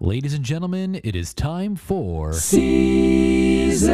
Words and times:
Ladies 0.00 0.34
and 0.34 0.44
gentlemen, 0.44 1.00
it 1.04 1.14
is 1.14 1.32
time 1.32 1.76
for 1.76 2.32
Season 2.32 3.92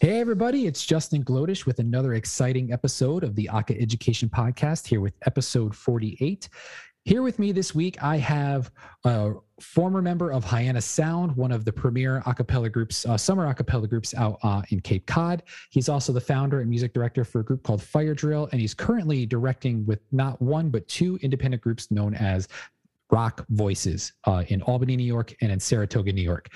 Hey, 0.00 0.20
everybody, 0.20 0.68
it's 0.68 0.86
Justin 0.86 1.24
Glodish 1.24 1.66
with 1.66 1.80
another 1.80 2.14
exciting 2.14 2.72
episode 2.72 3.24
of 3.24 3.34
the 3.34 3.48
Aca-Education 3.48 4.28
Podcast 4.28 4.86
here 4.86 5.00
with 5.00 5.14
episode 5.26 5.74
48. 5.74 6.48
Here 7.04 7.22
with 7.22 7.40
me 7.40 7.50
this 7.50 7.74
week, 7.74 8.00
I 8.00 8.18
have 8.18 8.70
a 9.04 9.32
former 9.60 10.00
member 10.00 10.30
of 10.30 10.44
Hyannis 10.44 10.86
Sound, 10.86 11.36
one 11.36 11.52
of 11.52 11.64
the 11.64 11.72
premier 11.72 12.22
a 12.26 12.34
cappella 12.34 12.70
groups, 12.70 13.04
uh, 13.04 13.18
summer 13.18 13.46
a 13.46 13.54
cappella 13.54 13.88
groups 13.88 14.14
out 14.14 14.38
uh, 14.42 14.62
in 14.70 14.80
Cape 14.80 15.04
Cod. 15.06 15.42
He's 15.70 15.88
also 15.88 16.12
the 16.12 16.20
founder 16.20 16.60
and 16.60 16.70
music 16.70 16.94
director 16.94 17.24
for 17.24 17.40
a 17.40 17.44
group 17.44 17.62
called 17.62 17.82
Fire 17.82 18.14
Drill, 18.14 18.48
and 18.52 18.60
he's 18.60 18.72
currently 18.72 19.26
directing 19.26 19.84
with 19.84 20.00
not 20.12 20.40
one, 20.40 20.70
but 20.70 20.86
two 20.86 21.18
independent 21.22 21.62
groups 21.62 21.90
known 21.90 22.14
as 22.14 22.48
Rock 23.14 23.46
Voices 23.50 24.12
uh, 24.24 24.42
in 24.48 24.60
Albany, 24.62 24.96
New 24.96 25.04
York, 25.04 25.32
and 25.40 25.52
in 25.52 25.60
Saratoga, 25.60 26.12
New 26.12 26.20
York. 26.20 26.48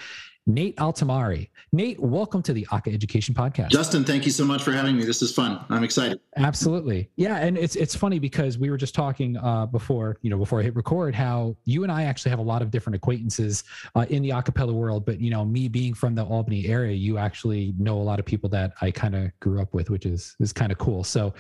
Nate 0.49 0.75
Altimari. 0.79 1.51
Nate, 1.71 2.01
welcome 2.01 2.43
to 2.43 2.53
the 2.53 2.67
Aca-Education 2.73 3.33
Podcast. 3.33 3.69
Justin, 3.69 4.03
thank 4.03 4.25
you 4.25 4.33
so 4.33 4.45
much 4.45 4.65
for 4.65 4.73
having 4.73 4.97
me. 4.97 5.05
This 5.05 5.23
is 5.23 5.33
fun. 5.33 5.65
I'm 5.69 5.85
excited. 5.85 6.19
Absolutely. 6.37 7.11
Yeah, 7.15 7.37
and 7.37 7.57
it's 7.57 7.77
it's 7.77 7.95
funny 7.95 8.19
because 8.19 8.59
we 8.59 8.71
were 8.71 8.77
just 8.77 8.93
talking 8.93 9.37
uh, 9.37 9.67
before, 9.67 10.17
you 10.23 10.31
know, 10.31 10.39
before 10.39 10.59
I 10.59 10.65
hit 10.65 10.75
record, 10.75 11.15
how 11.15 11.55
you 11.65 11.85
and 11.85 11.93
I 11.93 12.05
actually 12.05 12.31
have 12.31 12.41
a 12.41 12.49
lot 12.55 12.61
of 12.61 12.73
different 12.73 12.97
acquaintances 12.97 13.63
uh, 13.95 14.07
in 14.09 14.21
the 14.23 14.31
acapella 14.31 14.73
world. 14.73 15.07
But 15.07 15.21
you 15.21 15.31
know, 15.31 15.45
me 15.45 15.69
being 15.69 15.95
from 15.95 16.17
the 16.17 16.25
Albany 16.25 16.67
area, 16.67 16.97
you 16.97 17.19
actually 17.19 17.73
know 17.79 17.99
a 17.99 18.03
lot 18.03 18.19
of 18.19 18.25
people 18.25 18.49
that 18.51 18.73
I 18.81 18.91
kind 18.91 19.15
of 19.15 19.31
grew 19.39 19.63
up 19.63 19.75
with, 19.75 19.91
which 19.91 20.07
is 20.07 20.35
is 20.41 20.53
kind 20.53 20.73
of 20.73 20.79
cool. 20.79 21.05
So 21.05 21.35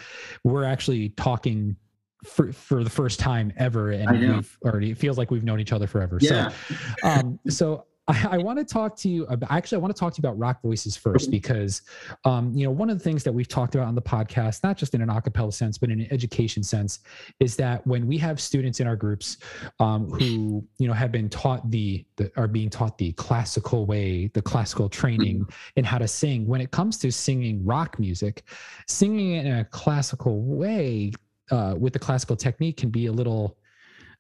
we're 0.44 0.64
actually 0.64 1.08
talking 1.08 1.75
for 2.24 2.52
for 2.52 2.83
the 2.83 2.91
first 2.91 3.20
time 3.20 3.52
ever, 3.56 3.92
and 3.92 4.20
we've 4.20 4.58
already 4.64 4.91
it 4.91 4.98
feels 4.98 5.19
like 5.19 5.30
we've 5.30 5.44
known 5.44 5.61
each 5.61 5.72
other 5.72 5.86
forever. 5.86 6.19
Yeah. 6.20 6.50
So, 6.50 6.88
um, 7.08 7.38
so 7.48 7.84
I, 8.08 8.28
I 8.33 8.38
want 8.38 8.58
to 8.58 8.64
talk 8.64 8.97
to 8.97 9.08
you. 9.08 9.25
About, 9.27 9.52
actually, 9.52 9.77
I 9.77 9.80
want 9.80 9.94
to 9.94 10.00
talk 10.00 10.14
to 10.14 10.20
you 10.20 10.27
about 10.27 10.38
Rock 10.38 10.62
Voices 10.62 10.97
first 10.97 11.30
because, 11.30 11.83
um, 12.25 12.52
you 12.55 12.64
know, 12.64 12.70
one 12.70 12.91
of 12.91 12.98
the 12.98 13.05
things 13.05 13.22
that 13.22 13.33
we've 13.33 13.48
talked 13.48 13.75
about 13.75 13.86
on 13.86 13.94
the 13.94 14.02
podcast, 14.02 14.62
not 14.64 14.77
just 14.77 14.94
in 14.94 15.03
an 15.03 15.09
acapella 15.09 15.53
sense, 15.53 15.78
but 15.78 15.91
in 15.91 16.00
an 16.00 16.09
education 16.10 16.62
sense, 16.62 17.00
is 17.38 17.54
that 17.56 17.87
when 17.87 18.06
we 18.06 18.16
have 18.19 18.41
students 18.41 18.81
in 18.81 18.87
our 18.87 18.97
groups 18.97 19.37
um, 19.78 20.09
who, 20.10 20.65
you 20.78 20.88
know, 20.88 20.94
have 20.94 21.12
been 21.12 21.28
taught 21.28 21.71
the, 21.71 22.04
the 22.16 22.32
are 22.37 22.48
being 22.48 22.71
taught 22.71 22.97
the 22.98 23.12
classical 23.12 23.84
way, 23.84 24.28
the 24.28 24.42
classical 24.42 24.88
training 24.88 25.47
in 25.76 25.84
how 25.84 25.98
to 25.98 26.09
sing. 26.09 26.47
When 26.47 26.60
it 26.60 26.71
comes 26.71 26.98
to 26.98 27.12
singing 27.12 27.65
rock 27.65 27.98
music, 27.98 28.42
singing 28.87 29.34
it 29.34 29.47
in 29.47 29.59
a 29.59 29.65
classical 29.66 30.42
way 30.42 31.12
uh, 31.50 31.75
with 31.78 31.92
the 31.92 31.98
classical 31.98 32.36
technique 32.36 32.76
can 32.76 32.91
be 32.91 33.06
a 33.06 33.12
little 33.12 33.56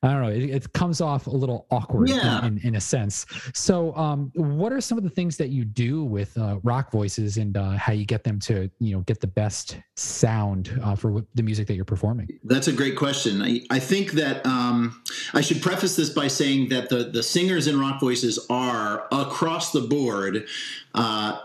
I 0.00 0.12
don't 0.12 0.22
know. 0.22 0.28
It, 0.28 0.50
it 0.50 0.72
comes 0.74 1.00
off 1.00 1.26
a 1.26 1.30
little 1.30 1.66
awkward 1.72 2.08
Yeah. 2.08 2.46
in, 2.46 2.58
in, 2.58 2.68
in 2.68 2.74
a 2.76 2.80
sense. 2.80 3.26
So, 3.52 3.92
um, 3.96 4.30
what 4.36 4.72
are 4.72 4.80
some 4.80 4.96
of 4.96 5.02
the 5.02 5.10
things 5.10 5.36
that 5.38 5.48
you 5.48 5.64
do 5.64 6.04
with 6.04 6.38
uh, 6.38 6.60
rock 6.62 6.92
voices 6.92 7.36
and 7.36 7.56
uh, 7.56 7.70
how 7.70 7.92
you 7.92 8.04
get 8.04 8.22
them 8.22 8.38
to, 8.40 8.70
you 8.78 8.92
know, 8.94 9.00
get 9.00 9.20
the 9.20 9.26
best 9.26 9.76
sound 9.96 10.78
uh, 10.84 10.94
for 10.94 11.24
the 11.34 11.42
music 11.42 11.66
that 11.66 11.74
you're 11.74 11.84
performing? 11.84 12.28
That's 12.44 12.68
a 12.68 12.72
great 12.72 12.94
question. 12.96 13.42
I, 13.42 13.62
I 13.70 13.80
think 13.80 14.12
that 14.12 14.46
um, 14.46 15.02
I 15.34 15.40
should 15.40 15.60
preface 15.60 15.96
this 15.96 16.10
by 16.10 16.28
saying 16.28 16.68
that 16.68 16.90
the, 16.90 17.10
the 17.12 17.24
singers 17.24 17.66
in 17.66 17.80
Rock 17.80 17.98
Voices 17.98 18.38
are 18.48 19.08
across 19.10 19.72
the 19.72 19.80
board 19.80 20.46
uh, 20.94 21.40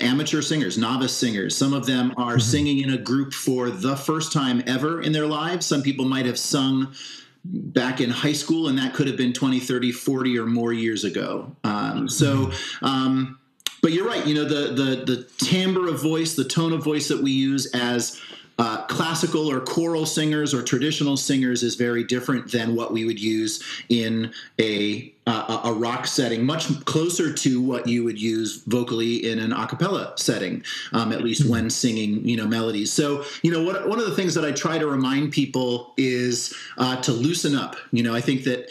amateur 0.00 0.40
singers, 0.40 0.78
novice 0.78 1.14
singers. 1.14 1.56
Some 1.56 1.72
of 1.72 1.86
them 1.86 2.14
are 2.16 2.38
singing 2.38 2.80
in 2.80 2.90
a 2.90 2.98
group 2.98 3.34
for 3.34 3.70
the 3.70 3.96
first 3.96 4.32
time 4.32 4.62
ever 4.66 5.02
in 5.02 5.12
their 5.12 5.26
lives. 5.26 5.66
Some 5.66 5.82
people 5.82 6.04
might 6.06 6.26
have 6.26 6.38
sung 6.38 6.94
back 7.44 8.00
in 8.00 8.10
high 8.10 8.32
school, 8.32 8.68
and 8.68 8.78
that 8.78 8.94
could 8.94 9.06
have 9.06 9.16
been 9.16 9.32
20, 9.32 9.60
30, 9.60 9.92
40 9.92 10.38
or 10.38 10.46
more 10.46 10.72
years 10.72 11.04
ago. 11.04 11.54
Um, 11.64 12.08
so, 12.08 12.50
um, 12.82 13.38
but 13.82 13.92
you're 13.92 14.06
right. 14.06 14.26
You 14.26 14.34
know, 14.34 14.44
the, 14.44 14.72
the, 14.72 15.04
the 15.04 15.28
timbre 15.38 15.88
of 15.88 16.00
voice, 16.00 16.34
the 16.34 16.44
tone 16.44 16.72
of 16.72 16.82
voice 16.82 17.08
that 17.08 17.22
we 17.22 17.30
use 17.30 17.66
as 17.74 18.20
uh, 18.58 18.84
classical 18.86 19.50
or 19.50 19.60
choral 19.60 20.04
singers 20.04 20.52
or 20.52 20.62
traditional 20.62 21.16
singers 21.16 21.62
is 21.62 21.76
very 21.76 22.02
different 22.02 22.50
than 22.50 22.74
what 22.74 22.92
we 22.92 23.04
would 23.04 23.20
use 23.20 23.62
in 23.88 24.32
a 24.60 25.12
uh, 25.28 25.60
a 25.64 25.72
rock 25.72 26.06
setting, 26.06 26.44
much 26.44 26.84
closer 26.86 27.32
to 27.32 27.60
what 27.60 27.86
you 27.86 28.02
would 28.02 28.20
use 28.20 28.62
vocally 28.64 29.30
in 29.30 29.38
an 29.38 29.52
a 29.52 29.66
cappella 29.66 30.14
setting, 30.16 30.64
um, 30.92 31.12
at 31.12 31.22
least 31.22 31.48
when 31.48 31.68
singing, 31.68 32.26
you 32.26 32.34
know, 32.34 32.46
melodies. 32.46 32.90
So, 32.90 33.24
you 33.42 33.50
know, 33.50 33.62
what, 33.62 33.86
one 33.86 33.98
of 33.98 34.06
the 34.06 34.16
things 34.16 34.34
that 34.34 34.44
I 34.44 34.52
try 34.52 34.78
to 34.78 34.86
remind 34.86 35.32
people 35.32 35.92
is 35.98 36.54
uh, 36.78 36.96
to 37.02 37.12
loosen 37.12 37.54
up. 37.54 37.76
You 37.92 38.02
know, 38.02 38.14
I 38.14 38.22
think 38.22 38.44
that 38.44 38.70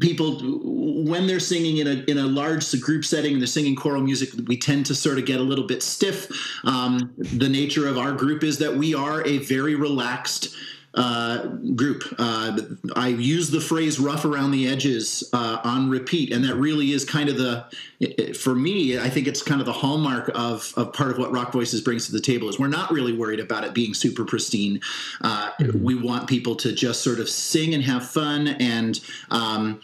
people 0.00 0.38
when 0.40 1.26
they're 1.26 1.40
singing 1.40 1.78
in 1.78 1.86
a 1.86 2.04
in 2.08 2.18
a 2.18 2.26
large 2.26 2.78
group 2.80 3.04
setting 3.04 3.32
and 3.32 3.42
they're 3.42 3.46
singing 3.46 3.74
choral 3.74 4.02
music 4.02 4.30
we 4.46 4.56
tend 4.56 4.86
to 4.86 4.94
sort 4.94 5.18
of 5.18 5.24
get 5.24 5.40
a 5.40 5.42
little 5.42 5.66
bit 5.66 5.82
stiff. 5.82 6.30
Um, 6.64 7.12
the 7.16 7.48
nature 7.48 7.88
of 7.88 7.98
our 7.98 8.12
group 8.12 8.42
is 8.42 8.58
that 8.58 8.74
we 8.74 8.94
are 8.94 9.26
a 9.26 9.38
very 9.38 9.74
relaxed 9.74 10.54
uh, 10.94 11.46
group. 11.76 12.02
Uh, 12.18 12.58
I 12.96 13.08
use 13.08 13.50
the 13.50 13.60
phrase 13.60 14.00
"rough 14.00 14.24
around 14.24 14.50
the 14.50 14.66
edges" 14.68 15.28
uh, 15.32 15.58
on 15.64 15.90
repeat, 15.90 16.32
and 16.32 16.44
that 16.44 16.56
really 16.56 16.92
is 16.92 17.04
kind 17.04 17.28
of 17.28 17.36
the, 17.36 18.34
for 18.34 18.54
me, 18.54 18.98
I 18.98 19.08
think 19.08 19.26
it's 19.26 19.42
kind 19.42 19.60
of 19.60 19.66
the 19.66 19.72
hallmark 19.72 20.30
of, 20.34 20.72
of 20.76 20.92
part 20.92 21.10
of 21.10 21.18
what 21.18 21.30
Rock 21.30 21.52
Voices 21.52 21.80
brings 21.80 22.06
to 22.06 22.12
the 22.12 22.20
table. 22.20 22.48
Is 22.48 22.58
we're 22.58 22.68
not 22.68 22.90
really 22.90 23.12
worried 23.12 23.40
about 23.40 23.64
it 23.64 23.74
being 23.74 23.94
super 23.94 24.24
pristine. 24.24 24.80
Uh, 25.20 25.50
We 25.74 25.94
want 25.94 26.28
people 26.28 26.56
to 26.56 26.72
just 26.72 27.02
sort 27.02 27.20
of 27.20 27.28
sing 27.28 27.74
and 27.74 27.82
have 27.84 28.08
fun, 28.08 28.48
and 28.48 29.00
um, 29.30 29.80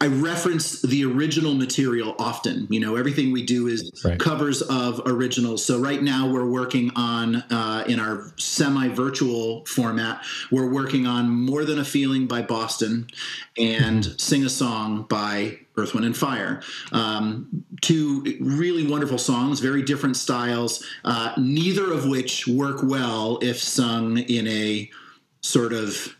I 0.00 0.06
reference 0.08 0.82
the 0.82 1.04
original 1.04 1.54
material 1.54 2.14
often. 2.18 2.66
You 2.70 2.80
know, 2.80 2.96
everything 2.96 3.32
we 3.32 3.44
do 3.44 3.66
is 3.66 3.90
Right. 4.04 4.18
covers 4.18 4.62
of 4.62 5.00
originals. 5.06 5.64
So 5.64 5.78
right 5.78 6.02
now 6.02 6.28
we're 6.30 6.48
working 6.48 6.90
on 6.96 7.36
uh, 7.50 7.84
in 7.86 7.98
our 7.98 8.32
semi-virtual 8.36 9.64
format. 9.66 10.22
We're 10.50 10.70
working 10.70 11.06
on 11.06 11.30
"More 11.30 11.64
Than 11.64 11.78
a 11.78 11.84
Feeling" 11.84 12.26
by 12.26 12.42
Boston 12.42 13.06
and 13.56 14.14
"Sing 14.20 14.44
a 14.44 14.48
Song" 14.50 15.06
by 15.08 15.58
Earth, 15.76 15.94
Wind, 15.94 16.06
and 16.06 16.16
Fire. 16.16 16.62
Um, 16.92 17.64
two 17.80 18.36
really 18.40 18.86
wonderful 18.86 19.18
songs, 19.18 19.60
very 19.60 19.82
different 19.82 20.16
styles. 20.16 20.84
Uh, 21.04 21.32
neither 21.38 21.92
of 21.92 22.06
which 22.06 22.46
work 22.46 22.80
well 22.82 23.38
if 23.42 23.58
sung 23.62 24.18
in 24.18 24.46
a 24.46 24.90
sort 25.40 25.72
of 25.72 26.14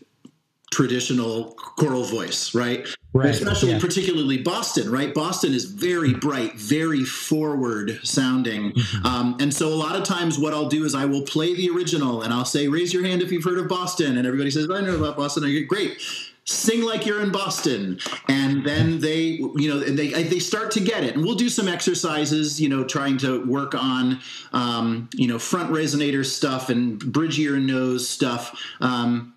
traditional 0.71 1.53
choral 1.75 2.03
voice, 2.03 2.55
right? 2.55 2.87
Right, 3.13 3.31
Especially, 3.31 3.71
yeah. 3.71 3.79
particularly 3.79 4.37
Boston, 4.37 4.89
right? 4.89 5.13
Boston 5.13 5.53
is 5.53 5.65
very 5.65 6.13
bright, 6.13 6.53
very 6.53 7.03
forward 7.03 7.99
sounding. 8.03 8.71
Mm-hmm. 8.71 9.05
Um, 9.05 9.37
and 9.41 9.53
so, 9.53 9.67
a 9.67 9.75
lot 9.75 9.97
of 9.97 10.03
times, 10.03 10.39
what 10.39 10.53
I'll 10.53 10.69
do 10.69 10.85
is 10.85 10.95
I 10.95 11.03
will 11.03 11.23
play 11.23 11.53
the 11.53 11.69
original 11.71 12.21
and 12.21 12.33
I'll 12.33 12.45
say, 12.45 12.69
raise 12.69 12.93
your 12.93 13.03
hand 13.03 13.21
if 13.21 13.29
you've 13.29 13.43
heard 13.43 13.57
of 13.57 13.67
Boston. 13.67 14.17
And 14.17 14.25
everybody 14.25 14.49
says, 14.49 14.69
I 14.71 14.79
know 14.79 14.95
about 14.95 15.17
Boston. 15.17 15.43
I 15.43 15.51
go, 15.51 15.65
great. 15.67 16.01
Sing 16.45 16.83
like 16.83 17.05
you're 17.05 17.21
in 17.21 17.31
Boston, 17.31 17.99
and 18.27 18.65
then 18.65 18.99
they, 18.99 19.39
you 19.55 19.67
know, 19.69 19.85
and 19.85 19.99
they 19.99 20.23
they 20.23 20.39
start 20.39 20.71
to 20.71 20.79
get 20.79 21.03
it. 21.03 21.15
And 21.15 21.23
we'll 21.23 21.35
do 21.35 21.49
some 21.49 21.67
exercises, 21.67 22.59
you 22.59 22.67
know, 22.69 22.83
trying 22.83 23.17
to 23.19 23.45
work 23.45 23.75
on, 23.75 24.21
um, 24.53 25.09
you 25.13 25.27
know, 25.27 25.37
front 25.37 25.69
resonator 25.69 26.25
stuff 26.25 26.69
and 26.69 26.97
bridge 26.97 27.37
ear 27.37 27.55
and 27.55 27.67
nose 27.67 28.09
stuff. 28.09 28.57
Um, 28.79 29.35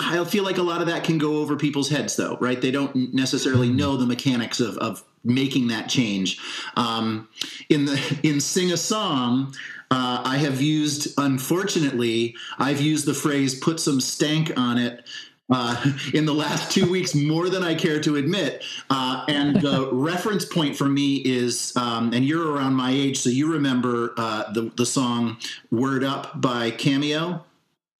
I 0.00 0.24
feel 0.24 0.44
like 0.44 0.58
a 0.58 0.62
lot 0.62 0.80
of 0.80 0.86
that 0.86 1.04
can 1.04 1.18
go 1.18 1.36
over 1.38 1.56
people's 1.56 1.90
heads, 1.90 2.16
though, 2.16 2.36
right? 2.40 2.60
They 2.60 2.70
don't 2.70 3.12
necessarily 3.14 3.68
know 3.68 3.96
the 3.96 4.06
mechanics 4.06 4.58
of, 4.58 4.76
of 4.78 5.04
making 5.24 5.68
that 5.68 5.88
change. 5.88 6.38
Um, 6.76 7.28
in 7.68 7.84
the 7.84 8.20
in 8.22 8.40
sing 8.40 8.72
a 8.72 8.76
song, 8.76 9.54
uh, 9.90 10.22
I 10.24 10.38
have 10.38 10.60
used, 10.60 11.14
unfortunately, 11.18 12.34
I've 12.58 12.80
used 12.80 13.06
the 13.06 13.14
phrase 13.14 13.54
"put 13.54 13.78
some 13.78 14.00
stank 14.00 14.52
on 14.56 14.78
it." 14.78 15.06
Uh, 15.52 15.94
in 16.14 16.26
the 16.26 16.34
last 16.34 16.70
two 16.70 16.88
weeks, 16.90 17.14
more 17.14 17.50
than 17.50 17.62
I 17.64 17.74
care 17.74 18.00
to 18.00 18.16
admit. 18.16 18.64
Uh, 18.88 19.24
and 19.28 19.56
the 19.56 19.88
reference 19.92 20.44
point 20.44 20.76
for 20.76 20.88
me 20.88 21.16
is, 21.16 21.76
um, 21.76 22.12
and 22.12 22.24
you're 22.24 22.52
around 22.52 22.74
my 22.74 22.92
age, 22.92 23.18
so 23.18 23.30
you 23.30 23.52
remember 23.52 24.14
uh, 24.16 24.50
the 24.52 24.72
the 24.76 24.86
song 24.86 25.36
"Word 25.70 26.04
Up" 26.04 26.40
by 26.40 26.70
Cameo 26.70 27.44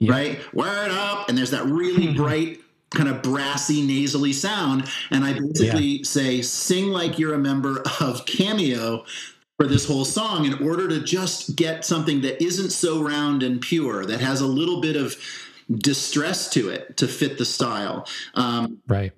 Yeah. 0.00 0.12
right? 0.12 0.55
Word 0.55 0.91
up, 0.91 1.29
and 1.29 1.38
there's 1.38 1.50
that 1.52 1.64
really 1.67 2.12
bright, 2.17 2.61
kind 2.91 3.08
of 3.08 3.23
brassy, 3.23 3.82
nasally 3.87 4.32
sound. 4.32 4.88
And 5.11 5.25
I 5.25 5.38
basically 5.38 6.02
say, 6.05 6.43
sing 6.43 6.88
like 6.88 7.19
you're 7.19 7.35
a 7.35 7.38
member 7.38 7.82
of 8.00 8.26
Cameo 8.26 9.05
for 9.58 9.67
this 9.67 9.87
whole 9.87 10.06
song 10.06 10.47
in 10.47 10.55
order 10.67 10.88
to 10.88 11.00
just 11.02 11.55
get 11.55 11.85
something 11.85 12.23
that 12.23 12.43
isn't 12.43 12.70
so 12.70 13.02
round 13.02 13.43
and 13.43 13.61
pure, 13.61 14.05
that 14.06 14.20
has 14.20 14.41
a 14.41 14.47
little 14.47 14.81
bit 14.81 14.97
of 14.97 15.17
distress 15.70 16.49
to 16.50 16.69
it 16.70 16.96
to 16.96 17.06
fit 17.06 17.38
the 17.38 17.44
style. 17.44 18.06
Um, 18.35 18.79
Right. 18.88 19.12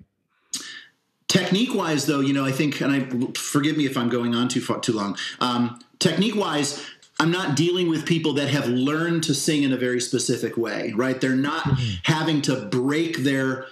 technique 1.27 1.73
wise 1.73 2.05
though 2.05 2.19
you 2.19 2.31
know 2.33 2.45
i 2.45 2.51
think 2.51 2.79
and 2.81 2.91
i 2.91 2.99
forgive 3.35 3.75
me 3.75 3.85
if 3.87 3.97
i'm 3.97 4.09
going 4.09 4.35
on 4.35 4.47
too 4.47 4.61
far 4.61 4.79
too 4.79 4.91
long 4.93 5.17
um, 5.39 5.79
technique 5.97 6.35
wise 6.35 6.85
i'm 7.23 7.31
not 7.31 7.55
dealing 7.55 7.89
with 7.89 8.05
people 8.05 8.33
that 8.33 8.49
have 8.49 8.67
learned 8.67 9.23
to 9.23 9.33
sing 9.33 9.63
in 9.63 9.73
a 9.73 9.77
very 9.77 9.99
specific 9.99 10.57
way 10.57 10.93
right? 10.95 11.19
They're 11.19 11.35
not 11.35 11.67
having 12.03 12.41
to 12.43 12.65
break 12.65 13.17
their 13.17 13.67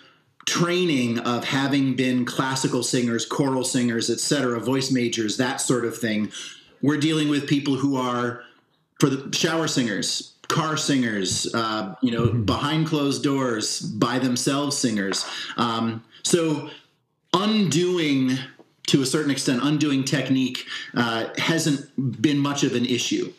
training 0.46 1.20
of 1.20 1.44
having 1.44 1.96
been 1.96 2.26
classical 2.26 2.84
singers 2.84 3.26
choral 3.26 3.64
singers 3.64 4.10
etc 4.10 4.60
voice 4.60 4.92
majors 4.92 5.38
that 5.38 5.62
sort 5.62 5.86
of 5.86 5.98
thing. 5.98 6.32
We're 6.82 6.98
dealing 7.00 7.30
with 7.30 7.48
people 7.48 7.76
who 7.76 7.96
are 7.98 8.44
for 9.00 9.10
the 9.10 9.36
shower 9.36 9.68
singers 9.68 10.34
car 10.48 10.78
singers 10.78 11.54
uh, 11.54 11.96
you 12.02 12.12
know 12.12 12.34
behind 12.34 12.88
closed 12.88 13.24
doors 13.24 13.82
by 13.82 14.20
themselves 14.20 14.78
singers. 14.78 15.26
Um, 15.58 16.04
so 16.24 16.70
undoing 17.34 18.38
to 18.88 19.02
a 19.02 19.06
certain 19.06 19.32
extent 19.32 19.62
undoing 19.64 20.04
technique 20.04 20.66
uh, 20.96 21.28
hasn't 21.38 22.22
been 22.22 22.40
much 22.40 22.64
of 22.64 22.76
an 22.76 22.86
issue 22.86 23.32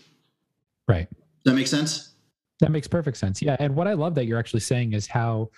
Right. 0.88 1.08
does 1.11 1.19
that 1.44 1.55
make 1.55 1.67
sense 1.67 2.14
That 2.61 2.70
makes 2.70 2.87
perfect 2.87 3.17
sense. 3.17 3.43
Yeah. 3.43 3.56
And 3.58 3.75
what 3.75 3.88
I 3.88 3.94
love 3.94 4.14
that 4.14 4.26
you're 4.26 4.38
actually 4.38 4.61
saying 4.61 4.93
is 4.93 5.06
how 5.06 5.50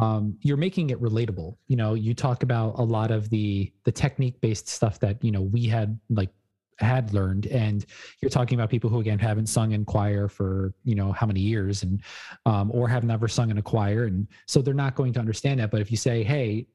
um, 0.00 0.36
you're 0.42 0.56
making 0.56 0.90
it 0.90 1.00
relatable. 1.00 1.56
You 1.66 1.76
know, 1.76 1.94
you 1.94 2.14
talk 2.14 2.42
about 2.42 2.78
a 2.78 2.82
lot 2.82 3.10
of 3.10 3.30
the 3.30 3.72
the 3.84 3.92
technique 3.92 4.40
based 4.40 4.68
stuff 4.68 5.00
that 5.00 5.22
you 5.24 5.32
know 5.32 5.42
we 5.42 5.66
had 5.66 5.98
like 6.10 6.30
had 6.78 7.12
learned, 7.12 7.46
and 7.46 7.84
you're 8.20 8.30
talking 8.30 8.58
about 8.58 8.70
people 8.70 8.90
who 8.90 9.00
again 9.00 9.18
haven't 9.18 9.46
sung 9.46 9.72
in 9.72 9.84
choir 9.84 10.28
for 10.28 10.72
you 10.84 10.94
know 10.94 11.12
how 11.12 11.26
many 11.26 11.40
years, 11.40 11.82
and 11.82 12.02
um, 12.46 12.70
or 12.72 12.88
have 12.88 13.02
never 13.04 13.26
sung 13.28 13.50
in 13.50 13.58
a 13.58 13.62
choir, 13.62 14.04
and 14.04 14.28
so 14.46 14.62
they're 14.62 14.74
not 14.74 14.94
going 14.94 15.12
to 15.14 15.20
understand 15.20 15.58
that. 15.60 15.70
But 15.70 15.80
if 15.80 15.90
you 15.90 15.96
say, 15.96 16.22
hey, 16.22 16.66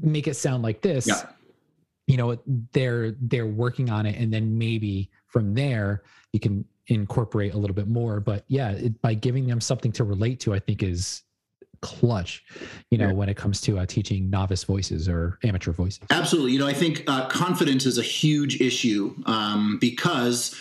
make 0.00 0.28
it 0.28 0.34
sound 0.34 0.62
like 0.62 0.80
this, 0.80 1.06
Yeah. 1.06 1.22
You 2.08 2.16
know, 2.16 2.36
they're 2.72 3.12
they're 3.20 3.46
working 3.46 3.88
on 3.90 4.04
it, 4.06 4.16
and 4.20 4.32
then 4.32 4.58
maybe 4.58 5.10
from 5.26 5.54
there 5.54 6.02
you 6.32 6.40
can 6.40 6.64
incorporate 6.88 7.52
a 7.52 7.58
little 7.58 7.76
bit 7.76 7.86
more 7.86 8.18
but 8.18 8.44
yeah 8.48 8.70
it, 8.70 8.98
by 9.02 9.12
giving 9.12 9.46
them 9.46 9.60
something 9.60 9.92
to 9.92 10.04
relate 10.04 10.40
to 10.40 10.54
i 10.54 10.58
think 10.58 10.82
is 10.82 11.22
clutch 11.82 12.42
you 12.90 12.96
know 12.96 13.08
Yeah. 13.08 13.12
when 13.12 13.28
it 13.28 13.36
comes 13.36 13.60
to 13.60 13.78
uh, 13.78 13.84
teaching 13.84 14.30
novice 14.30 14.64
voices 14.64 15.06
or 15.06 15.38
amateur 15.44 15.72
voices 15.72 16.00
Absolutely. 16.08 16.52
You 16.52 16.60
know, 16.60 16.66
I 16.66 16.72
think 16.72 17.04
uh, 17.06 17.26
confidence 17.28 17.84
is 17.84 17.98
a 17.98 18.02
huge 18.02 18.60
issue 18.62 19.14
um, 19.26 19.76
because 19.80 20.56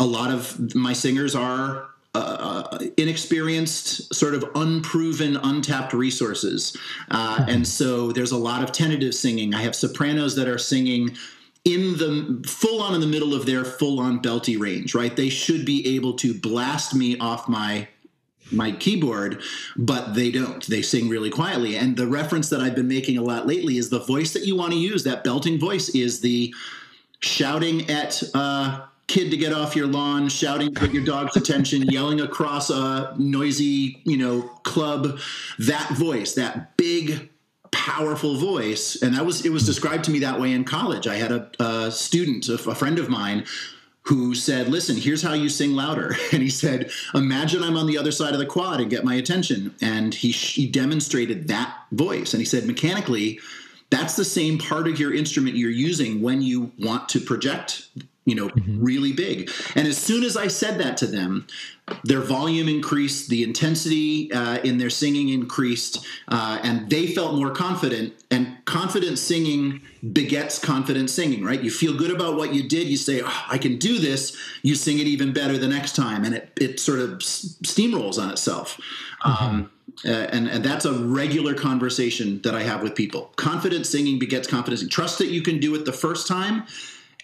a 0.00 0.04
lot 0.04 0.32
of 0.32 0.74
my 0.74 0.92
singers 0.94 1.34
are 1.36 1.86
uh, 2.14 2.78
inexperienced, 2.96 4.14
sort 4.14 4.34
of 4.34 4.44
unproven, 4.54 5.36
untapped 5.36 5.92
resources. 5.92 6.76
Uh, 7.10 7.44
and 7.48 7.66
so 7.66 8.12
there's 8.12 8.32
a 8.32 8.36
lot 8.36 8.62
of 8.62 8.72
tentative 8.72 9.14
singing. 9.14 9.54
I 9.54 9.62
have 9.62 9.74
sopranos 9.74 10.36
that 10.36 10.46
are 10.46 10.58
singing 10.58 11.16
in 11.64 11.96
the 11.96 12.42
full 12.46 12.82
on 12.82 12.94
in 12.94 13.00
the 13.00 13.06
middle 13.06 13.34
of 13.34 13.46
their 13.46 13.64
full 13.64 14.00
on 14.00 14.20
belty 14.20 14.58
range, 14.58 14.94
right? 14.94 15.14
They 15.14 15.28
should 15.28 15.64
be 15.64 15.96
able 15.96 16.14
to 16.14 16.34
blast 16.34 16.94
me 16.94 17.16
off 17.18 17.48
my 17.48 17.88
my 18.50 18.72
keyboard, 18.72 19.40
but 19.76 20.14
they 20.14 20.30
don't. 20.30 20.66
They 20.66 20.82
sing 20.82 21.08
really 21.08 21.30
quietly. 21.30 21.76
And 21.76 21.96
the 21.96 22.06
reference 22.06 22.50
that 22.50 22.60
I've 22.60 22.74
been 22.74 22.88
making 22.88 23.16
a 23.16 23.22
lot 23.22 23.46
lately 23.46 23.78
is 23.78 23.88
the 23.88 24.00
voice 24.00 24.34
that 24.34 24.44
you 24.44 24.56
want 24.56 24.72
to 24.72 24.78
use, 24.78 25.04
that 25.04 25.24
belting 25.24 25.58
voice, 25.58 25.88
is 25.90 26.20
the 26.20 26.52
shouting 27.20 27.88
at 27.88 28.22
a 28.34 28.88
kid 29.12 29.30
to 29.30 29.36
get 29.36 29.52
off 29.52 29.76
your 29.76 29.86
lawn, 29.86 30.26
shouting 30.26 30.74
for 30.74 30.86
your 30.86 31.04
dog's 31.04 31.36
attention, 31.36 31.82
yelling 31.82 32.22
across 32.22 32.70
a 32.70 33.14
noisy, 33.18 34.00
you 34.04 34.16
know, 34.16 34.40
club. 34.62 35.18
That 35.58 35.90
voice, 35.90 36.32
that 36.34 36.78
big, 36.78 37.28
powerful 37.70 38.36
voice, 38.38 39.02
and 39.02 39.14
that 39.14 39.26
was 39.26 39.44
it 39.44 39.52
was 39.52 39.66
described 39.66 40.04
to 40.04 40.10
me 40.10 40.20
that 40.20 40.40
way 40.40 40.52
in 40.52 40.64
college. 40.64 41.06
I 41.06 41.16
had 41.16 41.30
a, 41.30 41.50
a 41.60 41.90
student, 41.90 42.48
a, 42.48 42.54
a 42.54 42.74
friend 42.74 42.98
of 42.98 43.10
mine, 43.10 43.44
who 44.04 44.34
said, 44.34 44.68
Listen, 44.68 44.96
here's 44.96 45.20
how 45.20 45.34
you 45.34 45.50
sing 45.50 45.72
louder. 45.72 46.16
And 46.32 46.42
he 46.42 46.48
said, 46.48 46.90
Imagine 47.14 47.62
I'm 47.62 47.76
on 47.76 47.86
the 47.86 47.98
other 47.98 48.12
side 48.12 48.32
of 48.32 48.38
the 48.38 48.46
quad 48.46 48.80
and 48.80 48.88
get 48.88 49.04
my 49.04 49.14
attention. 49.16 49.74
And 49.82 50.14
he, 50.14 50.30
he 50.30 50.66
demonstrated 50.66 51.48
that 51.48 51.76
voice. 51.92 52.32
And 52.32 52.40
he 52.40 52.46
said, 52.46 52.64
Mechanically, 52.64 53.40
that's 53.90 54.16
the 54.16 54.24
same 54.24 54.56
part 54.56 54.88
of 54.88 54.98
your 54.98 55.12
instrument 55.12 55.56
you're 55.56 55.70
using 55.70 56.22
when 56.22 56.40
you 56.40 56.72
want 56.78 57.10
to 57.10 57.20
project 57.20 57.88
you 58.24 58.34
know 58.34 58.50
really 58.66 59.12
big. 59.12 59.50
And 59.74 59.88
as 59.88 59.98
soon 59.98 60.22
as 60.24 60.36
i 60.36 60.46
said 60.46 60.78
that 60.78 60.96
to 60.98 61.06
them 61.06 61.46
their 62.04 62.20
volume 62.20 62.68
increased 62.68 63.28
the 63.28 63.42
intensity 63.42 64.32
uh, 64.32 64.58
in 64.58 64.78
their 64.78 64.90
singing 64.90 65.28
increased 65.30 66.06
uh, 66.28 66.58
and 66.62 66.88
they 66.88 67.08
felt 67.08 67.34
more 67.34 67.50
confident. 67.50 68.14
And 68.30 68.64
confident 68.64 69.18
singing 69.18 69.82
begets 70.12 70.58
confident 70.58 71.10
singing 71.10 71.44
right? 71.44 71.60
You 71.60 71.70
feel 71.70 71.94
good 71.96 72.10
about 72.10 72.36
what 72.36 72.54
you 72.54 72.68
did. 72.68 72.86
You 72.86 72.96
say 72.96 73.22
oh, 73.24 73.44
i 73.48 73.58
can 73.58 73.78
do 73.78 73.98
this. 73.98 74.36
You 74.62 74.74
sing 74.74 74.98
it 74.98 75.06
even 75.06 75.32
better 75.32 75.58
the 75.58 75.68
next 75.68 75.96
time 75.96 76.24
and 76.24 76.34
it, 76.34 76.52
it 76.60 76.80
sort 76.80 77.00
of 77.00 77.14
s- 77.14 77.56
steamrolls 77.62 78.22
on 78.22 78.30
itself. 78.30 78.80
Um, 79.24 79.70
uh, 80.04 80.08
and, 80.08 80.48
and 80.48 80.64
that's 80.64 80.84
a 80.84 80.92
regular 80.92 81.54
conversation 81.54 82.40
that 82.42 82.54
I 82.54 82.62
have 82.62 82.82
with 82.82 82.94
people. 82.94 83.32
Confident 83.36 83.86
singing 83.86 84.18
begets 84.18 84.48
confidence. 84.48 84.86
Trust 84.88 85.18
that 85.18 85.28
you 85.28 85.42
can 85.42 85.60
do 85.60 85.74
it 85.74 85.84
the 85.84 85.92
first 85.92 86.26
time. 86.26 86.64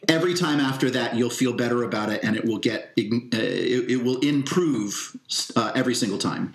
Every 0.07 0.35
time 0.35 0.61
after 0.61 0.91
that, 0.91 1.17
you'll 1.17 1.31
feel 1.31 1.53
better 1.53 1.83
about 1.83 2.11
it, 2.11 2.23
and 2.23 2.37
it 2.37 2.45
will 2.45 2.59
get 2.59 2.93
uh, 2.99 3.01
it, 3.01 3.91
it 3.91 4.05
will 4.05 4.19
improve 4.21 5.17
uh, 5.57 5.73
every 5.75 5.95
single 5.95 6.19
time. 6.19 6.53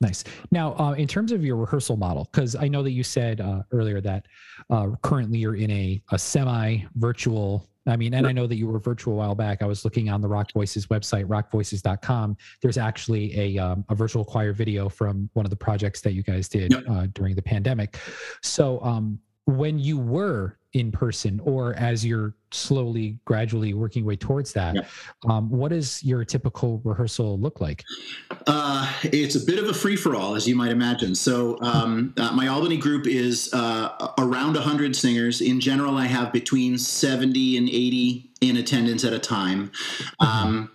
Nice. 0.00 0.24
Now, 0.50 0.74
uh, 0.78 0.92
in 0.92 1.06
terms 1.06 1.32
of 1.32 1.44
your 1.44 1.56
rehearsal 1.56 1.96
model, 1.96 2.28
because 2.32 2.56
I 2.56 2.68
know 2.68 2.82
that 2.82 2.92
you 2.92 3.02
said 3.02 3.40
uh, 3.40 3.62
earlier 3.72 4.00
that 4.00 4.26
uh, 4.70 4.90
currently 5.02 5.38
you're 5.38 5.56
in 5.56 5.70
a, 5.70 6.02
a 6.12 6.18
semi 6.18 6.78
virtual. 6.94 7.66
I 7.86 7.96
mean, 7.96 8.14
and 8.14 8.26
I 8.26 8.32
know 8.32 8.46
that 8.46 8.56
you 8.56 8.68
were 8.68 8.78
virtual 8.78 9.14
a 9.14 9.16
while 9.16 9.34
back. 9.34 9.62
I 9.62 9.66
was 9.66 9.84
looking 9.84 10.10
on 10.10 10.20
the 10.20 10.28
Rock 10.28 10.52
Voices 10.52 10.86
website, 10.86 11.24
rockvoices.com. 11.24 12.36
There's 12.62 12.78
actually 12.78 13.56
a, 13.56 13.58
um, 13.58 13.84
a 13.88 13.94
virtual 13.94 14.24
choir 14.24 14.52
video 14.52 14.88
from 14.88 15.28
one 15.32 15.44
of 15.46 15.50
the 15.50 15.56
projects 15.56 16.00
that 16.02 16.12
you 16.12 16.22
guys 16.22 16.48
did 16.48 16.72
Yep. 16.72 16.84
uh, 16.88 17.06
during 17.14 17.34
the 17.34 17.42
pandemic. 17.42 17.98
So, 18.42 18.80
um, 18.82 19.18
when 19.46 19.78
you 19.78 19.98
were 19.98 20.58
in 20.72 20.92
person, 20.92 21.40
or 21.42 21.74
as 21.74 22.06
you're 22.06 22.34
slowly, 22.52 23.18
gradually 23.24 23.74
working 23.74 24.02
your 24.02 24.08
way 24.08 24.16
towards 24.16 24.52
that, 24.52 24.74
Yep. 24.76 24.88
um, 25.28 25.50
what 25.50 25.70
does 25.70 26.02
your 26.04 26.24
typical 26.24 26.80
rehearsal 26.84 27.38
look 27.40 27.60
like? 27.60 27.84
Uh, 28.46 28.90
it's 29.02 29.34
a 29.34 29.40
bit 29.44 29.58
of 29.58 29.68
a 29.68 29.74
free 29.74 29.96
for 29.96 30.14
all, 30.14 30.34
as 30.36 30.46
you 30.46 30.54
might 30.54 30.70
imagine. 30.70 31.14
So, 31.14 31.58
um, 31.60 32.14
uh, 32.16 32.32
my 32.32 32.46
Albany 32.46 32.76
group 32.76 33.06
is 33.06 33.52
uh, 33.52 34.12
around 34.18 34.54
100 34.54 34.94
singers. 34.94 35.40
In 35.40 35.60
general, 35.60 35.96
I 35.96 36.06
have 36.06 36.32
between 36.32 36.78
70 36.78 37.56
and 37.56 37.68
80 37.68 38.30
in 38.40 38.56
attendance 38.56 39.04
at 39.04 39.12
a 39.12 39.18
time. 39.18 39.70
Um, 40.20 40.70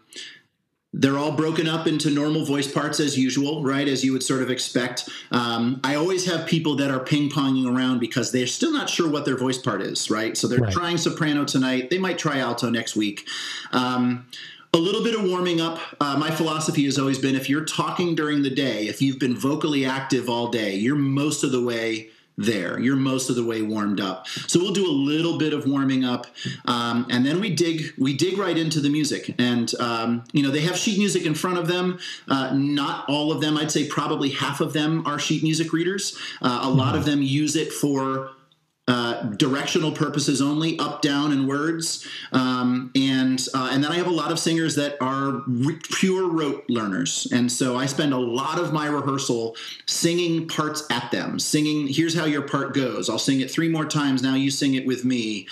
they're 0.97 1.17
all 1.17 1.33
broken 1.33 1.67
up 1.67 1.87
into 1.87 2.09
normal 2.09 2.45
voice 2.45 2.71
parts 2.71 3.01
as 3.01 3.17
usual, 3.17 3.61
right? 3.63 3.85
As 3.87 4.03
you 4.05 4.13
would 4.13 4.23
sort 4.23 4.41
of 4.41 4.49
expect. 4.49 5.09
Um, 5.29 5.81
I 5.83 5.95
always 5.95 6.25
have 6.25 6.47
people 6.47 6.75
that 6.77 6.89
are 6.89 7.01
ping 7.01 7.29
ponging 7.29 7.67
around 7.69 7.99
because 7.99 8.31
they're 8.31 8.47
still 8.47 8.71
not 8.71 8.89
sure 8.89 9.09
what 9.09 9.25
their 9.25 9.35
voice 9.35 9.57
part 9.57 9.81
is, 9.81 10.09
right? 10.09 10.37
So 10.37 10.47
they're 10.47 10.59
Right. 10.59 10.71
trying 10.71 10.97
soprano 10.97 11.43
tonight. 11.43 11.89
They 11.89 11.97
might 11.97 12.17
try 12.17 12.39
alto 12.39 12.69
next 12.69 12.95
week. 12.95 13.27
Um, 13.73 14.25
a 14.73 14.77
little 14.77 15.03
bit 15.03 15.15
of 15.15 15.23
warming 15.23 15.59
up. 15.59 15.79
Uh, 15.99 16.17
my 16.17 16.31
philosophy 16.31 16.85
has 16.85 16.97
always 16.97 17.17
been 17.19 17.35
if 17.35 17.49
you're 17.49 17.65
talking 17.65 18.15
during 18.15 18.43
the 18.43 18.49
day, 18.49 18.87
if 18.87 19.01
you've 19.01 19.19
been 19.19 19.35
vocally 19.35 19.85
active 19.85 20.29
all 20.29 20.47
day, 20.49 20.75
you're 20.75 20.95
most 20.95 21.43
of 21.43 21.51
the 21.51 21.61
way 21.61 22.09
there. 22.37 22.79
You're 22.79 22.95
most 22.95 23.29
of 23.29 23.35
the 23.35 23.45
way 23.45 23.61
warmed 23.61 23.99
up. 23.99 24.27
So 24.27 24.59
we'll 24.59 24.73
do 24.73 24.85
a 24.85 24.91
little 24.91 25.37
bit 25.37 25.53
of 25.53 25.67
warming 25.67 26.03
up, 26.03 26.27
um, 26.65 27.07
and 27.09 27.25
then 27.25 27.39
we 27.39 27.53
dig 27.53 27.93
we 27.97 28.15
dig 28.15 28.37
right 28.37 28.57
into 28.57 28.79
the 28.81 28.89
music. 28.89 29.33
And 29.37 29.73
um, 29.79 30.23
you 30.33 30.43
know 30.43 30.51
they 30.51 30.61
have 30.61 30.77
sheet 30.77 30.97
music 30.97 31.25
in 31.25 31.35
front 31.35 31.57
of 31.57 31.67
them. 31.67 31.99
Uh, 32.27 32.53
not 32.53 33.07
all 33.09 33.31
of 33.31 33.41
them. 33.41 33.57
I'd 33.57 33.71
say 33.71 33.87
probably 33.87 34.29
half 34.29 34.61
of 34.61 34.73
them 34.73 35.05
are 35.05 35.19
sheet 35.19 35.43
music 35.43 35.73
readers. 35.73 36.17
Uh, 36.41 36.59
a 36.63 36.69
lot 36.69 36.95
of 36.95 37.05
them 37.05 37.21
use 37.21 37.55
it 37.55 37.71
for 37.71 38.31
uh, 38.87 39.23
directional 39.31 39.91
purposes 39.91 40.41
only, 40.41 40.77
up, 40.77 41.01
down, 41.01 41.31
and 41.31 41.47
words. 41.47 42.05
Um, 42.31 42.91
and 42.95 43.43
uh, 43.53 43.69
and 43.71 43.83
then 43.83 43.91
I 43.91 43.95
have 43.95 44.07
a 44.07 44.11
lot 44.11 44.31
of 44.31 44.37
singers 44.37 44.75
that 44.75 44.95
are 45.01 45.41
re- 45.47 45.79
pure 45.83 46.29
rote 46.29 46.65
learners, 46.69 47.27
and 47.31 47.51
so 47.51 47.75
I 47.75 47.87
spend 47.87 48.13
a 48.13 48.19
lot 48.19 48.59
of 48.59 48.73
my 48.73 48.87
rehearsal 48.87 49.55
singing 49.87 50.47
parts 50.47 50.85
at 50.91 51.11
them, 51.11 51.39
singing. 51.39 51.87
Here's 51.87 52.13
how 52.13 52.25
your 52.25 52.43
part 52.43 52.75
goes. 52.75 53.09
I'll 53.09 53.17
sing 53.17 53.41
it 53.41 53.49
three 53.49 53.69
more 53.69 53.85
times. 53.85 54.21
Now 54.21 54.35
you 54.35 54.51
sing 54.51 54.75
it 54.75 54.85
with 54.85 55.03
me, 55.03 55.47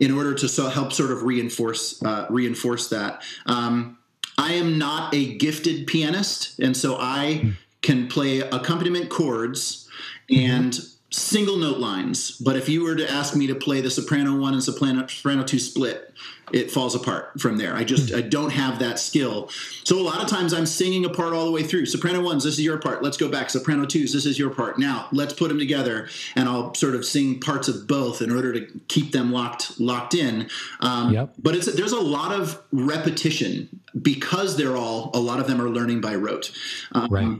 in 0.00 0.10
order 0.10 0.34
to 0.34 0.48
so 0.48 0.68
help 0.68 0.92
sort 0.92 1.10
of 1.10 1.22
reinforce 1.22 2.02
uh, 2.02 2.26
reinforce 2.30 2.88
that. 2.88 3.22
Um, 3.46 3.98
I 4.38 4.54
am 4.54 4.76
not 4.76 5.14
a 5.14 5.36
gifted 5.36 5.86
pianist, 5.86 6.58
and 6.58 6.76
so 6.76 6.96
I 6.98 7.52
can 7.82 8.08
play 8.08 8.40
accompaniment 8.40 9.08
chords 9.08 9.88
and 10.28 10.76
single 11.16 11.56
note 11.56 11.78
lines. 11.78 12.32
But 12.32 12.56
if 12.56 12.68
you 12.68 12.84
were 12.84 12.94
to 12.94 13.10
ask 13.10 13.34
me 13.34 13.46
to 13.46 13.54
play 13.54 13.80
the 13.80 13.90
soprano 13.90 14.36
one 14.36 14.52
and 14.52 14.62
soprano 14.62 15.06
soprano 15.06 15.44
two 15.44 15.58
split, 15.58 16.12
it 16.52 16.70
falls 16.70 16.94
apart 16.94 17.40
from 17.40 17.56
there. 17.56 17.74
I 17.74 17.84
just 17.84 18.12
I 18.12 18.20
don't 18.20 18.50
have 18.50 18.78
that 18.80 18.98
skill. 18.98 19.48
So 19.84 19.98
a 19.98 20.02
lot 20.02 20.22
of 20.22 20.28
times 20.28 20.52
I'm 20.52 20.66
singing 20.66 21.04
a 21.04 21.08
part 21.08 21.32
all 21.32 21.46
the 21.46 21.50
way 21.50 21.62
through. 21.62 21.86
Soprano 21.86 22.22
ones, 22.22 22.44
this 22.44 22.54
is 22.54 22.64
your 22.64 22.78
part. 22.78 23.02
Let's 23.02 23.16
go 23.16 23.28
back. 23.28 23.50
Soprano 23.50 23.86
twos, 23.86 24.12
this 24.12 24.26
is 24.26 24.38
your 24.38 24.50
part. 24.50 24.78
Now 24.78 25.08
let's 25.10 25.32
put 25.32 25.48
them 25.48 25.58
together, 25.58 26.08
and 26.34 26.48
I'll 26.48 26.74
sort 26.74 26.94
of 26.94 27.04
sing 27.04 27.40
parts 27.40 27.68
of 27.68 27.86
both 27.86 28.20
in 28.20 28.30
order 28.30 28.52
to 28.52 28.66
keep 28.88 29.12
them 29.12 29.32
locked 29.32 29.80
locked 29.80 30.14
in. 30.14 30.48
Um, 30.80 31.12
Yep. 31.12 31.34
But 31.38 31.54
it's 31.56 31.72
there's 31.72 31.92
a 31.92 32.00
lot 32.00 32.32
of 32.32 32.62
repetition 32.72 33.80
because 34.00 34.56
they're 34.56 34.76
all 34.76 35.10
a 35.14 35.20
lot 35.20 35.40
of 35.40 35.46
them 35.46 35.60
are 35.60 35.70
learning 35.70 36.00
by 36.02 36.14
rote. 36.14 36.52
Um, 36.92 37.08
Right. 37.10 37.38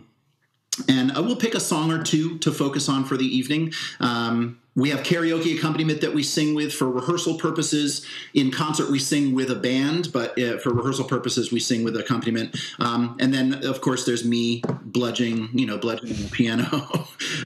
And 0.88 1.12
I 1.12 1.20
will 1.20 1.36
pick 1.36 1.54
a 1.54 1.60
song 1.60 1.90
or 1.90 2.02
two 2.02 2.38
to 2.38 2.52
focus 2.52 2.88
on 2.88 3.04
for 3.04 3.16
the 3.16 3.24
evening. 3.24 3.72
Um, 4.00 4.60
we 4.74 4.90
have 4.90 5.00
karaoke 5.00 5.56
accompaniment 5.56 6.02
that 6.02 6.12
we 6.12 6.22
sing 6.22 6.54
with 6.54 6.72
for 6.72 6.90
rehearsal 6.90 7.38
purposes. 7.38 8.06
In 8.34 8.50
concert, 8.50 8.90
we 8.90 8.98
sing 8.98 9.34
with 9.34 9.50
a 9.50 9.54
band, 9.54 10.12
but 10.12 10.38
uh, 10.38 10.58
for 10.58 10.72
rehearsal 10.74 11.06
purposes, 11.06 11.50
we 11.50 11.60
sing 11.60 11.82
with 11.82 11.96
accompaniment. 11.96 12.56
Um, 12.78 13.16
and 13.18 13.32
then, 13.32 13.64
of 13.64 13.80
course, 13.80 14.04
there's 14.04 14.24
me 14.24 14.62
bludgeoning, 14.82 15.48
you 15.54 15.66
know, 15.66 15.78
bludgeoning 15.78 16.22
the 16.22 16.28
piano. 16.30 16.88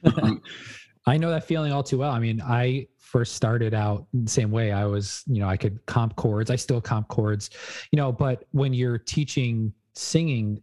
um, 0.22 0.42
I 1.06 1.16
know 1.16 1.30
that 1.30 1.44
feeling 1.44 1.72
all 1.72 1.82
too 1.82 1.98
well. 1.98 2.10
I 2.10 2.18
mean, 2.18 2.42
I 2.42 2.88
first 2.98 3.34
started 3.34 3.74
out 3.74 4.06
the 4.12 4.30
same 4.30 4.50
way. 4.50 4.72
I 4.72 4.84
was, 4.86 5.24
you 5.26 5.40
know, 5.40 5.48
I 5.48 5.56
could 5.56 5.84
comp 5.86 6.16
chords. 6.16 6.50
I 6.50 6.56
still 6.56 6.80
comp 6.80 7.08
chords, 7.08 7.50
you 7.90 7.96
know, 7.96 8.12
but 8.12 8.44
when 8.50 8.74
you're 8.74 8.98
teaching 8.98 9.72
singing, 9.94 10.62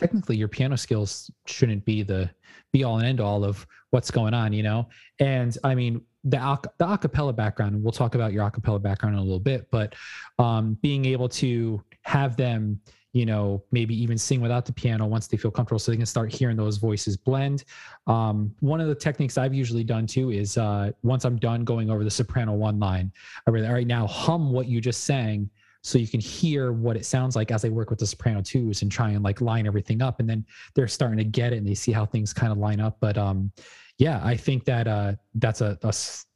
technically 0.00 0.34
your 0.34 0.48
piano 0.48 0.76
skills 0.76 1.30
shouldn't 1.46 1.84
be 1.84 2.02
the 2.02 2.30
be 2.72 2.84
all 2.84 2.96
and 2.98 3.06
end 3.06 3.20
all 3.20 3.44
of 3.44 3.66
what's 3.90 4.10
going 4.10 4.32
on, 4.32 4.52
you 4.52 4.62
know? 4.62 4.88
And 5.18 5.56
I 5.62 5.74
mean, 5.74 6.00
the 6.24 6.38
the 6.78 6.86
acapella 6.86 7.36
background, 7.36 7.82
we'll 7.82 7.92
talk 7.92 8.14
about 8.14 8.32
your 8.32 8.48
acapella 8.48 8.80
background 8.80 9.14
in 9.14 9.20
a 9.20 9.22
little 9.22 9.40
bit, 9.40 9.68
but 9.70 9.94
um, 10.38 10.78
being 10.80 11.04
able 11.04 11.28
to 11.28 11.82
have 12.02 12.36
them, 12.36 12.80
you 13.12 13.26
know, 13.26 13.62
maybe 13.72 13.94
even 14.02 14.16
sing 14.16 14.40
without 14.40 14.64
the 14.64 14.72
piano 14.72 15.04
once 15.04 15.26
they 15.26 15.36
feel 15.36 15.50
comfortable 15.50 15.78
so 15.78 15.90
they 15.92 15.98
can 15.98 16.06
start 16.06 16.32
hearing 16.32 16.56
those 16.56 16.78
voices 16.78 17.16
blend. 17.16 17.64
Um, 18.06 18.54
one 18.60 18.80
of 18.80 18.88
the 18.88 18.94
techniques 18.94 19.36
I've 19.36 19.54
usually 19.54 19.84
done 19.84 20.06
too 20.06 20.30
is 20.30 20.56
uh, 20.56 20.92
once 21.02 21.26
I'm 21.26 21.36
done 21.36 21.64
going 21.64 21.90
over 21.90 22.04
the 22.04 22.10
soprano 22.10 22.54
one 22.54 22.78
line, 22.78 23.12
I 23.46 23.50
really, 23.50 23.66
all 23.66 23.74
right, 23.74 23.86
now 23.86 24.06
hum 24.06 24.50
what 24.50 24.66
you 24.66 24.80
just 24.80 25.04
sang 25.04 25.50
so 25.82 25.98
you 25.98 26.08
can 26.08 26.20
hear 26.20 26.72
what 26.72 26.96
it 26.96 27.06
sounds 27.06 27.36
like 27.36 27.50
as 27.50 27.62
they 27.62 27.70
work 27.70 27.90
with 27.90 27.98
the 27.98 28.06
soprano 28.06 28.42
twos 28.42 28.82
and 28.82 28.92
try 28.92 29.10
and 29.10 29.22
like 29.22 29.40
line 29.40 29.66
everything 29.66 30.02
up. 30.02 30.20
And 30.20 30.28
then 30.28 30.44
they're 30.74 30.88
starting 30.88 31.18
to 31.18 31.24
get 31.24 31.52
it 31.52 31.56
and 31.56 31.66
they 31.66 31.74
see 31.74 31.92
how 31.92 32.04
things 32.04 32.32
kind 32.32 32.52
of 32.52 32.58
line 32.58 32.80
up. 32.80 32.98
But 33.00 33.16
um, 33.16 33.50
yeah, 33.98 34.20
I 34.22 34.36
think 34.36 34.64
that 34.66 34.86
uh, 34.86 35.14
that's 35.34 35.60
a, 35.60 35.78
a 35.82 35.92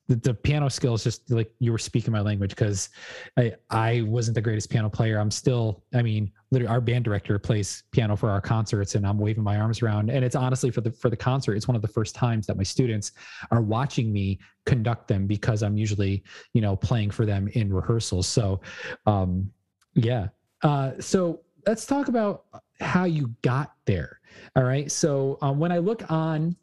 the, 0.07 0.17
the 0.17 0.35
piano 0.35 0.69
skills 0.69 1.03
just 1.03 1.31
like 1.31 1.51
you 1.61 1.73
were 1.73 1.79
speaking 1.79 2.13
my 2.13 2.21
language 2.21 2.51
because 2.51 2.91
I 3.39 3.55
I 3.71 4.03
wasn't 4.03 4.35
the 4.35 4.43
greatest 4.43 4.71
piano 4.71 4.91
player. 4.91 5.19
I'm 5.19 5.31
still, 5.31 5.83
I 5.95 6.03
mean, 6.03 6.31
literally 6.51 6.73
our 6.73 6.81
band 6.81 7.05
director 7.05 7.39
plays 7.39 7.85
piano 7.91 8.17
for 8.17 8.29
our 8.29 8.41
concerts 8.41 8.95
and 8.95 9.07
I'm 9.07 9.19
waving 9.19 9.43
my 9.43 9.59
arms 9.59 9.83
around. 9.83 10.11
And 10.11 10.25
it's 10.25 10.37
honestly 10.37 10.71
for 10.71 10.83
the 10.83 10.93
for 10.93 11.09
the 11.09 11.17
concert, 11.17 11.55
it's 11.55 11.67
one 11.67 11.77
of 11.77 11.83
the 11.83 11.89
first 11.89 12.15
times 12.15 12.47
that 12.47 12.57
my 12.57 12.63
students 12.63 13.13
are 13.51 13.63
watching 13.63 14.13
me 14.13 14.39
conduct 14.67 15.09
them 15.09 15.27
because 15.27 15.63
I'm 15.63 15.77
usually, 15.77 16.23
you 16.53 16.61
know, 16.61 16.77
playing 16.77 17.11
for 17.11 17.25
them 17.25 17.49
in 17.55 17.73
rehearsals. 17.73 18.27
So 18.27 18.61
um 19.07 19.51
yeah. 19.95 20.29
Uh 20.63 20.93
so 21.01 21.41
let's 21.67 21.87
talk 21.87 22.09
about 22.09 22.45
how 22.81 23.05
you 23.05 23.35
got 23.43 23.73
there. 23.87 24.21
All 24.57 24.65
right. 24.65 24.91
So 24.91 25.39
um, 25.41 25.59
when 25.59 25.73
I 25.73 25.79
look 25.79 26.11
on 26.11 26.57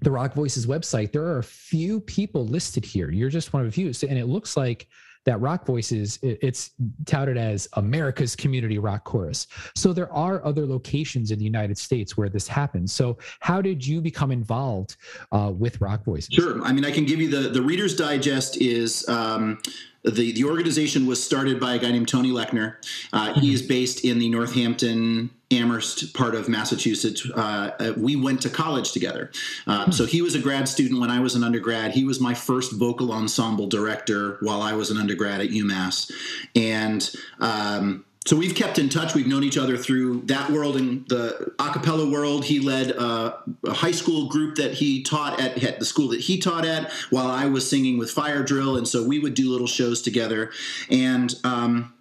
the 0.00 0.10
Rock 0.10 0.34
Voices 0.34 0.66
website, 0.66 1.12
there 1.12 1.24
are 1.24 1.38
a 1.38 1.44
few 1.44 2.00
people 2.00 2.46
listed 2.46 2.84
here. 2.84 3.10
You're 3.10 3.30
just 3.30 3.52
one 3.52 3.62
of 3.62 3.68
a 3.68 3.72
few. 3.72 3.92
So, 3.92 4.06
and 4.06 4.18
it 4.18 4.26
looks 4.26 4.56
like 4.56 4.88
that 5.24 5.40
Rock 5.40 5.64
Voices, 5.64 6.18
it's 6.22 6.72
touted 7.06 7.38
as 7.38 7.66
America's 7.74 8.36
community 8.36 8.78
rock 8.78 9.04
chorus. 9.04 9.46
So 9.74 9.92
there 9.92 10.12
are 10.12 10.44
other 10.44 10.66
locations 10.66 11.30
in 11.30 11.38
the 11.38 11.44
United 11.44 11.78
States 11.78 12.16
where 12.16 12.28
this 12.28 12.46
happens. 12.46 12.92
So 12.92 13.16
how 13.40 13.62
did 13.62 13.86
you 13.86 14.02
become 14.02 14.30
involved 14.30 14.96
uh, 15.32 15.50
with 15.56 15.80
Rock 15.80 16.04
Voices? 16.04 16.28
Sure. 16.34 16.62
I 16.62 16.72
mean, 16.72 16.84
I 16.84 16.90
can 16.90 17.06
give 17.06 17.20
you 17.20 17.28
the 17.30 17.48
the 17.48 17.62
Reader's 17.62 17.96
Digest 17.96 18.60
is 18.60 19.08
um, 19.08 19.58
the 20.02 20.32
the 20.32 20.44
organization 20.44 21.06
was 21.06 21.24
started 21.24 21.58
by 21.58 21.74
a 21.74 21.78
guy 21.78 21.90
named 21.90 22.08
Tony 22.08 22.30
Lechner. 22.30 22.76
Uh, 23.12 23.32
He 23.32 23.54
is 23.54 23.62
based 23.62 24.04
in 24.04 24.18
the 24.18 24.28
Northampton. 24.28 25.30
Amherst 25.58 26.14
part 26.14 26.34
of 26.34 26.48
Massachusetts. 26.48 27.28
Uh, 27.34 27.70
uh, 27.78 27.92
we 27.96 28.16
went 28.16 28.42
to 28.42 28.50
college 28.50 28.92
together. 28.92 29.30
Uh, 29.66 29.90
So 29.90 30.06
he 30.06 30.22
was 30.22 30.34
a 30.34 30.40
grad 30.40 30.68
student 30.68 31.00
when 31.00 31.10
I 31.10 31.20
was 31.20 31.34
an 31.34 31.44
undergrad. 31.44 31.92
He 31.92 32.04
was 32.04 32.20
my 32.20 32.34
first 32.34 32.72
vocal 32.72 33.12
ensemble 33.12 33.66
director 33.66 34.38
while 34.40 34.62
I 34.62 34.72
was 34.74 34.90
an 34.90 34.98
undergrad 34.98 35.40
at 35.40 35.50
UMass. 35.50 36.10
And 36.54 37.10
um, 37.40 38.04
so 38.26 38.36
we've 38.36 38.54
kept 38.54 38.78
in 38.78 38.88
touch. 38.88 39.14
We've 39.14 39.26
known 39.26 39.44
each 39.44 39.58
other 39.58 39.76
through 39.76 40.22
that 40.26 40.50
world 40.50 40.76
and 40.76 41.06
the 41.08 41.52
a 41.58 41.70
cappella 41.70 42.08
world. 42.10 42.44
He 42.44 42.58
led 42.58 42.92
uh, 42.92 43.36
a 43.64 43.72
high 43.74 43.92
school 43.92 44.28
group 44.28 44.56
that 44.56 44.72
he 44.74 45.02
taught 45.02 45.40
at, 45.40 45.62
at 45.62 45.78
the 45.78 45.84
school 45.84 46.08
that 46.08 46.20
he 46.20 46.38
taught 46.38 46.64
at 46.64 46.90
while 47.10 47.28
I 47.28 47.46
was 47.46 47.68
singing 47.68 47.98
with 47.98 48.10
Fire 48.10 48.42
Drill. 48.42 48.76
And 48.76 48.88
so 48.88 49.06
we 49.06 49.18
would 49.18 49.34
do 49.34 49.50
little 49.50 49.66
shows 49.66 50.00
together. 50.00 50.50
And 50.90 51.34
um, 51.44 51.93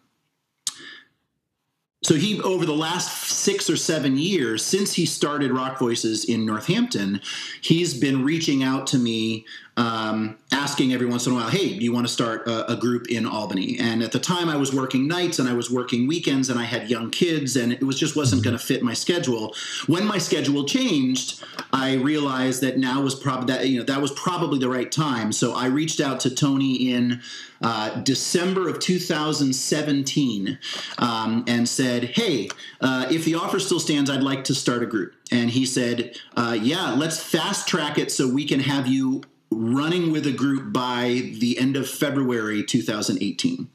so 2.03 2.15
he 2.15 2.39
over 2.41 2.65
the 2.65 2.73
last 2.73 3.29
six 3.29 3.69
or 3.69 3.77
seven 3.77 4.17
years 4.17 4.63
since 4.63 4.93
he 4.93 5.05
started 5.05 5.51
rock 5.51 5.79
voices 5.79 6.25
in 6.25 6.45
northampton 6.45 7.19
he's 7.61 7.93
been 7.93 8.23
reaching 8.23 8.63
out 8.63 8.85
to 8.87 8.97
me 8.97 9.45
um, 9.75 10.37
asking 10.51 10.93
every 10.93 11.07
once 11.07 11.25
in 11.25 11.33
a 11.33 11.35
while 11.35 11.49
hey 11.49 11.77
do 11.77 11.83
you 11.83 11.91
want 11.91 12.05
to 12.05 12.13
start 12.13 12.47
a, 12.47 12.71
a 12.71 12.75
group 12.75 13.09
in 13.09 13.25
albany? 13.25 13.77
And 13.79 14.03
at 14.03 14.11
the 14.11 14.19
time 14.19 14.49
i 14.49 14.55
was 14.55 14.73
working 14.73 15.07
nights 15.07 15.39
and 15.39 15.49
i 15.49 15.53
was 15.53 15.69
working 15.69 16.07
weekends 16.07 16.49
and 16.49 16.59
i 16.59 16.63
had 16.63 16.89
young 16.89 17.09
kids 17.09 17.55
and 17.55 17.73
it 17.73 17.83
was 17.83 17.99
just 17.99 18.15
wasn't 18.15 18.43
going 18.43 18.57
to 18.57 18.63
fit 18.63 18.83
my 18.83 18.93
schedule. 18.93 19.55
When 19.87 20.05
my 20.05 20.17
schedule 20.17 20.65
changed 20.65 21.43
i 21.71 21.93
realized 21.95 22.61
that 22.61 22.77
now 22.77 23.01
was 23.01 23.15
probably 23.15 23.53
that 23.53 23.67
you 23.67 23.79
know 23.79 23.85
that 23.85 24.01
was 24.01 24.11
probably 24.11 24.59
the 24.59 24.69
right 24.69 24.91
time. 24.91 25.31
So 25.31 25.53
i 25.53 25.65
reached 25.65 25.99
out 25.99 26.19
to 26.21 26.29
tony 26.29 26.91
in 26.91 27.21
uh, 27.63 28.01
December 28.01 28.67
of 28.67 28.79
2017 28.79 30.59
um, 30.97 31.45
and 31.47 31.67
said, 31.67 32.03
Hey, 32.03 32.49
uh, 32.81 33.07
if 33.09 33.23
the 33.23 33.35
offer 33.35 33.57
still 33.57 33.79
stands, 33.79 34.09
I'd 34.09 34.21
like 34.21 34.43
to 34.45 34.53
start 34.53 34.83
a 34.83 34.85
group. 34.85 35.13
And 35.31 35.49
he 35.49 35.65
said, 35.65 36.19
uh, 36.35 36.57
Yeah, 36.59 36.91
let's 36.91 37.23
fast 37.23 37.67
track 37.67 37.97
it 37.97 38.11
so 38.11 38.27
we 38.27 38.45
can 38.45 38.59
have 38.59 38.85
you 38.85 39.23
running 39.55 40.11
with 40.11 40.25
a 40.27 40.31
group 40.31 40.73
by 40.73 41.31
the 41.39 41.57
end 41.59 41.75
of 41.75 41.89
February 41.89 42.63
2018. 42.63 43.69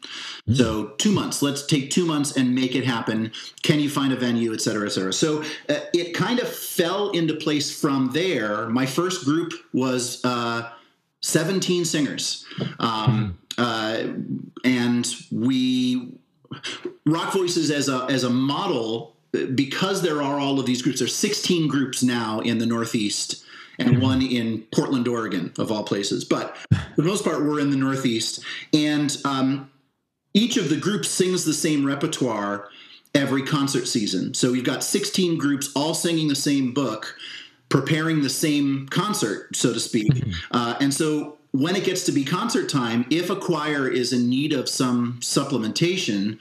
So 0.52 0.88
two 0.98 1.12
months. 1.12 1.42
Let's 1.42 1.64
take 1.64 1.90
two 1.90 2.04
months 2.04 2.36
and 2.36 2.54
make 2.54 2.74
it 2.74 2.84
happen. 2.84 3.32
Can 3.62 3.80
you 3.80 3.90
find 3.90 4.12
a 4.12 4.16
venue, 4.16 4.52
et 4.52 4.60
cetera, 4.60 4.86
et 4.86 4.90
cetera? 4.90 5.12
So 5.12 5.42
uh, 5.68 5.80
it 5.92 6.14
kind 6.14 6.40
of 6.40 6.48
fell 6.48 7.10
into 7.10 7.34
place 7.34 7.70
from 7.78 8.10
there. 8.12 8.68
My 8.68 8.86
first 8.86 9.24
group 9.24 9.52
was 9.72 10.24
uh, 10.24 10.70
17 11.22 11.84
singers. 11.84 12.44
Um, 12.78 13.38
uh, 13.58 14.04
and 14.64 15.14
we 15.32 16.18
rock 17.04 17.32
voices 17.32 17.70
as 17.70 17.88
a 17.88 18.06
as 18.08 18.24
a 18.24 18.30
model 18.30 19.16
because 19.54 20.00
there 20.02 20.22
are 20.22 20.38
all 20.38 20.58
of 20.58 20.64
these 20.64 20.80
groups 20.80 21.00
there's 21.00 21.14
16 21.14 21.68
groups 21.68 22.02
now 22.02 22.40
in 22.40 22.58
the 22.58 22.66
northeast 22.66 23.44
and 23.78 24.02
one 24.02 24.22
in 24.22 24.62
portland 24.74 25.06
oregon 25.06 25.52
of 25.58 25.70
all 25.70 25.84
places. 25.84 26.24
But 26.24 26.56
for 26.70 27.02
the 27.02 27.02
most 27.02 27.24
part 27.24 27.42
we're 27.42 27.60
in 27.60 27.70
the 27.70 27.76
northeast. 27.76 28.40
And 28.72 29.16
um, 29.24 29.70
each 30.34 30.56
of 30.56 30.68
the 30.68 30.76
groups 30.76 31.08
sings 31.08 31.44
the 31.44 31.54
same 31.54 31.84
repertoire 31.84 32.68
every 33.14 33.42
concert 33.42 33.86
season. 33.86 34.34
So 34.34 34.52
we've 34.52 34.64
got 34.64 34.84
16 34.84 35.38
groups 35.38 35.70
all 35.74 35.94
singing 35.94 36.28
the 36.28 36.34
same 36.34 36.72
book 36.72 37.16
preparing 37.68 38.22
the 38.22 38.30
same 38.30 38.86
concert, 38.88 39.54
so 39.54 39.72
to 39.72 39.80
speak. 39.80 40.24
Uh, 40.50 40.74
and 40.80 40.92
so 40.92 41.36
when 41.52 41.76
it 41.76 41.84
gets 41.84 42.04
to 42.04 42.12
be 42.12 42.24
concert 42.24 42.68
time, 42.68 43.06
if 43.10 43.30
a 43.30 43.36
choir 43.36 43.88
is 43.88 44.12
in 44.12 44.28
need 44.28 44.52
of 44.52 44.68
some 44.68 45.18
supplementation, 45.20 46.38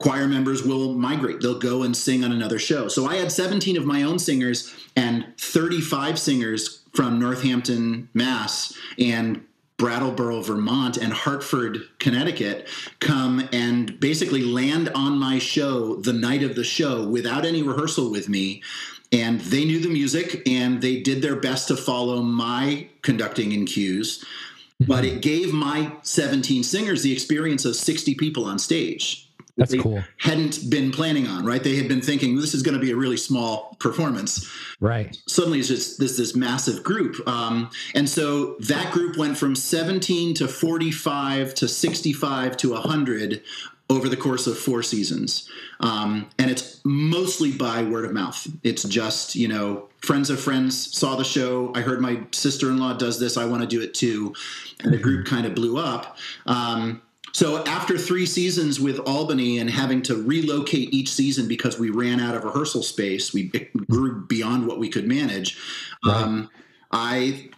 choir 0.00 0.26
members 0.26 0.62
will 0.64 0.94
migrate. 0.94 1.40
They'll 1.40 1.58
go 1.58 1.82
and 1.82 1.96
sing 1.96 2.24
on 2.24 2.32
another 2.32 2.58
show. 2.58 2.88
So 2.88 3.06
I 3.06 3.16
had 3.16 3.30
17 3.30 3.76
of 3.76 3.84
my 3.84 4.02
own 4.02 4.18
singers 4.18 4.74
and 4.96 5.26
35 5.38 6.18
singers 6.18 6.82
from 6.94 7.20
Northampton, 7.20 8.08
Mass, 8.14 8.76
and 8.98 9.44
Brattleboro, 9.76 10.42
Vermont, 10.42 10.96
and 10.96 11.12
Hartford, 11.12 11.88
Connecticut 11.98 12.68
come 12.98 13.48
and 13.52 13.98
basically 13.98 14.42
land 14.42 14.90
on 14.94 15.18
my 15.18 15.38
show 15.38 15.96
the 15.96 16.12
night 16.12 16.42
of 16.42 16.54
the 16.54 16.64
show 16.64 17.06
without 17.06 17.46
any 17.46 17.62
rehearsal 17.62 18.10
with 18.10 18.28
me. 18.28 18.62
And 19.12 19.40
they 19.40 19.64
knew 19.64 19.80
the 19.80 19.88
music 19.88 20.46
and 20.46 20.82
they 20.82 21.00
did 21.00 21.22
their 21.22 21.36
best 21.36 21.68
to 21.68 21.76
follow 21.76 22.22
my 22.22 22.88
conducting 23.02 23.52
and 23.52 23.66
cues. 23.66 24.24
But 24.80 25.04
it 25.04 25.22
gave 25.22 25.52
my 25.52 25.92
17 26.02 26.62
singers 26.62 27.02
the 27.02 27.12
experience 27.12 27.64
of 27.64 27.76
60 27.76 28.14
people 28.14 28.44
on 28.44 28.58
stage. 28.58 29.29
That's 29.60 29.72
they 29.72 29.78
cool. 29.78 30.02
hadn't 30.16 30.70
been 30.70 30.90
planning 30.90 31.26
on, 31.28 31.44
right? 31.44 31.62
They 31.62 31.76
had 31.76 31.86
been 31.86 32.00
thinking 32.00 32.34
this 32.34 32.54
is 32.54 32.62
going 32.62 32.74
to 32.74 32.80
be 32.80 32.90
a 32.90 32.96
really 32.96 33.18
small 33.18 33.76
performance. 33.78 34.50
Right. 34.80 35.14
suddenly 35.26 35.58
it's 35.58 35.68
just 35.68 36.00
this 36.00 36.16
this 36.16 36.34
massive 36.34 36.82
group 36.82 37.16
um, 37.28 37.70
and 37.94 38.08
so 38.08 38.56
that 38.60 38.90
group 38.92 39.18
went 39.18 39.36
from 39.36 39.54
17 39.54 40.32
to 40.36 40.48
45 40.48 41.54
to 41.56 41.68
65 41.68 42.56
to 42.56 42.70
100 42.70 43.42
over 43.90 44.08
the 44.08 44.16
course 44.16 44.46
of 44.46 44.56
four 44.56 44.82
seasons. 44.82 45.50
Um, 45.80 46.30
and 46.38 46.50
it's 46.50 46.80
mostly 46.84 47.50
by 47.52 47.82
word 47.82 48.04
of 48.04 48.12
mouth. 48.12 48.46
It's 48.62 48.84
just 48.84 49.34
you 49.34 49.48
know 49.48 49.88
friends 49.98 50.30
of 50.30 50.40
friends 50.40 50.96
saw 50.96 51.16
the 51.16 51.24
show. 51.24 51.72
I 51.74 51.82
heard 51.82 52.00
my 52.00 52.20
sister-in-law 52.32 52.94
does 52.94 53.18
this. 53.20 53.36
I 53.36 53.44
want 53.44 53.62
to 53.62 53.68
do 53.68 53.82
it 53.82 53.92
too. 53.92 54.34
And 54.82 54.94
the 54.94 54.98
group 54.98 55.26
kind 55.26 55.44
of 55.44 55.54
blew 55.54 55.76
up. 55.76 56.16
Um, 56.46 57.02
so 57.32 57.64
after 57.64 57.96
three 57.96 58.26
seasons 58.26 58.80
with 58.80 58.98
Albany 59.00 59.58
and 59.58 59.70
having 59.70 60.02
to 60.02 60.16
relocate 60.16 60.92
each 60.92 61.10
season 61.10 61.48
because 61.48 61.78
we 61.78 61.90
ran 61.90 62.20
out 62.20 62.34
of 62.34 62.44
rehearsal 62.44 62.82
space, 62.82 63.32
we 63.32 63.44
grew 63.88 64.26
beyond 64.26 64.66
what 64.66 64.78
we 64.78 64.88
could 64.88 65.06
manage. 65.06 65.58
Um, 66.04 66.50
I 66.92 67.50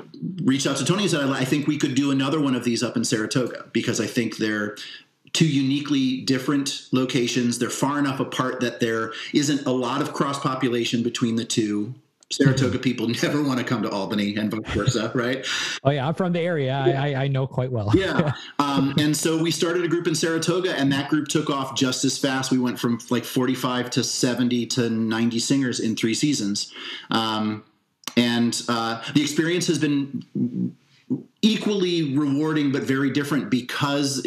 reached 0.43 0.67
out 0.67 0.77
to 0.77 0.85
Tony 0.85 1.03
and 1.03 1.11
said, 1.11 1.31
I 1.31 1.45
think 1.45 1.67
we 1.67 1.79
could 1.79 1.95
do 1.95 2.11
another 2.11 2.41
one 2.41 2.55
of 2.55 2.65
these 2.65 2.83
up 2.83 2.97
in 2.97 3.05
Saratoga 3.05 3.67
because 3.73 4.01
I 4.01 4.07
think 4.07 4.37
they're 4.37 4.77
two 5.33 5.47
uniquely 5.47 6.21
different 6.21 6.89
locations. 6.93 7.59
They're 7.59 7.71
far 7.71 7.99
enough 7.99 8.21
apart 8.21 8.61
that 8.61 8.81
there 8.81 9.13
isn't 9.33 9.67
a 9.67 9.73
lot 9.73 10.03
of 10.03 10.13
cross 10.13 10.39
population 10.39 11.03
between 11.03 11.37
the 11.37 11.45
two. 11.45 11.95
Saratoga 12.33 12.79
people 12.79 13.09
never 13.23 13.43
want 13.43 13.59
to 13.59 13.65
come 13.65 13.83
to 13.83 13.91
Albany 13.91 14.37
and 14.37 14.51
vice 14.51 14.75
versa, 14.75 15.11
right? 15.15 15.47
Oh 15.85 15.91
yeah, 15.91 16.07
I'm 16.07 16.15
from 16.15 16.33
the 16.33 16.41
area. 16.41 16.75
I, 16.75 16.91
I, 16.91 17.23
I 17.25 17.29
know 17.29 17.47
quite 17.47 17.71
well. 17.71 17.91
yeah. 17.95 18.33
Um, 18.59 18.95
and 18.99 19.17
so 19.17 19.41
we 19.41 19.51
started 19.51 19.85
a 19.85 19.89
group 19.89 20.07
in 20.07 20.15
Saratoga, 20.15 20.75
and 20.77 20.91
that 20.93 21.09
group 21.11 21.29
took 21.29 21.51
off 21.51 21.75
just 21.75 22.05
as 22.05 22.19
fast. 22.19 22.51
We 22.51 22.59
went 22.59 22.79
from 22.79 22.99
like 23.11 23.25
45 23.25 23.91
to 23.91 24.05
70 24.05 24.67
to 24.67 24.91
90 24.91 25.39
singers 25.39 25.81
in 25.81 25.97
three 25.97 26.15
seasons. 26.15 26.73
Um, 27.11 27.65
and 28.17 28.61
uh, 28.69 29.03
the 29.15 29.23
experience 29.23 29.67
has 29.69 29.79
been 29.79 30.23
equally 31.43 32.17
rewarding 32.17 32.71
but 32.71 32.83
very 32.83 33.11
different 33.11 33.51
because 33.51 34.27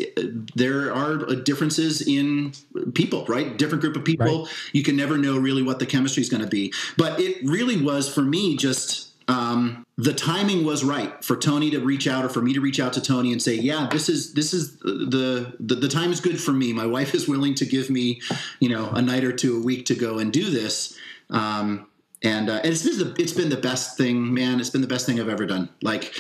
there 0.56 0.94
are 0.94 1.18
differences 1.36 2.02
in 2.06 2.54
people 2.94 3.26
right 3.26 3.58
different 3.58 3.82
group 3.82 3.96
of 3.96 4.04
people 4.04 4.48
you 4.74 4.84
can 4.84 4.96
never 4.96 5.18
know 5.18 5.38
really 5.38 5.64
what 5.64 5.80
the 5.80 5.86
chemistry 5.86 6.22
is 6.22 6.30
going 6.30 6.44
to 6.44 6.50
be 6.50 6.74
but 6.98 7.20
it 7.20 7.38
really 7.44 7.82
was 7.82 8.14
for 8.14 8.22
me 8.22 8.58
just 8.58 9.06
um, 9.28 9.86
the 9.98 10.14
timing 10.14 10.66
was 10.66 10.84
right 10.84 11.24
for 11.24 11.36
Tony 11.36 11.72
to 11.72 11.80
reach 11.80 12.08
out 12.08 12.24
or 12.24 12.30
for 12.30 12.42
me 12.42 12.54
to 12.54 12.62
reach 12.62 12.80
out 12.80 12.94
to 12.94 13.02
Tony 13.02 13.32
and 13.32 13.42
say, 13.42 13.56
yeah, 13.56 13.88
this 13.92 14.08
is 14.08 14.34
this 14.34 14.54
is 14.54 14.78
the 14.80 15.56
the, 15.60 15.76
the 15.76 15.88
time 15.88 16.12
is 16.12 16.20
good 16.20 16.40
for 16.40 16.52
me. 16.52 16.74
My 16.74 16.86
wife 16.86 17.16
is 17.16 17.28
willing 17.28 17.56
to 17.56 17.66
give 17.66 17.90
me, 17.90 18.22
you 18.60 18.70
know, 18.70 18.90
a 18.92 19.02
night 19.02 19.24
or 19.24 19.32
two 19.32 19.58
a 19.58 19.60
week 19.64 19.88
to 19.88 19.96
go 19.96 20.20
and 20.20 20.32
do 20.32 20.52
this. 20.52 20.96
Um, 21.32 21.88
and 22.22 22.50
uh, 22.50 22.62
it's 22.64 22.84
been 22.84 23.00
the, 23.00 23.16
it's 23.22 23.34
been 23.34 23.50
the 23.50 23.58
best 23.58 23.98
thing, 23.98 24.34
man. 24.34 24.60
It's 24.60 24.70
been 24.70 24.82
the 24.82 24.88
best 24.88 25.06
thing 25.06 25.20
I've 25.20 25.30
ever 25.30 25.46
done. 25.46 25.70
Like 25.82 26.16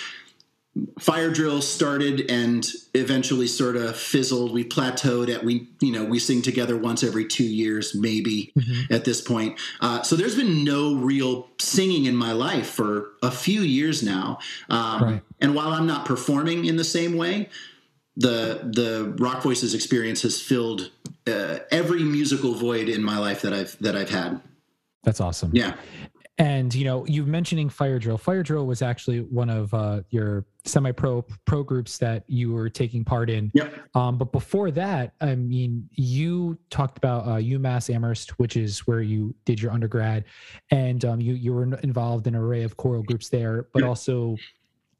fire 1.00 1.32
drill 1.32 1.62
started 1.62 2.29
and 2.29 2.70
eventually 2.94 3.48
sort 3.48 3.75
of 3.77 3.96
fizzled. 3.96 4.51
We 4.51 4.63
plateaued 4.65 5.34
at 5.34 5.44
we 5.44 5.70
you 5.79 5.91
know 5.91 6.03
we 6.03 6.20
sing 6.20 6.41
together 6.41 6.77
once 6.77 7.03
every 7.03 7.26
two 7.26 7.45
years 7.45 7.95
maybe 7.95 8.52
at 8.91 9.06
this 9.06 9.21
point. 9.21 9.60
Uh, 9.82 10.02
so 10.04 10.15
there's 10.15 10.36
been 10.36 10.63
no 10.63 10.95
real 10.95 11.47
singing 11.60 12.06
in 12.06 12.15
my 12.15 12.34
life 12.34 12.67
for 12.67 13.12
a 13.23 13.32
few 13.32 13.62
years 13.62 14.04
now. 14.04 14.39
Um, 14.69 15.04
Right. 15.04 15.21
And 15.41 15.56
while 15.56 15.69
I'm 15.69 15.86
not 15.86 16.06
performing 16.06 16.65
in 16.65 16.78
the 16.78 16.84
same 16.84 17.15
way, 17.17 17.49
the 18.17 18.62
the 18.63 19.15
Rock 19.19 19.43
Voices 19.43 19.73
experience 19.73 20.21
has 20.23 20.41
filled 20.41 20.91
uh, 21.28 21.60
every 21.71 22.04
musical 22.04 22.54
void 22.54 22.89
in 22.89 23.04
my 23.04 23.17
life 23.17 23.41
that 23.41 23.54
I've 23.54 23.78
that 23.80 23.95
I've 23.95 24.10
had. 24.10 24.41
That's 25.04 25.21
awesome. 25.21 25.52
Yeah. 25.54 25.76
And 26.38 26.73
you 26.73 26.86
know, 26.86 27.06
you 27.06 27.26
mentioning 27.26 27.69
Fire 27.69 27.99
Drill. 27.99 28.17
Fire 28.17 28.43
Drill 28.43 28.65
was 28.65 28.82
actually 28.82 29.21
one 29.21 29.49
of 29.49 29.73
uh, 29.73 30.02
your 30.10 30.45
semi-pro 30.65 31.25
pro 31.45 31.63
groups 31.63 31.97
that 31.99 32.23
you 32.28 32.51
were 32.51 32.69
taking 32.69 33.04
part 33.04 33.30
in. 33.30 33.51
Yep. 33.54 33.73
Um, 33.95 34.17
but 34.17 34.32
before 34.32 34.71
that, 34.71 35.13
I 35.21 35.36
mean, 35.36 35.88
you 35.93 36.58
talked 36.69 36.97
about 36.97 37.25
uh, 37.25 37.38
UMass 37.38 37.93
Amherst, 37.93 38.39
which 38.39 38.58
is 38.58 38.80
where 38.88 39.01
you 39.01 39.34
did 39.45 39.62
your 39.62 39.71
undergrad, 39.71 40.25
and 40.71 41.04
um, 41.06 41.21
you 41.21 41.34
you 41.34 41.54
were 41.54 41.63
involved 41.63 42.28
in 42.28 42.36
an 42.36 42.41
array 42.41 42.63
of 42.63 42.78
choral 42.78 43.04
groups 43.04 43.30
there, 43.30 43.67
but 43.73 43.84
also, 43.84 44.36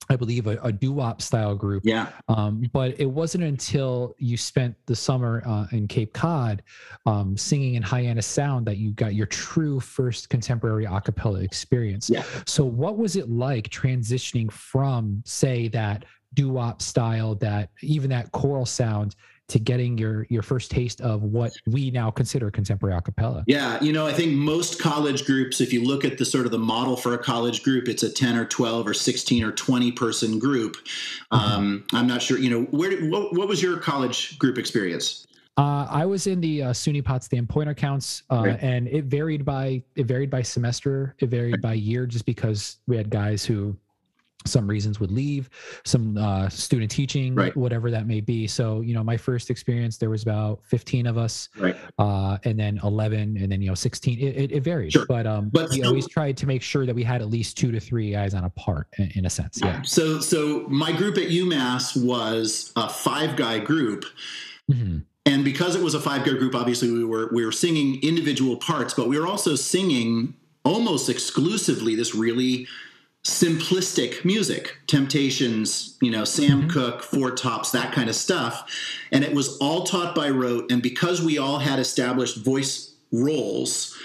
I 0.10 0.16
believe, 0.16 0.48
a, 0.48 0.58
a 0.64 0.72
doo-wop 0.72 1.22
style 1.22 1.56
group. 1.56 1.84
Yeah. 1.86 2.10
Um, 2.28 2.70
but 2.74 3.00
it 3.00 3.06
wasn't 3.06 3.44
until 3.44 4.16
you 4.18 4.38
spent 4.38 4.76
the 4.86 4.96
summer 4.96 5.42
uh, 5.46 5.66
in 5.72 5.88
Cape 5.88 6.14
Cod 6.14 6.64
um, 7.06 7.38
singing 7.38 7.76
in 7.76 7.84
Hyannis 7.84 8.28
Sound 8.28 8.66
that 8.68 8.78
you 8.78 8.92
got 8.92 9.16
your 9.16 9.28
true 9.28 9.80
first 9.80 10.30
contemporary 10.30 10.86
a 10.86 11.02
cappella 11.02 11.40
experience. 11.40 12.10
Yeah. 12.10 12.24
So, 12.46 12.64
what 12.66 12.98
was 12.98 13.16
it 13.16 13.30
like 13.30 13.70
transitioning 13.70 14.52
from, 14.52 15.24
say, 15.26 15.68
that 15.70 16.06
doo 16.34 16.50
wop 16.50 16.82
style, 16.82 17.36
that 17.36 17.70
even 17.82 18.10
that 18.10 18.32
choral 18.32 18.66
sound, 18.66 19.16
to 19.48 19.60
getting 19.60 19.98
your 19.98 20.26
your 20.30 20.42
first 20.42 20.72
taste 20.72 21.02
of 21.02 21.24
what 21.24 21.54
we 21.68 21.92
now 21.92 22.10
consider 22.10 22.50
contemporary 22.50 22.98
a 22.98 23.02
cappella? 23.02 23.44
Yeah, 23.48 23.82
you 23.82 23.94
know, 23.94 24.08
I 24.08 24.14
think 24.14 24.32
most 24.34 24.80
college 24.80 25.26
groups, 25.26 25.62
if 25.62 25.72
you 25.72 25.84
look 25.84 26.04
at 26.04 26.18
the 26.18 26.26
sort 26.26 26.46
of 26.46 26.52
the 26.52 26.58
model 26.60 26.96
for 26.98 27.14
a 27.14 27.18
college 27.18 27.64
group, 27.64 27.88
it's 27.88 28.04
a 28.04 28.12
10 28.12 28.38
or 28.38 28.46
12 28.46 28.88
or 28.88 28.94
16 28.94 29.44
or 29.44 29.52
20 29.52 29.92
person 29.92 30.40
group. 30.40 30.78
Um, 31.32 31.86
I'm 31.94 32.08
not 32.08 32.22
sure, 32.22 32.38
you 32.40 32.50
know, 32.50 32.64
where 32.72 32.98
what, 33.10 33.34
what 33.34 33.48
was 33.48 33.62
your 33.62 33.78
college 33.78 34.40
group 34.40 34.58
experience? 34.58 35.28
Uh, 35.58 35.88
I 35.90 36.06
was 36.06 36.28
in 36.28 36.42
the 36.42 36.64
uh, 36.64 36.70
SUNY 36.72 37.02
Potsdam 37.06 37.48
point 37.48 37.70
accounts, 37.70 38.24
uh, 38.30 38.44
Right. 38.46 38.60
and 38.62 38.90
it 38.90 39.06
varied 39.06 39.46
by 39.46 39.84
it 39.96 40.06
varied 40.06 40.30
by 40.30 40.42
semester, 40.42 41.16
it 41.20 41.30
varied 41.30 41.62
by 41.62 41.74
year, 41.74 42.06
just 42.06 42.26
because 42.26 42.78
we 42.88 42.98
had 42.98 43.10
guys 43.10 43.46
who, 43.46 43.78
some 44.46 44.68
reasons 44.68 45.00
would 45.00 45.12
leave, 45.12 45.50
some 45.84 46.18
uh, 46.18 46.48
student 46.50 46.90
teaching, 46.92 47.36
Right. 47.36 47.56
whatever 47.58 47.92
that 47.92 48.08
may 48.08 48.22
be. 48.22 48.48
So 48.48 48.82
you 48.82 48.94
know, 48.94 49.04
my 49.04 49.18
first 49.18 49.50
experience, 49.50 49.98
there 49.98 50.10
was 50.10 50.24
about 50.24 50.60
fifteen 50.64 51.08
of 51.08 51.18
us, 51.18 51.50
Right. 51.58 51.76
uh, 51.98 52.38
and 52.44 52.58
then 52.60 52.80
eleven, 52.84 53.38
and 53.38 53.52
then 53.52 53.62
you 53.62 53.70
know 53.70 53.76
sixteen. 53.76 54.20
It, 54.20 54.36
it, 54.38 54.52
it 54.52 54.64
varied, 54.64 54.94
Sure. 54.94 55.06
but 55.08 55.26
um, 55.28 55.50
But 55.50 55.70
we 55.70 55.78
still- 55.78 55.88
always 55.90 56.08
tried 56.08 56.38
to 56.38 56.46
make 56.48 56.62
sure 56.62 56.86
that 56.86 56.96
we 56.96 57.04
had 57.04 57.22
at 57.22 57.30
least 57.30 57.58
two 57.58 57.72
to 57.72 57.80
three 57.80 58.12
guys 58.12 58.34
on 58.34 58.44
a 58.44 58.50
part, 58.52 58.88
in, 58.98 59.12
in 59.16 59.26
a 59.26 59.30
sense. 59.30 59.60
Yeah. 59.62 59.82
So, 59.82 60.20
so 60.20 60.66
my 60.68 60.92
group 60.92 61.18
at 61.18 61.26
UMass 61.30 62.02
was 62.02 62.72
a 62.76 62.88
five 62.90 63.36
guy 63.36 63.60
group. 63.60 64.06
Mhm. 64.72 65.04
And 65.28 65.44
because 65.44 65.76
it 65.76 65.82
was 65.82 65.96
a 65.96 66.00
five 66.00 66.24
guy 66.24 66.34
group, 66.34 66.54
obviously 66.54 66.92
we 66.92 67.04
were 67.04 67.30
we 67.34 67.44
were 67.46 67.52
singing 67.52 68.00
individual 68.04 68.58
parts, 68.58 68.94
but 68.94 69.08
we 69.08 69.20
were 69.20 69.26
also 69.28 69.56
singing 69.56 70.36
almost 70.64 71.10
exclusively 71.10 71.96
this 71.96 72.14
really 72.16 72.68
simplistic 73.26 74.24
music 74.24 74.78
temptations 74.86 75.98
you 76.00 76.12
know 76.12 76.24
sam 76.24 76.60
mm-hmm. 76.60 76.70
cooke 76.70 77.02
four 77.02 77.32
tops 77.32 77.72
that 77.72 77.92
kind 77.92 78.08
of 78.08 78.16
stuff. 78.16 78.72
And 79.12 79.24
it 79.24 79.34
was 79.34 79.58
all 79.58 79.84
taught 79.84 80.14
by 80.14 80.30
rote. 80.30 80.72
And 80.72 80.80
because 80.82 81.24
we 81.24 81.40
all 81.40 81.58
had 81.58 81.80
established 81.80 82.38
voice 82.38 82.94
roles 83.12 83.98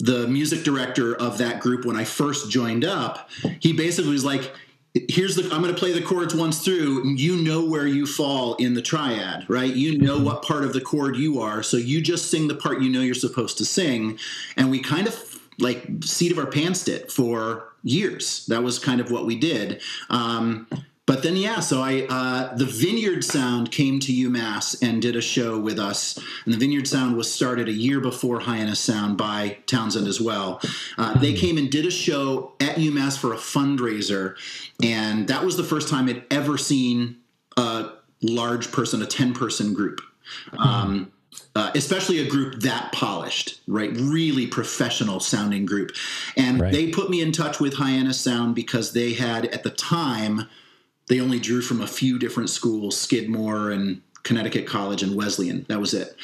the 0.00 0.28
music 0.28 0.64
director 0.64 1.16
of 1.16 1.38
that 1.38 1.60
group 1.60 1.84
when 1.84 1.96
i 1.96 2.04
first 2.04 2.50
joined 2.50 2.84
up 2.84 3.28
he 3.58 3.72
basically 3.72 4.12
was 4.12 4.24
like 4.24 4.52
here's 5.08 5.36
the 5.36 5.42
i'm 5.52 5.62
going 5.62 5.74
to 5.74 5.78
play 5.78 5.92
the 5.92 6.02
chords 6.02 6.34
once 6.34 6.64
through. 6.64 7.02
And 7.02 7.20
you 7.20 7.36
know 7.36 7.64
where 7.64 7.86
you 7.86 8.06
fall 8.06 8.54
in 8.56 8.74
the 8.74 8.82
triad 8.82 9.44
right? 9.48 9.72
You 9.72 9.98
know 9.98 10.16
mm-hmm. 10.16 10.24
what 10.24 10.42
part 10.42 10.64
of 10.64 10.72
the 10.72 10.80
chord 10.80 11.16
you 11.16 11.40
are. 11.40 11.62
So 11.62 11.76
you 11.76 12.00
just 12.00 12.30
sing 12.30 12.48
the 12.48 12.54
part 12.54 12.82
you 12.82 12.90
know 12.90 13.00
you're 13.00 13.14
supposed 13.14 13.58
to 13.58 13.64
sing. 13.64 14.18
And 14.56 14.70
we 14.70 14.80
kind 14.80 15.06
of 15.06 15.14
like 15.58 15.86
seat 16.02 16.32
of 16.32 16.38
our 16.38 16.46
pants 16.46 16.88
it 16.88 17.10
for 17.10 17.72
years 17.82 18.46
that 18.46 18.62
was 18.62 18.78
kind 18.78 19.00
of 19.00 19.10
what 19.10 19.26
we 19.26 19.36
did 19.36 19.80
um, 20.10 20.66
but 21.08 21.22
then 21.22 21.36
yeah, 21.36 21.60
so 21.60 21.80
I 21.80 22.06
uh, 22.10 22.54
the 22.54 22.66
Vineyard 22.66 23.24
Sound 23.24 23.72
came 23.72 23.98
to 24.00 24.12
UMass 24.12 24.86
and 24.86 25.00
did 25.00 25.16
a 25.16 25.22
show 25.22 25.58
with 25.58 25.78
us, 25.78 26.18
and 26.44 26.52
the 26.52 26.58
Vineyard 26.58 26.86
Sound 26.86 27.16
was 27.16 27.32
started 27.32 27.66
a 27.66 27.72
year 27.72 27.98
before 27.98 28.40
Hyannis 28.40 28.78
Sound 28.78 29.16
by 29.16 29.56
Townsend 29.64 30.06
as 30.06 30.20
well. 30.20 30.60
Uh, 30.98 31.18
they 31.18 31.32
came 31.32 31.56
and 31.56 31.70
did 31.70 31.86
a 31.86 31.90
show 31.90 32.52
at 32.60 32.76
UMass 32.76 33.16
for 33.18 33.32
a 33.32 33.38
fundraiser, 33.38 34.36
and 34.82 35.26
that 35.28 35.42
was 35.42 35.56
the 35.56 35.64
first 35.64 35.88
time 35.88 36.10
I'd 36.10 36.24
ever 36.30 36.58
seen 36.58 37.16
a 37.56 37.88
large 38.20 38.70
person, 38.70 39.00
a 39.00 39.06
ten 39.06 39.32
person 39.32 39.72
group. 39.72 40.02
Um, 40.58 41.10
uh, 41.54 41.70
especially 41.74 42.18
a 42.18 42.28
group 42.28 42.60
that 42.62 42.92
polished, 42.92 43.60
right? 43.66 43.90
Really 43.94 44.46
professional 44.46 45.20
sounding 45.20 45.66
group. 45.66 45.92
And 46.36 46.60
Right. 46.60 46.72
they 46.72 46.88
put 46.88 47.10
me 47.10 47.20
in 47.20 47.32
touch 47.32 47.58
with 47.60 47.74
Hyannis 47.74 48.20
Sound 48.20 48.54
because 48.54 48.92
they 48.92 49.14
had, 49.14 49.46
at 49.46 49.62
the 49.62 49.70
time, 49.70 50.48
they 51.08 51.20
only 51.20 51.38
drew 51.38 51.62
from 51.62 51.80
a 51.80 51.86
few 51.86 52.18
different 52.18 52.50
schools 52.50 52.96
Skidmore 52.96 53.70
and 53.70 54.02
Connecticut 54.22 54.66
College 54.66 55.02
and 55.02 55.14
Wesleyan. 55.16 55.64
That 55.68 55.80
was 55.80 55.94
it. 55.94 56.16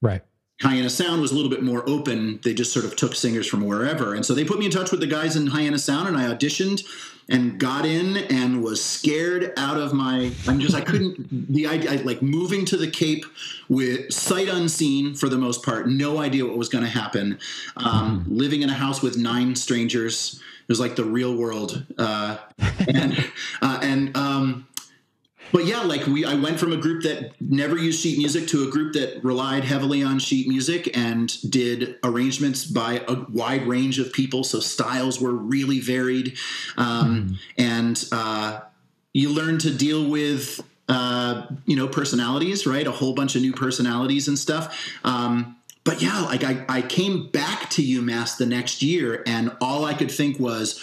Right. 0.00 0.22
Hyannis 0.60 0.94
Sound 0.94 1.22
was 1.22 1.32
a 1.32 1.34
little 1.34 1.50
bit 1.50 1.62
more 1.62 1.88
open. 1.88 2.38
They 2.42 2.52
just 2.52 2.72
sort 2.72 2.84
of 2.84 2.94
took 2.94 3.14
singers 3.14 3.46
from 3.46 3.64
wherever. 3.64 4.14
And 4.14 4.24
so 4.26 4.34
they 4.34 4.44
put 4.44 4.58
me 4.58 4.66
in 4.66 4.70
touch 4.70 4.90
with 4.90 5.00
the 5.00 5.06
guys 5.06 5.34
in 5.34 5.48
Hyannis 5.48 5.84
Sound, 5.84 6.08
and 6.08 6.16
I 6.16 6.24
auditioned 6.24 6.84
and 7.30 7.58
got 7.58 7.86
in 7.86 8.16
and 8.16 8.62
was 8.62 8.84
scared 8.84 9.52
out 9.56 9.78
of 9.78 9.94
my. 9.94 10.32
I'm 10.46 10.60
just, 10.60 10.74
I 10.74 10.82
couldn't, 10.82 11.28
the 11.52 11.66
idea, 11.66 11.92
I, 11.92 11.96
like 11.96 12.20
moving 12.20 12.64
to 12.66 12.76
the 12.76 12.90
Cape 12.90 13.24
with 13.68 14.12
sight 14.12 14.48
unseen 14.48 15.14
for 15.14 15.28
the 15.28 15.38
most 15.38 15.64
part, 15.64 15.88
no 15.88 16.18
idea 16.18 16.44
what 16.44 16.58
was 16.58 16.68
going 16.68 16.84
to 16.84 16.90
happen. 16.90 17.38
Um, 17.76 18.26
Living 18.28 18.62
in 18.62 18.68
a 18.68 18.74
house 18.74 19.00
with 19.00 19.16
nine 19.16 19.56
strangers. 19.56 20.40
It 20.62 20.68
was 20.68 20.80
like 20.80 20.94
the 20.94 21.04
real 21.04 21.34
world. 21.34 21.84
Uh, 21.96 22.36
and, 22.86 23.30
uh, 23.62 23.80
and, 23.82 24.16
um, 24.16 24.66
but 25.52 25.66
yeah, 25.66 25.82
like 25.82 26.06
we, 26.06 26.24
I 26.24 26.34
went 26.34 26.58
from 26.58 26.72
a 26.72 26.76
group 26.76 27.02
that 27.02 27.32
never 27.40 27.76
used 27.76 28.00
sheet 28.00 28.18
music 28.18 28.48
to 28.48 28.66
a 28.66 28.70
group 28.70 28.94
that 28.94 29.22
relied 29.24 29.64
heavily 29.64 30.02
on 30.02 30.18
sheet 30.18 30.48
music 30.48 30.96
and 30.96 31.50
did 31.50 31.98
arrangements 32.04 32.64
by 32.64 33.02
a 33.08 33.24
wide 33.30 33.66
range 33.66 33.98
of 33.98 34.12
people. 34.12 34.44
So 34.44 34.60
styles 34.60 35.20
were 35.20 35.32
really 35.32 35.80
varied, 35.80 36.36
um, 36.76 37.38
and 37.58 38.02
uh, 38.12 38.60
you 39.12 39.30
learn 39.30 39.58
to 39.58 39.74
deal 39.74 40.08
with 40.08 40.60
uh, 40.88 41.46
you 41.66 41.76
know 41.76 41.88
personalities, 41.88 42.66
right? 42.66 42.86
A 42.86 42.92
whole 42.92 43.14
bunch 43.14 43.36
of 43.36 43.42
new 43.42 43.52
personalities 43.52 44.28
and 44.28 44.38
stuff. 44.38 44.76
Um, 45.04 45.56
but 45.84 46.02
yeah, 46.02 46.20
like 46.22 46.44
I, 46.44 46.64
I 46.68 46.82
came 46.82 47.28
back 47.28 47.70
to 47.70 47.82
UMass 47.82 48.36
the 48.36 48.46
next 48.46 48.82
year, 48.82 49.22
and 49.26 49.56
all 49.60 49.84
I 49.84 49.94
could 49.94 50.10
think 50.10 50.38
was 50.38 50.80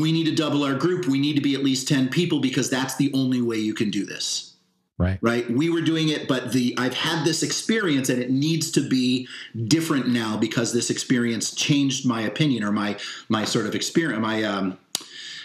we 0.00 0.12
need 0.12 0.24
to 0.24 0.34
double 0.34 0.64
our 0.64 0.74
group. 0.74 1.06
We 1.06 1.18
need 1.18 1.34
to 1.34 1.42
be 1.42 1.54
at 1.54 1.62
least 1.62 1.88
10 1.88 2.08
people 2.08 2.40
because 2.40 2.70
that's 2.70 2.96
the 2.96 3.10
only 3.12 3.42
way 3.42 3.56
you 3.56 3.74
can 3.74 3.90
do 3.90 4.04
this. 4.04 4.54
Right. 4.98 5.18
Right? 5.20 5.50
We 5.50 5.68
were 5.68 5.80
doing 5.80 6.10
it, 6.10 6.28
but 6.28 6.52
the 6.52 6.74
I've 6.78 6.94
had 6.94 7.24
this 7.24 7.42
experience 7.42 8.08
and 8.08 8.22
it 8.22 8.30
needs 8.30 8.70
to 8.72 8.88
be 8.88 9.26
different 9.66 10.08
now 10.08 10.36
because 10.36 10.72
this 10.72 10.90
experience 10.90 11.54
changed 11.54 12.06
my 12.06 12.20
opinion 12.22 12.62
or 12.62 12.72
my 12.72 12.98
my 13.28 13.44
sort 13.44 13.66
of 13.66 13.74
experience 13.74 14.20
my 14.20 14.44
um 14.44 14.78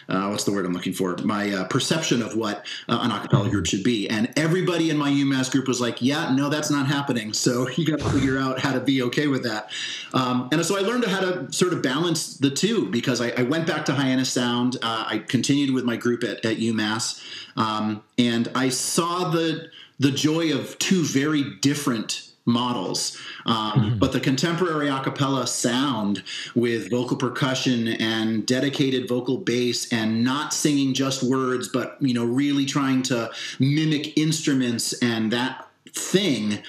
uh, 0.10 0.28
what's 0.28 0.44
the 0.44 0.52
word 0.52 0.66
I'm 0.66 0.74
looking 0.74 0.94
for? 0.94 1.16
My 1.18 1.52
uh, 1.52 1.64
perception 1.66 2.22
of 2.22 2.36
what 2.36 2.66
uh, 2.88 3.00
an 3.02 3.12
acapella 3.12 3.50
group 3.50 3.66
should 3.66 3.84
be. 3.84 4.10
And 4.10 4.32
everybody 4.38 4.90
in 4.90 4.98
my 4.98 5.10
UMass 5.10 5.52
group 5.52 5.68
was 5.68 5.82
like, 5.82 6.02
yeah, 6.02 6.34
no, 6.34 6.50
that's 6.50 6.70
not 6.70 6.88
happening. 6.88 7.34
So 7.34 7.68
you 7.76 7.86
got 7.86 8.00
to 8.00 8.10
figure 8.10 8.38
out 8.38 8.60
how 8.60 8.74
to 8.74 8.80
be 8.80 9.02
okay 9.04 9.28
with 9.28 9.44
that. 9.44 9.72
Um, 10.14 10.50
and 10.52 10.66
so 10.66 10.78
I 10.78 10.82
learned 10.82 11.06
how 11.06 11.20
to 11.20 11.52
sort 11.52 11.74
of 11.74 11.82
balance 11.82 12.38
the 12.38 12.50
two 12.50 12.90
because 12.90 13.22
I, 13.22 13.32
I 13.38 13.44
went 13.44 13.68
back 13.68 13.86
to 13.86 13.94
Hyannis 13.94 14.32
Sound. 14.32 14.78
Uh, 14.82 15.06
I 15.08 15.18
continued 15.20 15.74
with 15.74 15.84
my 15.84 15.96
group 15.96 16.24
at, 16.24 16.46
at 16.46 16.58
UMass. 16.58 17.24
Um, 17.58 18.04
and 18.18 18.50
I 18.56 18.70
saw 18.70 19.30
the, 19.30 19.70
the 20.00 20.12
joy 20.12 20.54
of 20.54 20.78
two 20.80 21.04
very 21.04 21.44
different 21.62 22.27
models. 22.48 23.18
Um, 23.46 23.98
But 24.00 24.14
the 24.14 24.20
contemporary 24.20 24.90
a 24.90 25.00
cappella 25.02 25.46
sound 25.46 26.24
with 26.56 26.90
vocal 26.90 27.18
percussion 27.18 27.88
and 27.90 28.46
dedicated 28.46 29.08
vocal 29.08 29.38
bass 29.38 29.92
and 29.92 30.24
not 30.24 30.54
singing 30.54 30.94
just 30.94 31.22
words, 31.22 31.68
but 31.68 31.98
you 32.00 32.14
know, 32.14 32.24
really 32.26 32.66
trying 32.66 33.04
to 33.04 33.30
mimic 33.60 34.18
instruments 34.18 34.94
and 34.94 35.32
that 35.32 35.68
thing. 35.94 36.60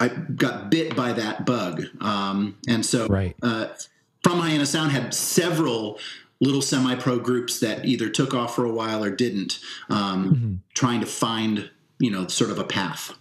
I 0.00 0.08
got 0.08 0.70
bit 0.70 0.94
by 0.96 1.12
that 1.14 1.46
bug, 1.46 1.84
um, 2.00 2.56
and 2.68 2.84
so 2.84 3.06
Right. 3.06 3.34
uh, 3.42 3.68
from 4.22 4.40
Hyannis 4.40 4.70
Sound 4.70 4.92
had 4.92 5.14
several 5.14 5.98
little 6.40 6.60
semi-pro 6.60 7.18
groups 7.18 7.60
that 7.60 7.86
either 7.86 8.10
took 8.10 8.34
off 8.34 8.54
for 8.54 8.64
a 8.66 8.70
while 8.70 9.02
or 9.02 9.10
didn't, 9.10 9.58
um, 9.88 10.60
trying 10.74 11.00
to 11.00 11.06
find 11.06 11.70
you 11.98 12.10
know 12.10 12.26
sort 12.26 12.50
of 12.50 12.58
a 12.58 12.64
path. 12.64 13.14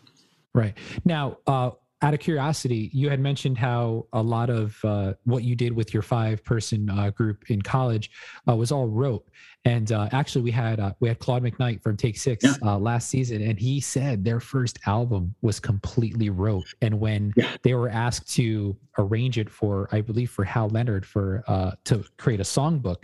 Right. 0.56 0.78
Now, 1.04 1.38
uh, 1.48 1.72
out 2.02 2.14
of 2.14 2.20
curiosity, 2.20 2.90
you 2.94 3.10
had 3.10 3.20
mentioned 3.20 3.58
how 3.58 4.06
a 4.14 4.22
lot 4.22 4.50
of 4.50 4.78
uh, 4.84 5.14
what 5.24 5.44
you 5.44 5.56
did 5.56 5.74
with 5.74 5.94
your 5.94 6.04
five 6.04 6.44
person 6.44 6.90
uh, 6.90 7.10
group 7.10 7.50
in 7.50 7.62
college 7.62 8.12
uh, 8.48 8.56
was 8.56 8.72
all 8.72 8.86
rote. 8.88 9.28
And 9.64 9.92
uh, 9.92 10.10
actually, 10.12 10.44
we 10.44 10.52
had 10.52 10.80
uh, 10.80 10.94
we 11.00 11.08
had 11.08 11.18
Claude 11.20 11.42
McKnight 11.44 11.82
from 11.82 11.98
Take 11.98 12.18
Six 12.18 12.44
Yeah. 12.44 12.54
uh, 12.62 12.78
last 12.78 13.10
season, 13.10 13.42
and 13.42 13.58
he 13.60 13.80
said 13.80 14.24
their 14.24 14.40
first 14.40 14.78
album 14.86 15.34
was 15.42 15.60
completely 15.60 16.30
rote. 16.30 16.72
And 16.82 17.00
when 17.00 17.34
Yeah. 17.36 17.50
they 17.64 17.74
were 17.74 17.90
asked 17.90 18.32
to 18.36 18.78
arrange 19.00 19.38
it 19.40 19.50
for, 19.50 19.90
I 19.92 20.02
believe, 20.02 20.30
for 20.30 20.44
Hal 20.44 20.70
Leonard 20.70 21.06
for 21.06 21.44
uh, 21.48 21.72
to 21.86 22.04
create 22.18 22.40
a 22.40 22.44
songbook, 22.44 23.04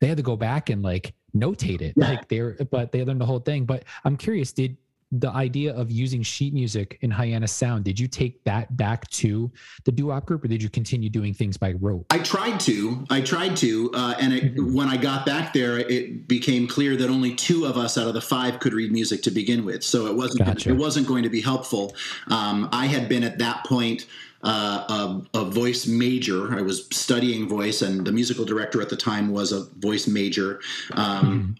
they 0.00 0.08
had 0.08 0.16
to 0.16 0.22
go 0.24 0.36
back 0.36 0.70
and 0.70 0.82
like 0.82 1.14
notate 1.36 1.82
it. 1.82 1.94
Yeah. 1.96 2.08
Like 2.08 2.28
they're, 2.28 2.56
but 2.72 2.90
they 2.90 3.04
learned 3.04 3.20
the 3.20 3.26
whole 3.26 3.38
thing. 3.38 3.64
But 3.64 3.84
I'm 4.04 4.16
curious, 4.16 4.52
did 4.52 4.76
the 5.12 5.30
idea 5.30 5.74
of 5.74 5.90
using 5.90 6.22
sheet 6.22 6.54
music 6.54 6.98
in 7.00 7.10
Hyannis 7.10 7.50
Sound, 7.52 7.84
did 7.84 7.98
you 7.98 8.06
take 8.06 8.44
that 8.44 8.76
back 8.76 9.08
to 9.10 9.50
the 9.84 9.90
doo-wop 9.90 10.24
group 10.24 10.44
or 10.44 10.48
did 10.48 10.62
you 10.62 10.70
continue 10.70 11.10
doing 11.10 11.34
things 11.34 11.56
by 11.56 11.72
rote? 11.80 12.06
I 12.10 12.18
tried 12.18 12.60
to. 12.60 13.04
I 13.10 13.20
tried 13.20 13.56
to, 13.58 13.90
uh, 13.94 14.14
and 14.20 14.32
it, 14.32 14.52
when 14.72 14.88
I 14.88 14.96
got 14.96 15.26
back 15.26 15.52
there, 15.52 15.78
it 15.78 16.28
became 16.28 16.68
clear 16.68 16.96
that 16.96 17.10
only 17.10 17.34
two 17.34 17.64
of 17.64 17.76
us 17.76 17.98
out 17.98 18.06
of 18.06 18.14
the 18.14 18.20
five 18.20 18.60
could 18.60 18.72
read 18.72 18.92
music 18.92 19.22
to 19.22 19.30
begin 19.30 19.64
with. 19.64 19.82
So 19.82 20.06
it 20.06 20.14
wasn't. 20.14 20.46
Gotcha. 20.46 20.70
It 20.70 20.76
wasn't 20.76 21.08
going 21.08 21.24
to 21.24 21.30
be 21.30 21.40
helpful. 21.40 21.96
Um, 22.28 22.68
I 22.72 22.86
had 22.86 23.08
been 23.08 23.24
at 23.24 23.38
that 23.38 23.64
point. 23.64 24.06
Uh, 24.42 25.20
a, 25.34 25.40
a 25.40 25.44
voice 25.44 25.86
major. 25.86 26.58
I 26.58 26.62
was 26.62 26.86
studying 26.90 27.46
voice, 27.46 27.82
and 27.82 28.06
the 28.06 28.10
musical 28.10 28.46
director 28.46 28.80
at 28.80 28.88
the 28.88 28.96
time 28.96 29.32
was 29.32 29.52
a 29.52 29.64
voice 29.80 30.06
major. 30.06 30.60
Um, 30.92 31.56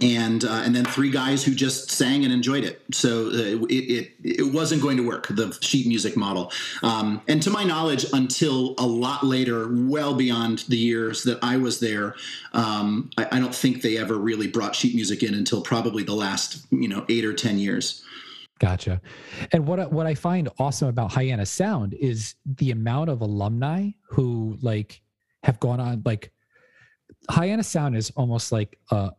and 0.00 0.44
uh, 0.44 0.62
and 0.64 0.74
then 0.74 0.84
three 0.84 1.10
guys 1.10 1.44
who 1.44 1.54
just 1.54 1.90
sang 1.90 2.24
and 2.24 2.32
enjoyed 2.32 2.64
it. 2.64 2.82
So 2.92 3.26
uh, 3.26 3.66
it, 3.66 3.72
it 3.72 4.12
it 4.24 4.52
wasn't 4.52 4.82
going 4.82 4.96
to 4.96 5.06
work 5.06 5.28
the 5.28 5.56
sheet 5.60 5.86
music 5.86 6.16
model. 6.16 6.52
Um, 6.82 7.20
and 7.28 7.42
to 7.42 7.50
my 7.50 7.64
knowledge, 7.64 8.06
until 8.12 8.74
a 8.78 8.86
lot 8.86 9.24
later, 9.24 9.68
well 9.70 10.14
beyond 10.14 10.60
the 10.68 10.78
years 10.78 11.24
that 11.24 11.38
I 11.42 11.56
was 11.56 11.80
there, 11.80 12.14
um, 12.52 13.10
I, 13.18 13.28
I 13.32 13.38
don't 13.38 13.54
think 13.54 13.82
they 13.82 13.98
ever 13.98 14.16
really 14.16 14.48
brought 14.48 14.74
sheet 14.74 14.94
music 14.94 15.22
in 15.22 15.34
until 15.34 15.60
probably 15.62 16.02
the 16.02 16.14
last 16.14 16.66
you 16.70 16.88
know 16.88 17.04
eight 17.08 17.24
or 17.24 17.34
ten 17.34 17.58
years. 17.58 18.02
Gotcha. 18.58 19.00
And 19.50 19.66
what 19.66 19.92
what 19.92 20.06
I 20.06 20.14
find 20.14 20.48
awesome 20.58 20.88
about 20.88 21.12
Hyannis 21.12 21.50
Sound 21.50 21.94
is 21.94 22.36
the 22.46 22.70
amount 22.70 23.10
of 23.10 23.20
alumni 23.20 23.90
who 24.08 24.56
like 24.62 25.02
have 25.42 25.58
gone 25.58 25.80
on 25.80 26.02
like 26.04 26.30
Hyannis 27.28 27.68
Sound 27.68 27.96
is 27.96 28.10
almost 28.16 28.52
like 28.52 28.78
the 28.90 29.12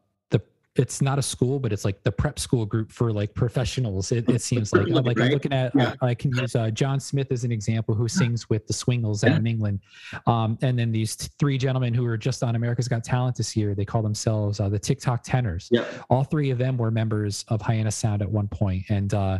it's 0.75 1.01
not 1.01 1.19
a 1.19 1.21
school, 1.21 1.59
but 1.59 1.71
it's 1.71 1.86
like 1.86 2.01
the 2.03 2.12
prep 2.12 2.39
school 2.39 2.65
group 2.65 2.91
for 2.91 3.13
like 3.13 3.33
professionals. 3.36 4.12
It, 4.12 4.27
it 4.27 4.41
seems 4.41 4.73
like 4.73 4.88
I'm 4.88 5.03
like 5.03 5.19
I'm 5.19 5.29
looking 5.29 5.53
at 5.53 5.73
Yeah. 5.75 5.93
I, 6.01 6.09
I 6.09 6.15
can 6.15 6.36
use 6.36 6.55
uh, 6.55 6.71
John 6.71 6.99
Smith 6.99 7.31
as 7.31 7.43
an 7.43 7.51
example 7.51 7.93
who 7.93 8.07
sings 8.07 8.49
with 8.49 8.65
the 8.65 8.73
Swingles 8.73 9.23
out 9.23 9.38
in 9.38 9.45
England, 9.45 9.81
um, 10.25 10.57
and 10.62 10.77
then 10.77 10.91
these 10.91 11.15
three 11.15 11.57
gentlemen 11.57 11.93
who 11.93 12.03
were 12.03 12.17
just 12.17 12.43
on 12.43 12.55
America's 12.55 12.88
Got 12.88 13.03
Talent 13.03 13.36
this 13.36 13.55
year. 13.55 13.75
They 13.75 13.86
call 13.86 14.01
themselves 14.01 14.59
uh, 14.59 14.69
the 14.69 14.79
TikTok 14.79 15.23
Tenors 15.23 15.69
Yep. 15.71 15.88
all 16.09 16.23
three 16.23 16.49
of 16.49 16.57
them 16.57 16.77
were 16.77 16.91
members 16.91 17.45
of 17.49 17.62
Hyannis 17.62 17.95
Sound 17.95 18.21
at 18.21 18.29
one 18.29 18.47
point, 18.47 18.83
and 18.89 19.13
uh, 19.13 19.39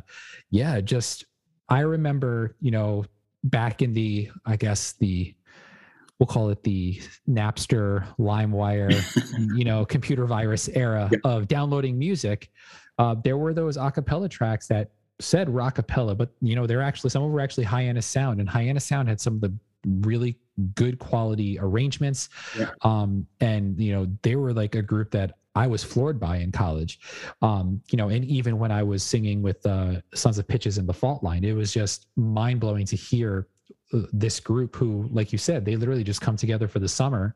yeah, 0.52 0.82
just 0.82 1.26
I 1.70 1.80
remember, 1.80 2.56
you 2.60 2.72
know, 2.72 3.06
back 3.44 3.82
in 3.82 3.94
the, 3.94 4.30
I 4.46 4.56
guess 4.56 4.94
the, 4.94 5.34
we'll 6.24 6.34
call 6.34 6.50
it 6.52 6.64
the 6.64 7.02
Napster, 7.30 8.06
LimeWire, 8.18 8.94
you 9.58 9.66
know, 9.66 9.84
computer 9.84 10.26
virus 10.26 10.70
era 10.70 11.10
Yep. 11.12 11.20
of 11.26 11.48
downloading 11.50 12.00
music. 12.00 12.50
Uh, 12.98 13.14
there 13.22 13.38
were 13.38 13.54
those 13.54 13.76
acapella 13.76 14.30
tracks 14.30 14.66
that 14.70 14.92
said 15.20 15.50
rockapella, 15.50 16.16
but 16.16 16.30
you 16.40 16.56
know, 16.56 16.66
they're 16.66 16.82
actually 16.82 17.10
some 17.10 17.24
of 17.24 17.28
them 17.28 17.34
were 17.34 17.42
actually 17.42 17.66
Hyannis 17.66 18.06
Sound, 18.06 18.40
and 18.40 18.48
Hyannis 18.50 18.86
Sound 18.86 19.10
had 19.10 19.20
some 19.20 19.34
of 19.36 19.42
the 19.42 19.54
really 20.08 20.38
good 20.76 20.98
quality 20.98 21.58
arrangements. 21.60 22.30
Yeah. 22.58 22.70
Um, 22.84 23.28
and 23.42 23.78
you 23.78 23.92
know, 23.92 24.08
they 24.22 24.38
were 24.38 24.54
like 24.54 24.76
a 24.76 24.82
group 24.82 25.12
that 25.12 25.34
I 25.56 25.68
was 25.68 25.84
floored 25.84 26.22
by 26.22 26.38
in 26.38 26.54
college. 26.54 27.00
Um, 27.42 27.82
you 27.92 27.98
know, 27.98 28.08
and 28.08 28.24
even 28.24 28.58
when 28.60 28.72
I 28.72 28.82
was 28.82 29.04
singing 29.04 29.42
with 29.42 29.64
uh, 29.66 29.96
Sons 30.16 30.38
of 30.40 30.48
Pitches 30.48 30.78
and 30.78 30.88
the 30.88 30.94
Fault 30.94 31.22
Line, 31.22 31.44
it 31.44 31.52
was 31.54 31.74
just 31.74 32.08
mind 32.16 32.62
blowing 32.62 32.86
to 32.86 32.96
hear 32.96 33.48
this 34.12 34.40
group 34.40 34.76
who, 34.76 35.08
like 35.12 35.32
you 35.32 35.38
said, 35.38 35.66
they 35.66 35.76
literally 35.76 36.04
just 36.04 36.22
come 36.22 36.36
together 36.38 36.68
for 36.68 36.80
the 36.80 36.88
summer 36.90 37.36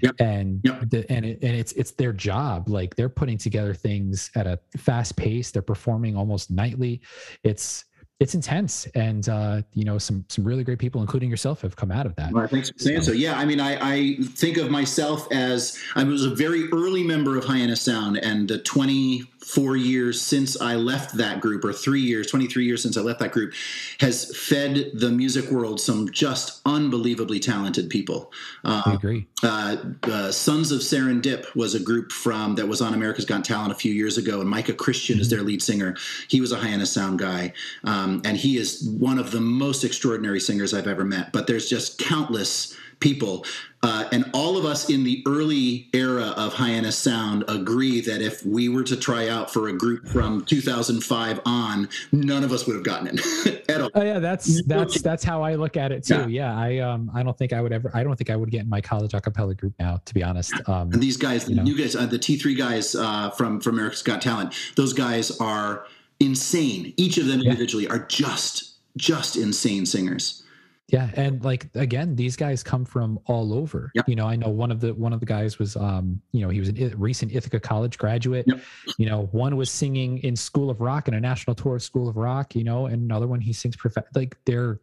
Yep. 0.00 0.14
and 0.20 0.60
Yep. 0.64 0.90
the, 0.90 1.10
and 1.12 1.24
it, 1.26 1.38
and 1.42 1.56
it's 1.56 1.72
it's 1.72 1.90
their 1.92 2.12
job. 2.12 2.68
Like 2.68 2.94
they're 2.94 3.08
putting 3.08 3.36
together 3.36 3.74
things 3.74 4.30
at 4.36 4.46
a 4.46 4.58
fast 4.76 5.16
pace. 5.16 5.50
They're 5.50 5.60
performing 5.62 6.16
almost 6.16 6.50
nightly. 6.50 7.00
It's 7.42 7.84
it's 8.20 8.34
intense, 8.34 8.86
and 8.96 9.28
uh, 9.28 9.62
you 9.74 9.84
know 9.84 9.96
some 9.96 10.24
some 10.28 10.44
really 10.44 10.64
great 10.64 10.78
people, 10.80 11.00
including 11.00 11.30
yourself, 11.30 11.60
have 11.62 11.76
come 11.76 11.92
out 11.92 12.04
of 12.04 12.16
that. 12.16 12.32
Well, 12.32 12.48
thanks 12.48 12.68
for 12.70 12.78
saying 12.78 13.02
so. 13.02 13.12
Yeah, 13.12 13.38
I 13.38 13.44
mean, 13.44 13.60
I, 13.60 13.78
I 13.80 14.16
think 14.34 14.56
of 14.56 14.70
myself 14.70 15.28
as 15.32 15.78
I 15.94 16.02
was 16.02 16.24
a 16.24 16.34
very 16.34 16.68
early 16.72 17.04
member 17.04 17.36
of 17.38 17.44
Hyannis 17.44 17.80
Sound, 17.80 18.16
and 18.18 18.48
the 18.48 18.58
24 18.58 19.76
years 19.76 20.20
since 20.20 20.60
I 20.60 20.74
left 20.74 21.16
that 21.16 21.40
group, 21.40 21.64
or 21.64 21.72
three 21.72 22.00
years, 22.00 22.26
23 22.28 22.64
years 22.64 22.82
since 22.82 22.96
I 22.96 23.02
left 23.02 23.20
that 23.20 23.30
group, 23.30 23.54
has 24.00 24.36
fed 24.36 24.90
the 24.94 25.10
music 25.10 25.50
world 25.52 25.80
some 25.80 26.10
just 26.10 26.60
unbelievably 26.66 27.38
talented 27.38 27.88
people. 27.88 28.32
I 28.64 28.80
Uh, 28.90 28.94
agree. 28.94 29.26
uh, 29.44 29.76
uh, 30.02 30.32
Sons 30.32 30.72
of 30.72 30.80
Serendip 30.80 31.54
was 31.54 31.76
a 31.76 31.80
group 31.80 32.10
from 32.10 32.56
that 32.56 32.66
was 32.66 32.80
on 32.80 32.94
America's 32.94 33.24
Got 33.24 33.44
Talent 33.44 33.70
a 33.70 33.76
few 33.76 33.92
years 33.92 34.18
ago, 34.18 34.40
and 34.40 34.50
Micah 34.50 34.72
Christian 34.74 35.20
is 35.20 35.30
their 35.30 35.42
lead 35.42 35.62
singer. 35.62 35.94
He 36.26 36.40
was 36.40 36.50
a 36.50 36.56
Hyannis 36.56 36.90
Sound 36.90 37.20
guy, 37.20 37.52
um, 37.84 38.07
and 38.24 38.36
he 38.36 38.56
is 38.56 38.82
one 38.98 39.18
of 39.18 39.30
the 39.30 39.40
most 39.40 39.84
extraordinary 39.84 40.40
singers 40.40 40.72
I've 40.74 40.86
ever 40.88 41.04
met. 41.04 41.32
But 41.32 41.46
there's 41.46 41.68
just 41.68 41.98
countless 41.98 42.76
people, 43.00 43.44
uh, 43.84 44.08
and 44.10 44.28
all 44.34 44.56
of 44.58 44.64
us 44.64 44.90
in 44.90 45.04
the 45.04 45.22
early 45.24 45.88
era 45.92 46.34
of 46.36 46.52
Hyannis 46.52 46.98
Sound 46.98 47.44
agree 47.46 48.00
that 48.00 48.20
if 48.20 48.44
we 48.44 48.68
were 48.68 48.82
to 48.82 48.96
try 48.96 49.28
out 49.28 49.52
for 49.52 49.68
a 49.68 49.72
group 49.72 50.08
from 50.08 50.44
2005 50.44 51.40
on, 51.46 51.88
none 52.10 52.42
of 52.42 52.50
us 52.52 52.66
would 52.66 52.74
have 52.74 52.84
gotten 52.84 53.06
it 53.18 53.64
at 53.68 53.80
all. 53.80 53.90
Oh 53.94 54.02
yeah, 54.02 54.18
that's 54.18 54.64
that's 54.66 55.00
that's 55.00 55.22
how 55.22 55.42
I 55.42 55.54
look 55.54 55.76
at 55.76 55.92
it 55.92 56.02
too. 56.04 56.28
Yeah. 56.28 56.48
Yeah, 56.48 56.58
I 56.58 56.78
um 56.78 57.10
I 57.14 57.22
don't 57.22 57.36
think 57.38 57.52
I 57.52 57.60
would 57.60 57.72
ever 57.72 57.90
I 57.94 58.02
don't 58.02 58.16
think 58.16 58.30
I 58.30 58.36
would 58.36 58.50
get 58.50 58.62
in 58.62 58.68
my 58.68 58.80
college 58.80 59.14
a 59.14 59.20
cappella 59.20 59.54
group 59.54 59.74
now, 59.78 60.00
to 60.04 60.14
be 60.14 60.22
honest. 60.24 60.52
Um 60.68 60.92
And 60.92 61.00
these 61.00 61.16
guys, 61.16 61.44
the 61.44 61.50
You 61.50 61.56
know. 61.58 61.62
new 61.62 61.76
guys, 61.78 61.94
uh, 61.94 62.06
the 62.06 62.18
T 62.18 62.36
three 62.36 62.54
guys 62.54 62.94
uh, 62.96 63.30
from 63.30 63.60
from 63.60 63.74
America's 63.76 64.02
Got 64.02 64.22
Talent, 64.22 64.54
those 64.76 64.92
guys 64.92 65.30
are 65.40 65.86
insane. 66.20 66.92
Each 66.96 67.18
of 67.18 67.26
them 67.26 67.40
Yeah. 67.40 67.50
individually 67.50 67.86
are 67.88 68.00
just 68.06 68.64
just 68.96 69.36
insane 69.36 69.86
singers. 69.86 70.42
yeah, 70.88 71.10
and 71.14 71.44
like 71.44 71.68
again, 71.74 72.16
these 72.16 72.34
guys 72.34 72.62
come 72.62 72.84
from 72.84 73.18
all 73.26 73.52
over. 73.52 73.92
Yep. 73.94 74.08
You 74.08 74.16
know, 74.16 74.26
I 74.26 74.34
know 74.36 74.48
one 74.48 74.70
of 74.72 74.80
the 74.80 74.94
one 74.94 75.12
of 75.12 75.20
the 75.20 75.26
guys 75.26 75.58
was 75.58 75.76
um 75.76 76.20
you 76.32 76.40
know 76.40 76.48
he 76.48 76.58
was 76.60 76.70
a 76.70 76.88
recent 76.96 77.32
Ithaca 77.32 77.60
College 77.60 77.98
graduate. 77.98 78.46
Yep. 78.48 78.60
You 78.98 79.06
know, 79.06 79.26
one 79.32 79.56
was 79.56 79.70
singing 79.70 80.18
in 80.18 80.34
School 80.34 80.70
of 80.70 80.80
Rock 80.80 81.06
in 81.08 81.14
a 81.14 81.20
national 81.20 81.54
tour 81.54 81.76
of 81.76 81.82
School 81.82 82.08
of 82.08 82.16
Rock. 82.16 82.56
You 82.56 82.64
know, 82.64 82.86
and 82.86 83.02
another 83.02 83.26
one 83.26 83.40
he 83.40 83.52
sings 83.52 83.76
prof- 83.76 83.94
like 84.14 84.36
they're 84.46 84.80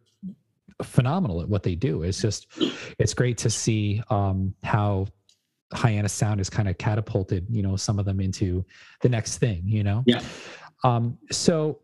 phenomenal 0.82 1.40
at 1.42 1.48
what 1.48 1.62
they 1.62 1.74
do. 1.74 2.02
It's 2.02 2.20
just 2.22 2.46
it's 2.98 3.12
great 3.12 3.36
to 3.38 3.50
see 3.50 4.02
um 4.08 4.54
how 4.62 5.08
Hyannis 5.74 6.12
Sound 6.12 6.38
has 6.38 6.48
kind 6.48 6.68
of 6.68 6.78
catapulted, 6.78 7.46
you 7.50 7.62
know, 7.62 7.74
some 7.76 7.98
of 7.98 8.04
them 8.04 8.20
into 8.20 8.64
the 9.02 9.08
next 9.08 9.38
thing, 9.38 9.62
you 9.66 9.82
know? 9.82 10.04
Yeah. 10.06 10.22
Um, 10.84 11.18
so 11.30 11.80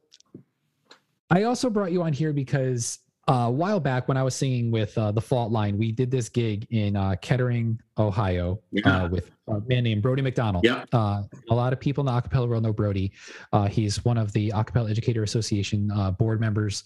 I 1.30 1.44
also 1.44 1.70
brought 1.70 1.92
you 1.92 2.02
on 2.02 2.12
here 2.12 2.32
because 2.32 2.98
uh, 3.28 3.46
a 3.46 3.50
while 3.50 3.80
back 3.80 4.08
when 4.08 4.16
I 4.16 4.22
was 4.22 4.34
singing 4.34 4.70
with 4.70 4.96
uh, 4.98 5.12
the 5.12 5.20
Fault 5.20 5.52
Line, 5.52 5.78
we 5.78 5.92
did 5.92 6.10
this 6.10 6.28
gig 6.28 6.66
in 6.70 6.96
uh, 6.96 7.14
Kettering, 7.22 7.80
Ohio, 7.98 8.60
Yeah. 8.70 9.04
uh, 9.04 9.08
with 9.08 9.30
a 9.48 9.60
man 9.66 9.82
named 9.84 10.02
Brody 10.02 10.22
McDonald. 10.22 10.64
Yeah. 10.64 10.84
Uh, 10.92 11.24
a 11.50 11.54
lot 11.54 11.72
of 11.72 11.80
people 11.80 12.06
in 12.06 12.14
the 12.14 12.20
acapella 12.20 12.48
world 12.48 12.62
know 12.62 12.72
Brody. 12.72 13.12
Uh, 13.52 13.66
he's 13.66 14.04
one 14.04 14.16
of 14.16 14.32
the 14.32 14.50
Acapella 14.54 14.88
Educator 14.90 15.24
Association 15.24 15.90
uh, 15.90 16.10
board 16.12 16.40
members, 16.40 16.84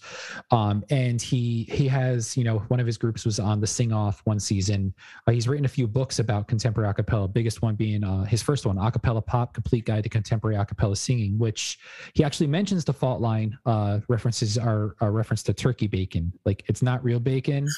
um, 0.51 0.83
and 0.89 1.21
he 1.21 1.63
he 1.71 1.87
has 1.87 2.35
you 2.35 2.43
know 2.43 2.59
one 2.67 2.79
of 2.79 2.85
his 2.87 2.97
groups 2.97 3.25
was 3.25 3.39
on 3.39 3.61
the 3.61 3.67
Sing 3.67 3.93
Off 3.93 4.21
one 4.25 4.39
season. 4.39 4.93
Uh, 5.27 5.31
he's 5.31 5.47
written 5.47 5.65
a 5.65 5.69
few 5.69 5.87
books 5.87 6.19
about 6.19 6.47
contemporary 6.47 6.91
acapella. 6.91 7.31
Biggest 7.31 7.61
one 7.61 7.75
being 7.75 8.03
uh, 8.03 8.23
his 8.23 8.41
first 8.41 8.65
one, 8.65 8.75
Acapella 8.77 9.23
Pop: 9.25 9.53
Complete 9.53 9.85
Guide 9.85 10.03
to 10.03 10.09
Contemporary 10.09 10.57
Acapella 10.57 10.97
Singing, 10.97 11.37
which 11.37 11.77
he 12.15 12.23
actually 12.23 12.47
mentions 12.47 12.83
the 12.83 12.93
fault 12.93 13.21
line. 13.21 13.57
Uh, 13.65 13.99
references 14.09 14.57
are 14.57 14.95
a 15.01 15.09
reference 15.11 15.43
to 15.43 15.53
turkey 15.53 15.87
bacon. 15.87 16.33
Like 16.43 16.63
it's 16.67 16.81
not 16.81 17.03
real 17.03 17.19
bacon, 17.19 17.67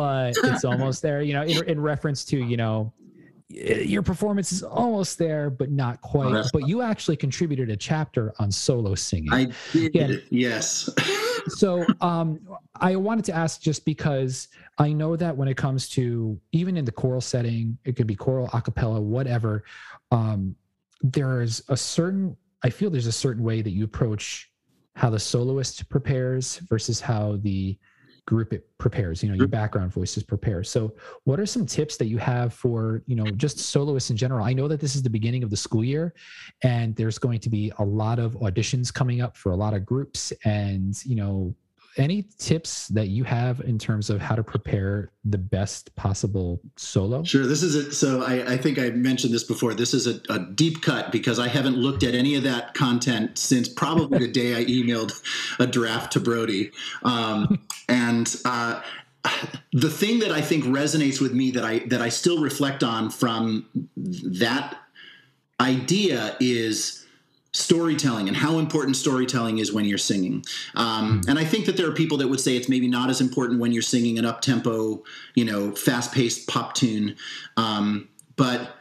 but 0.00 0.34
it's 0.44 0.64
almost 0.64 1.02
there. 1.02 1.20
You 1.20 1.34
know, 1.34 1.42
in, 1.42 1.62
in 1.68 1.80
reference 1.80 2.24
to 2.26 2.38
you 2.38 2.56
know 2.56 2.92
your 3.50 4.02
performance 4.02 4.52
is 4.52 4.62
almost 4.62 5.18
there, 5.18 5.50
but 5.50 5.70
not 5.70 6.00
quite. 6.00 6.34
Oh, 6.34 6.44
but 6.52 6.68
you 6.68 6.82
actually 6.82 7.16
contributed 7.16 7.68
a 7.68 7.76
chapter 7.76 8.32
on 8.38 8.50
solo 8.50 8.94
singing. 8.94 9.32
I 9.32 9.52
did. 9.72 9.94
Yeah. 9.94 10.16
Yes. 10.30 10.88
so 11.48 11.84
um, 12.00 12.40
I 12.76 12.96
wanted 12.96 13.24
to 13.26 13.34
ask 13.34 13.60
just 13.60 13.84
because 13.84 14.48
I 14.78 14.92
know 14.92 15.16
that 15.16 15.36
when 15.36 15.48
it 15.48 15.56
comes 15.56 15.88
to 15.90 16.40
even 16.52 16.76
in 16.76 16.84
the 16.84 16.92
choral 16.92 17.20
setting, 17.20 17.76
it 17.84 17.96
could 17.96 18.06
be 18.06 18.16
choral, 18.16 18.48
a 18.54 18.62
cappella, 18.62 19.00
whatever. 19.00 19.64
Um, 20.12 20.54
there's 21.02 21.62
a 21.68 21.76
certain, 21.76 22.36
I 22.62 22.70
feel 22.70 22.88
there's 22.88 23.06
a 23.06 23.12
certain 23.12 23.42
way 23.42 23.62
that 23.62 23.70
you 23.70 23.84
approach 23.84 24.50
how 24.94 25.10
the 25.10 25.18
soloist 25.18 25.88
prepares 25.88 26.58
versus 26.68 27.00
how 27.00 27.38
the 27.42 27.78
group 28.30 28.52
it 28.52 28.64
prepares. 28.78 29.24
You 29.24 29.28
know, 29.28 29.34
your 29.34 29.48
background 29.48 29.92
voices 29.92 30.22
prepare. 30.22 30.62
So, 30.62 30.94
what 31.24 31.40
are 31.40 31.46
some 31.46 31.66
tips 31.66 31.96
that 31.96 32.06
you 32.06 32.16
have 32.18 32.54
for 32.54 33.02
you 33.06 33.16
know 33.16 33.26
just 33.32 33.58
soloists 33.58 34.10
in 34.10 34.16
general? 34.16 34.44
I 34.44 34.52
know 34.52 34.68
that 34.68 34.78
this 34.78 34.94
is 34.94 35.02
the 35.02 35.10
beginning 35.10 35.42
of 35.42 35.50
the 35.50 35.56
school 35.56 35.82
year, 35.82 36.14
and 36.62 36.94
there's 36.94 37.18
going 37.18 37.40
to 37.40 37.50
be 37.50 37.72
a 37.78 37.84
lot 37.84 38.20
of 38.20 38.34
auditions 38.34 38.94
coming 38.94 39.20
up 39.20 39.36
for 39.36 39.50
a 39.50 39.56
lot 39.56 39.74
of 39.74 39.84
groups 39.84 40.32
and 40.44 40.94
you 41.04 41.16
know 41.16 41.52
any 41.96 42.22
tips 42.38 42.88
that 42.88 43.08
you 43.08 43.24
have 43.24 43.60
in 43.60 43.78
terms 43.78 44.10
of 44.10 44.20
how 44.20 44.34
to 44.34 44.42
prepare 44.42 45.10
the 45.24 45.38
best 45.38 45.94
possible 45.96 46.60
solo 46.76 47.22
Sure. 47.24 47.46
This 47.46 47.62
is 47.62 47.74
a, 47.74 47.92
so. 47.92 48.22
I, 48.22 48.52
I 48.52 48.56
think 48.56 48.78
I 48.78 48.90
mentioned 48.90 49.34
this 49.34 49.44
before. 49.44 49.74
This 49.74 49.92
is 49.92 50.06
a, 50.06 50.20
a 50.32 50.38
deep 50.38 50.82
cut 50.82 51.12
because 51.12 51.38
I 51.38 51.48
haven't 51.48 51.76
looked 51.76 52.02
at 52.02 52.14
any 52.14 52.36
of 52.36 52.42
that 52.44 52.74
content 52.74 53.38
since 53.38 53.68
probably 53.68 54.18
the 54.18 54.28
day 54.28 54.56
I 54.56 54.64
emailed 54.64 55.12
a 55.58 55.66
draft 55.66 56.12
to 56.12 56.20
Brody. 56.20 56.70
Um, 57.02 57.66
and 57.88 58.34
uh, 58.44 58.80
the 59.72 59.90
thing 59.90 60.20
that 60.20 60.30
I 60.30 60.40
think 60.40 60.64
resonates 60.64 61.20
with 61.20 61.32
me 61.32 61.50
that 61.52 61.64
I 61.64 61.80
that 61.88 62.00
I 62.00 62.08
still 62.08 62.40
reflect 62.40 62.82
on 62.82 63.10
from 63.10 63.66
that 63.96 64.76
idea 65.60 66.36
is 66.40 66.99
storytelling 67.52 68.28
and 68.28 68.36
how 68.36 68.58
important 68.58 68.96
storytelling 68.96 69.58
is 69.58 69.72
when 69.72 69.84
you're 69.84 69.98
singing. 69.98 70.44
Um, 70.76 71.22
and 71.28 71.38
I 71.38 71.44
think 71.44 71.66
that 71.66 71.76
there 71.76 71.88
are 71.88 71.92
people 71.92 72.18
that 72.18 72.28
would 72.28 72.40
say 72.40 72.56
it's 72.56 72.68
maybe 72.68 72.86
not 72.86 73.10
as 73.10 73.20
important 73.20 73.60
when 73.60 73.72
you're 73.72 73.82
singing 73.82 74.18
an 74.18 74.24
up 74.24 74.40
tempo, 74.40 75.02
you 75.34 75.44
know, 75.44 75.72
fast 75.72 76.12
paced 76.12 76.46
pop 76.48 76.74
tune. 76.74 77.16
Um, 77.56 78.08
but 78.36 78.76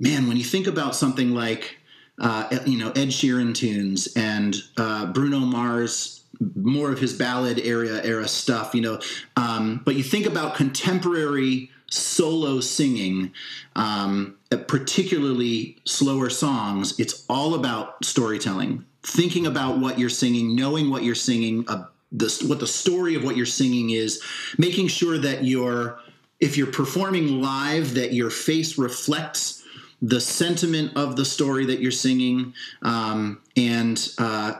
man, 0.00 0.26
when 0.26 0.36
you 0.36 0.44
think 0.44 0.66
about 0.66 0.94
something 0.94 1.32
like, 1.32 1.78
uh, 2.20 2.58
you 2.66 2.78
know, 2.78 2.90
Ed 2.90 3.08
Sheeran 3.08 3.54
tunes 3.54 4.08
and 4.16 4.56
uh, 4.76 5.06
Bruno 5.06 5.40
Mars, 5.40 6.22
more 6.54 6.92
of 6.92 6.98
his 6.98 7.12
ballad 7.12 7.58
era 7.58 8.00
era 8.04 8.28
stuff, 8.28 8.74
you 8.74 8.80
know. 8.80 9.00
Um, 9.36 9.82
but 9.84 9.96
you 9.96 10.02
think 10.02 10.26
about 10.26 10.54
contemporary 10.54 11.70
solo 11.90 12.60
singing, 12.60 13.32
um, 13.76 14.36
particularly 14.68 15.76
slower 15.84 16.30
songs. 16.30 16.98
It's 16.98 17.24
all 17.28 17.54
about 17.54 18.04
storytelling, 18.04 18.84
thinking 19.02 19.46
about 19.46 19.78
what 19.78 19.98
you're 19.98 20.08
singing, 20.08 20.56
knowing 20.56 20.90
what 20.90 21.02
you're 21.02 21.14
singing, 21.14 21.64
uh, 21.68 21.86
the, 22.12 22.44
what 22.46 22.60
the 22.60 22.66
story 22.66 23.14
of 23.16 23.24
what 23.24 23.36
you're 23.36 23.46
singing 23.46 23.90
is, 23.90 24.22
making 24.56 24.88
sure 24.88 25.18
that 25.18 25.44
you're 25.44 25.98
if 26.40 26.56
you're 26.56 26.66
performing 26.66 27.40
live 27.40 27.94
that 27.94 28.12
your 28.12 28.28
face 28.28 28.76
reflects 28.76 29.63
the 30.02 30.20
sentiment 30.20 30.96
of 30.96 31.16
the 31.16 31.24
story 31.24 31.66
that 31.66 31.80
you're 31.80 31.90
singing 31.90 32.54
um, 32.82 33.40
and 33.56 34.10
uh, 34.18 34.54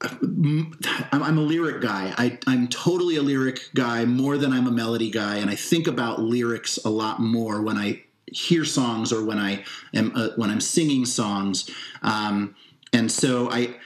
I'm, 0.00 1.38
a 1.38 1.42
lyric 1.42 1.82
guy. 1.82 2.14
I, 2.16 2.38
I'm 2.46 2.68
totally 2.68 3.16
a 3.16 3.22
lyric 3.22 3.60
guy 3.74 4.04
more 4.06 4.38
than 4.38 4.52
I'm 4.52 4.66
a 4.66 4.70
melody 4.70 5.10
guy, 5.10 5.36
and 5.36 5.50
I 5.50 5.54
think 5.54 5.86
about 5.86 6.20
lyrics 6.20 6.78
a 6.84 6.88
lot 6.88 7.20
more 7.20 7.60
when 7.60 7.76
I 7.76 8.02
hear 8.26 8.64
songs 8.64 9.12
or 9.12 9.24
when 9.24 9.38
I 9.38 9.64
am 9.92 10.12
uh, 10.14 10.30
when 10.36 10.50
I'm 10.50 10.60
singing 10.60 11.04
songs. 11.04 11.68
Um, 12.02 12.54
and 12.94 13.10
so 13.10 13.50
I 13.50 13.76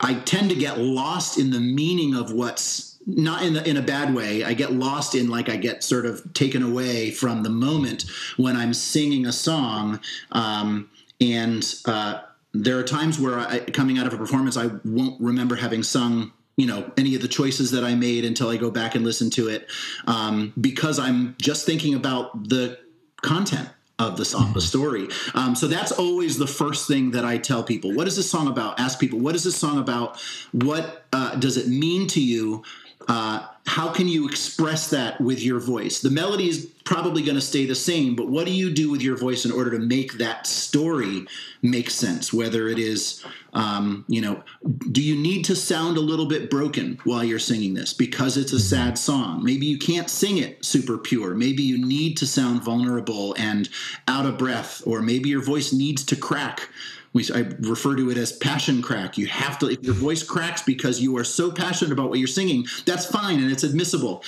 I 0.00 0.14
tend 0.14 0.48
to 0.50 0.56
get 0.56 0.78
lost 0.78 1.38
in 1.38 1.50
the 1.50 1.60
meaning 1.60 2.14
of 2.14 2.32
what's 2.32 2.89
not 3.06 3.42
in 3.42 3.54
the, 3.54 3.68
in 3.68 3.76
a 3.76 3.82
bad 3.82 4.14
way. 4.14 4.44
I 4.44 4.54
get 4.54 4.72
lost 4.72 5.14
in 5.14 5.28
like 5.28 5.48
I 5.48 5.56
get 5.56 5.82
sort 5.82 6.06
of 6.06 6.32
taken 6.34 6.62
away 6.62 7.10
from 7.10 7.42
the 7.42 7.50
moment 7.50 8.04
when 8.36 8.56
I'm 8.56 8.74
singing 8.74 9.26
a 9.26 9.32
song, 9.32 10.00
um, 10.32 10.90
and 11.20 11.64
uh, 11.86 12.20
there 12.52 12.78
are 12.78 12.84
times 12.84 13.18
where 13.18 13.38
I, 13.38 13.60
coming 13.60 13.98
out 13.98 14.06
of 14.06 14.12
a 14.12 14.16
performance, 14.16 14.56
I 14.56 14.70
won't 14.84 15.20
remember 15.20 15.56
having 15.56 15.82
sung 15.82 16.32
you 16.56 16.66
know 16.66 16.90
any 16.98 17.14
of 17.14 17.22
the 17.22 17.28
choices 17.28 17.70
that 17.70 17.84
I 17.84 17.94
made 17.94 18.24
until 18.24 18.50
I 18.50 18.56
go 18.58 18.70
back 18.70 18.94
and 18.94 19.02
listen 19.02 19.30
to 19.30 19.48
it 19.48 19.70
um, 20.06 20.52
because 20.60 20.98
I'm 20.98 21.34
just 21.40 21.64
thinking 21.64 21.94
about 21.94 22.48
the 22.48 22.78
content 23.22 23.68
of 23.98 24.16
the 24.16 24.24
song, 24.24 24.52
the 24.54 24.60
story. 24.60 25.08
Um, 25.34 25.54
so 25.54 25.66
that's 25.66 25.92
always 25.92 26.38
the 26.38 26.46
first 26.46 26.88
thing 26.88 27.10
that 27.10 27.24
I 27.24 27.36
tell 27.36 27.62
people. 27.62 27.92
What 27.92 28.08
is 28.08 28.16
this 28.16 28.30
song 28.30 28.48
about? 28.48 28.80
Ask 28.80 28.98
people, 28.98 29.18
what 29.18 29.34
is 29.34 29.44
this 29.44 29.56
song 29.56 29.78
about? 29.78 30.18
What 30.52 31.04
uh, 31.12 31.36
does 31.36 31.58
it 31.58 31.68
mean 31.68 32.08
to 32.08 32.22
you? 32.22 32.64
Uh, 33.10 33.44
how 33.66 33.90
can 33.92 34.06
you 34.06 34.28
express 34.28 34.88
that 34.90 35.20
with 35.20 35.42
your 35.42 35.58
voice? 35.58 36.00
The 36.00 36.10
melody 36.10 36.48
is 36.48 36.66
probably 36.84 37.22
going 37.22 37.34
to 37.34 37.40
stay 37.40 37.66
the 37.66 37.74
same, 37.74 38.14
but 38.14 38.28
what 38.28 38.46
do 38.46 38.52
you 38.52 38.72
do 38.72 38.88
with 38.88 39.02
your 39.02 39.16
voice 39.16 39.44
in 39.44 39.50
order 39.50 39.72
to 39.72 39.80
make 39.80 40.12
that 40.18 40.46
story 40.46 41.26
make 41.60 41.90
sense? 41.90 42.32
Whether 42.32 42.68
it 42.68 42.78
is, 42.78 43.26
um, 43.52 44.04
you 44.06 44.20
know, 44.20 44.44
do 44.92 45.02
you 45.02 45.16
need 45.16 45.44
to 45.46 45.56
sound 45.56 45.96
a 45.96 46.00
little 46.00 46.26
bit 46.26 46.50
broken 46.50 47.00
while 47.02 47.24
you're 47.24 47.40
singing 47.40 47.74
this 47.74 47.92
because 47.92 48.36
it's 48.36 48.52
a 48.52 48.60
sad 48.60 48.96
song? 48.96 49.42
Maybe 49.42 49.66
you 49.66 49.78
can't 49.78 50.08
sing 50.08 50.38
it 50.38 50.64
super 50.64 50.96
pure. 50.96 51.34
Maybe 51.34 51.64
you 51.64 51.84
need 51.84 52.16
to 52.18 52.28
sound 52.28 52.62
vulnerable 52.62 53.34
and 53.40 53.68
out 54.06 54.24
of 54.24 54.38
breath, 54.38 54.82
or 54.86 55.02
maybe 55.02 55.30
your 55.30 55.42
voice 55.42 55.72
needs 55.72 56.04
to 56.04 56.14
crack 56.14 56.68
we 57.12 57.24
I 57.34 57.40
refer 57.60 57.96
to 57.96 58.10
it 58.10 58.16
as 58.16 58.32
passion 58.32 58.82
crack. 58.82 59.18
You 59.18 59.26
have 59.26 59.58
to 59.60 59.68
if 59.68 59.82
your 59.82 59.94
voice 59.94 60.22
cracks 60.22 60.62
because 60.62 61.00
you 61.00 61.16
are 61.16 61.24
so 61.24 61.50
passionate 61.50 61.92
about 61.92 62.08
what 62.08 62.18
you're 62.18 62.28
singing, 62.28 62.66
that's 62.86 63.06
fine 63.06 63.40
and 63.40 63.50
it's 63.50 63.64
admissible. 63.64 64.22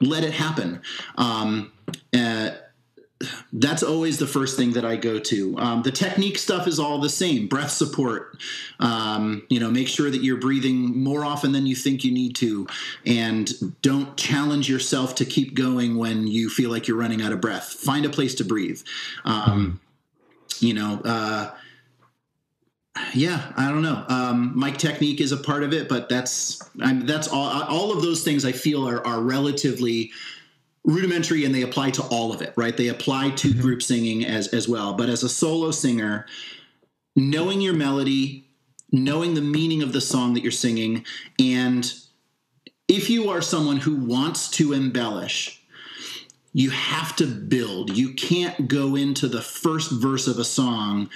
Let 0.00 0.24
it 0.24 0.34
happen. 0.34 0.82
Um, 1.16 1.72
uh, 2.14 2.50
that's 3.52 3.82
always 3.82 4.18
the 4.18 4.26
first 4.26 4.58
thing 4.58 4.72
that 4.72 4.84
I 4.84 4.96
go 4.96 5.18
to. 5.18 5.58
Um, 5.58 5.82
the 5.82 5.90
technique 5.90 6.36
stuff 6.36 6.68
is 6.68 6.78
all 6.78 6.98
the 6.98 7.08
same. 7.08 7.46
Breath 7.46 7.70
support. 7.70 8.36
Um, 8.78 9.46
you 9.48 9.58
know, 9.58 9.70
make 9.70 9.88
sure 9.88 10.10
that 10.10 10.22
you're 10.22 10.36
breathing 10.36 11.02
more 11.02 11.24
often 11.24 11.52
than 11.52 11.64
you 11.64 11.74
think 11.74 12.04
you 12.04 12.12
need 12.12 12.36
to, 12.36 12.66
and 13.06 13.50
don't 13.80 14.16
challenge 14.18 14.68
yourself 14.68 15.14
to 15.14 15.24
keep 15.24 15.54
going 15.54 15.96
when 15.96 16.26
you 16.26 16.50
feel 16.50 16.70
like 16.70 16.86
you're 16.86 16.98
running 16.98 17.22
out 17.22 17.32
of 17.32 17.40
breath. 17.40 17.64
Find 17.64 18.04
a 18.04 18.10
place 18.10 18.34
to 18.34 18.44
breathe. 18.44 18.82
Um, 19.24 19.80
you 20.60 20.74
know. 20.74 21.00
Uh, 21.02 21.50
yeah, 23.14 23.52
I 23.56 23.68
don't 23.68 23.82
know. 23.82 24.04
Um, 24.08 24.58
mic 24.58 24.78
technique 24.78 25.20
is 25.20 25.32
a 25.32 25.36
part 25.36 25.62
of 25.62 25.72
it, 25.72 25.88
but 25.88 26.08
that's 26.08 26.62
I'm, 26.80 27.06
that's 27.06 27.28
all. 27.28 27.62
All 27.64 27.92
of 27.92 28.02
those 28.02 28.22
things 28.22 28.44
I 28.44 28.52
feel 28.52 28.88
are, 28.88 29.06
are 29.06 29.20
relatively 29.20 30.12
rudimentary, 30.84 31.44
and 31.44 31.54
they 31.54 31.62
apply 31.62 31.90
to 31.92 32.02
all 32.02 32.32
of 32.32 32.42
it. 32.42 32.52
Right? 32.56 32.76
They 32.76 32.88
apply 32.88 33.30
to 33.30 33.54
group 33.54 33.82
singing 33.82 34.24
as 34.24 34.48
as 34.48 34.68
well. 34.68 34.94
But 34.94 35.08
as 35.08 35.22
a 35.22 35.28
solo 35.28 35.70
singer, 35.70 36.26
knowing 37.14 37.60
your 37.60 37.74
melody, 37.74 38.48
knowing 38.92 39.34
the 39.34 39.42
meaning 39.42 39.82
of 39.82 39.92
the 39.92 40.00
song 40.00 40.34
that 40.34 40.42
you're 40.42 40.52
singing, 40.52 41.04
and 41.38 41.92
if 42.88 43.10
you 43.10 43.30
are 43.30 43.42
someone 43.42 43.78
who 43.78 43.96
wants 43.96 44.48
to 44.52 44.72
embellish, 44.72 45.62
you 46.52 46.70
have 46.70 47.14
to 47.16 47.26
build. 47.26 47.96
You 47.96 48.14
can't 48.14 48.68
go 48.68 48.94
into 48.94 49.28
the 49.28 49.42
first 49.42 49.90
verse 49.90 50.26
of 50.26 50.38
a 50.38 50.44
song 50.44 51.10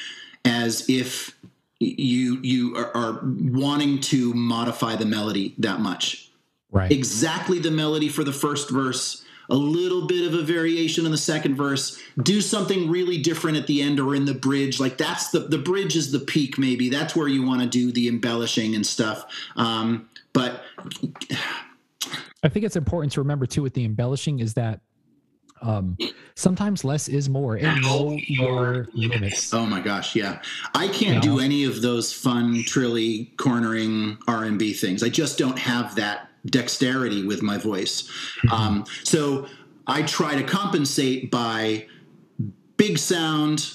as 0.44 0.88
if 0.88 1.36
you 1.80 2.38
you 2.42 2.76
are, 2.76 2.94
are 2.94 3.20
wanting 3.24 4.00
to 4.00 4.34
modify 4.34 4.96
the 4.96 5.06
melody 5.06 5.54
that 5.58 5.80
much. 5.80 6.30
Right. 6.70 6.92
Exactly 6.92 7.58
the 7.58 7.70
melody 7.70 8.08
for 8.08 8.22
the 8.22 8.32
first 8.32 8.70
verse, 8.70 9.24
a 9.48 9.56
little 9.56 10.06
bit 10.06 10.26
of 10.26 10.34
a 10.38 10.42
variation 10.42 11.04
in 11.04 11.10
the 11.10 11.18
second 11.18 11.56
verse. 11.56 12.00
Do 12.22 12.40
something 12.40 12.88
really 12.88 13.18
different 13.18 13.56
at 13.56 13.66
the 13.66 13.82
end 13.82 13.98
or 13.98 14.14
in 14.14 14.26
the 14.26 14.34
bridge. 14.34 14.78
Like 14.78 14.98
that's 14.98 15.30
the 15.30 15.40
the 15.40 15.58
bridge 15.58 15.96
is 15.96 16.12
the 16.12 16.20
peak. 16.20 16.58
Maybe 16.58 16.90
that's 16.90 17.16
where 17.16 17.28
you 17.28 17.44
want 17.44 17.62
to 17.62 17.66
do 17.66 17.90
the 17.90 18.08
embellishing 18.08 18.74
and 18.74 18.86
stuff. 18.86 19.24
Um, 19.56 20.08
but 20.32 20.62
I 22.42 22.48
think 22.48 22.64
it's 22.66 22.76
important 22.76 23.12
to 23.14 23.20
remember 23.20 23.46
too 23.46 23.62
with 23.62 23.74
the 23.74 23.84
embellishing 23.84 24.38
is 24.38 24.54
that 24.54 24.80
um, 25.62 25.96
sometimes 26.34 26.84
less 26.84 27.08
is 27.08 27.28
more 27.28 27.56
and 27.56 27.82
know 27.82 28.18
your 28.26 28.88
limits. 28.94 29.52
Oh 29.52 29.66
my 29.66 29.80
gosh, 29.80 30.16
yeah. 30.16 30.40
I 30.74 30.88
can't 30.88 31.22
do 31.22 31.38
any 31.38 31.64
of 31.64 31.82
those 31.82 32.12
fun 32.12 32.62
trilly 32.64 33.36
cornering 33.36 34.18
R&B 34.26 34.72
things. 34.72 35.02
I 35.02 35.08
just 35.08 35.38
don't 35.38 35.58
have 35.58 35.94
that 35.96 36.30
dexterity 36.46 37.26
with 37.26 37.42
my 37.42 37.58
voice. 37.58 38.10
Um, 38.50 38.86
so 39.04 39.46
I 39.86 40.02
try 40.02 40.36
to 40.36 40.42
compensate 40.42 41.30
by 41.30 41.86
big 42.76 42.96
sound, 42.96 43.72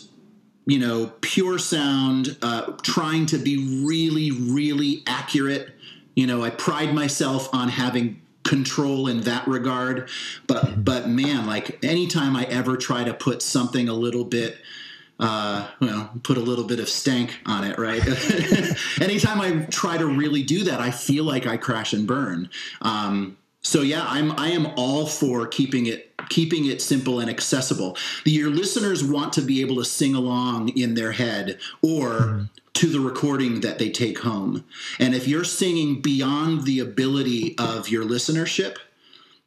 you 0.65 0.79
know, 0.79 1.13
pure 1.21 1.59
sound, 1.59 2.37
uh, 2.41 2.71
trying 2.81 3.27
to 3.27 3.37
be 3.37 3.83
really, 3.85 4.31
really 4.31 5.03
accurate. 5.05 5.75
You 6.15 6.25
know, 6.25 6.43
I 6.43 6.49
pride 6.49 6.93
myself 6.93 7.53
on 7.53 7.69
having 7.69 8.21
control 8.45 9.07
in 9.07 9.21
that 9.21 9.45
regard. 9.47 10.07
But 10.47 10.85
but 10.85 11.09
man 11.09 11.45
like 11.45 11.83
anytime 11.83 12.35
i 12.35 12.43
ever 12.45 12.77
try 12.77 13.03
to 13.03 13.13
put 13.13 13.41
something 13.41 13.89
a 13.89 13.93
little 13.93 14.23
bit 14.23 14.57
uh 15.19 15.67
well 15.81 16.11
put 16.23 16.37
a 16.37 16.41
little 16.41 16.65
bit 16.65 16.79
of 16.79 16.87
stank 16.87 17.37
on 17.45 17.63
it 17.63 17.77
right? 17.77 18.01
Anytime 19.01 19.41
i 19.41 19.65
try 19.69 19.97
to 19.97 20.05
really 20.05 20.43
do 20.43 20.63
that 20.65 20.79
i 20.79 20.91
feel 20.91 21.23
like 21.23 21.45
i 21.45 21.57
crash 21.57 21.91
and 21.93 22.07
burn. 22.07 22.49
Um 22.81 23.37
so 23.61 23.81
yeah 23.81 24.05
i'm 24.07 24.31
i 24.33 24.49
am 24.49 24.67
all 24.77 25.05
for 25.05 25.47
keeping 25.47 25.87
it 25.87 26.11
keeping 26.29 26.65
it 26.65 26.81
simple 26.81 27.19
and 27.19 27.29
accessible. 27.29 27.97
Your 28.25 28.49
listeners 28.49 29.03
want 29.03 29.33
to 29.33 29.41
be 29.41 29.61
able 29.61 29.75
to 29.77 29.85
sing 29.85 30.15
along 30.15 30.69
in 30.69 30.95
their 30.95 31.11
head 31.11 31.59
or 31.81 32.49
to 32.85 32.91
the 32.91 32.99
recording 32.99 33.61
that 33.61 33.79
they 33.79 33.89
take 33.89 34.19
home. 34.19 34.63
And 34.99 35.15
if 35.15 35.27
you're 35.27 35.43
singing 35.43 36.01
beyond 36.01 36.65
the 36.65 36.79
ability 36.79 37.55
of 37.57 37.89
your 37.89 38.05
listenership 38.05 38.77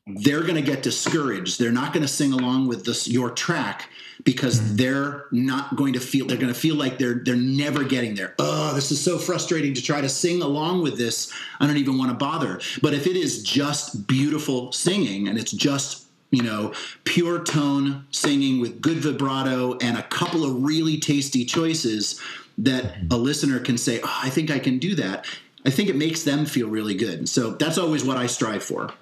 they're 0.09 0.40
going 0.40 0.55
to 0.55 0.62
get 0.62 0.83
discouraged. 0.83 1.59
They're 1.59 1.70
not 1.70 1.92
going 1.92 2.01
to 2.01 2.09
sing 2.09 2.33
along 2.33 2.66
with 2.66 2.87
this 2.87 3.07
your 3.07 3.31
track 3.31 3.90
because 4.24 4.59
mm-hmm. 4.59 4.77
they're 4.77 5.27
not 5.31 5.77
going 5.77 5.92
to 5.92 6.01
feel 6.01 6.27
they're 6.27 6.38
going 6.38 6.53
to 6.53 6.59
feel 6.59 6.77
like 6.77 6.96
they're 6.96 7.20
they're 7.22 7.37
never 7.37 7.85
getting 7.85 8.14
there. 8.14 8.35
Oh 8.38 8.74
this 8.74 8.90
is 8.90 9.05
so 9.05 9.18
frustrating 9.18 9.74
to 9.74 9.83
try 9.83 10.01
to 10.01 10.09
sing 10.09 10.40
along 10.40 10.83
with 10.83 10.96
this. 10.96 11.31
I 11.61 11.66
don't 11.66 11.77
even 11.77 11.98
want 11.98 12.11
to 12.11 12.16
bother. 12.16 12.59
But 12.81 12.94
if 12.94 13.07
it 13.07 13.16
is 13.16 13.42
just 13.42 14.07
beautiful 14.07 14.72
singing 14.72 15.29
and 15.29 15.38
it's 15.38 15.53
just 15.53 16.07
you 16.31 16.42
know 16.42 16.72
pure 17.05 17.44
tone 17.44 18.07
singing 18.11 18.62
with 18.62 18.81
good 18.81 18.98
vibrato 18.98 19.77
and 19.83 19.98
a 19.98 20.03
couple 20.05 20.42
of 20.42 20.62
really 20.62 20.98
tasty 20.98 21.44
choices 21.44 22.18
that 22.59 22.97
a 23.11 23.16
listener 23.16 23.59
can 23.61 23.79
say 23.79 24.01
oh 24.03 24.21
i 24.23 24.29
think 24.29 24.51
i 24.51 24.59
can 24.59 24.79
do 24.79 24.94
that 24.94 25.25
i 25.64 25.71
think 25.71 25.88
it 25.88 25.97
makes 25.97 26.25
them 26.25 26.44
feel 26.44 26.68
really 26.68 26.94
good 26.94 27.29
so 27.29 27.53
that's 27.53 27.79
always 27.79 28.05
what 28.05 28.16
i 28.16 28.27
strive 28.27 28.62
for 28.62 28.92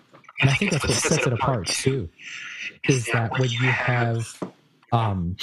and 0.41 0.51
I 0.51 0.55
think 0.55 0.73
that's 0.73 0.85
what 0.85 0.95
sets 0.95 1.27
it 1.27 1.33
apart 1.33 1.67
too, 1.67 2.09
is 2.89 3.07
that 3.07 3.39
when 3.39 3.49
you 3.49 3.69
have, 3.69 4.27
um, 4.93 5.37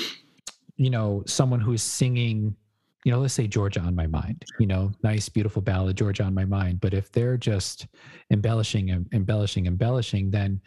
you 0.76 0.90
know, 0.90 1.24
someone 1.26 1.60
who's 1.60 1.82
singing, 1.82 2.56
you 3.04 3.12
know, 3.12 3.20
let's 3.20 3.34
say 3.34 3.48
Georgia 3.48 3.80
on 3.80 3.96
my 3.96 4.08
mind, 4.08 4.46
you 4.60 4.68
know, 4.68 4.92
nice, 5.04 5.30
beautiful 5.30 5.62
ballad, 5.62 5.98
Georgia 5.98 6.24
on 6.24 6.34
my 6.34 6.46
mind. 6.46 6.80
But 6.80 6.94
if 6.94 7.12
they're 7.12 7.38
just 7.38 7.88
embellishing 8.30 8.92
and 8.92 9.08
embellishing, 9.14 9.66
embellishing, 9.66 10.30
then 10.30 10.62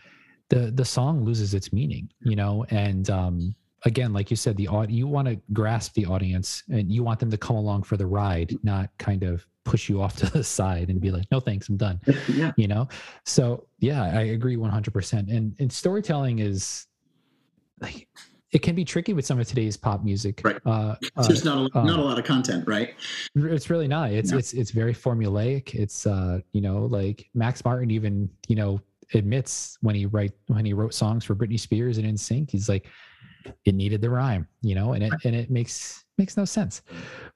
the 0.49 0.73
the 0.73 0.85
song 0.85 1.25
loses 1.25 1.55
its 1.55 1.73
meaning, 1.73 2.09
you 2.21 2.37
know. 2.37 2.65
And 2.71 3.09
um, 3.11 3.55
again, 3.85 4.13
like 4.13 4.31
you 4.31 4.37
said, 4.37 4.57
the 4.57 4.69
aud- 4.69 4.91
you 4.91 5.07
want 5.07 5.29
to 5.29 5.39
grasp 5.53 5.95
the 5.95 6.07
audience 6.07 6.63
and 6.71 6.91
you 6.91 7.03
want 7.05 7.21
them 7.21 7.31
to 7.31 7.37
come 7.37 7.57
along 7.57 7.83
for 7.85 7.97
the 7.97 8.07
ride, 8.07 8.57
not 8.63 8.91
kind 8.99 9.23
of 9.23 9.47
push 9.65 9.89
you 9.89 10.01
off 10.01 10.17
to 10.23 10.31
the 10.31 10.43
side 10.43 10.89
and 10.89 11.01
be 11.01 11.11
like, 11.11 11.27
no, 11.31 11.41
thanks, 11.41 11.69
I'm 11.69 11.77
done 11.77 12.01
yeah. 12.29 12.53
you 12.57 12.69
know? 12.69 12.89
So 13.25 13.67
yeah 13.79 14.05
i 14.05 14.23
agree 14.23 14.57
100% 14.57 15.13
and 15.37 15.55
and 15.59 15.71
storytelling 15.71 16.39
is 16.39 16.87
like 17.81 18.09
it 18.53 18.63
can 18.63 18.75
be 18.75 18.85
tricky 18.87 19.13
with 19.13 19.27
some 19.27 19.39
of 19.39 19.47
today's 19.47 19.77
pop 19.77 20.03
music 20.03 20.41
Right. 20.43 20.57
uh, 20.65 20.95
uh, 21.17 21.23
there's 21.27 21.45
not 21.45 21.71
a, 21.75 21.79
uh, 21.79 21.85
not 21.85 21.99
a 21.99 22.03
lot 22.03 22.19
of 22.19 22.25
content 22.25 22.67
right? 22.67 22.95
it's 23.35 23.69
really 23.69 23.87
not. 23.89 24.13
It's 24.13 24.31
No. 24.31 24.39
it's 24.39 24.55
it's 24.55 24.71
very 24.71 24.95
formulaic. 24.95 25.75
It's 25.75 26.07
uh 26.07 26.41
you 26.53 26.63
know 26.63 26.87
like 26.87 27.29
max 27.35 27.63
martin 27.67 27.91
even 27.91 28.31
you 28.49 28.57
know 28.57 28.81
admits 29.15 29.77
when 29.83 29.95
he 29.95 30.07
write 30.07 30.33
when 30.47 30.65
he 30.65 30.73
wrote 30.73 30.95
songs 30.95 31.23
for 31.25 31.35
britney 31.35 31.61
spears 31.61 31.99
and 31.99 32.07
NSYNC 32.07 32.51
he's 32.51 32.69
like 32.69 32.87
it 33.65 33.75
needed 33.75 34.01
the 34.01 34.11
rhyme 34.11 34.47
you 34.63 34.75
know 34.75 34.93
and 34.93 35.05
it 35.05 35.13
and 35.25 35.35
it 35.35 35.51
makes 35.51 36.03
makes 36.19 36.35
no 36.39 36.47
sense. 36.47 36.81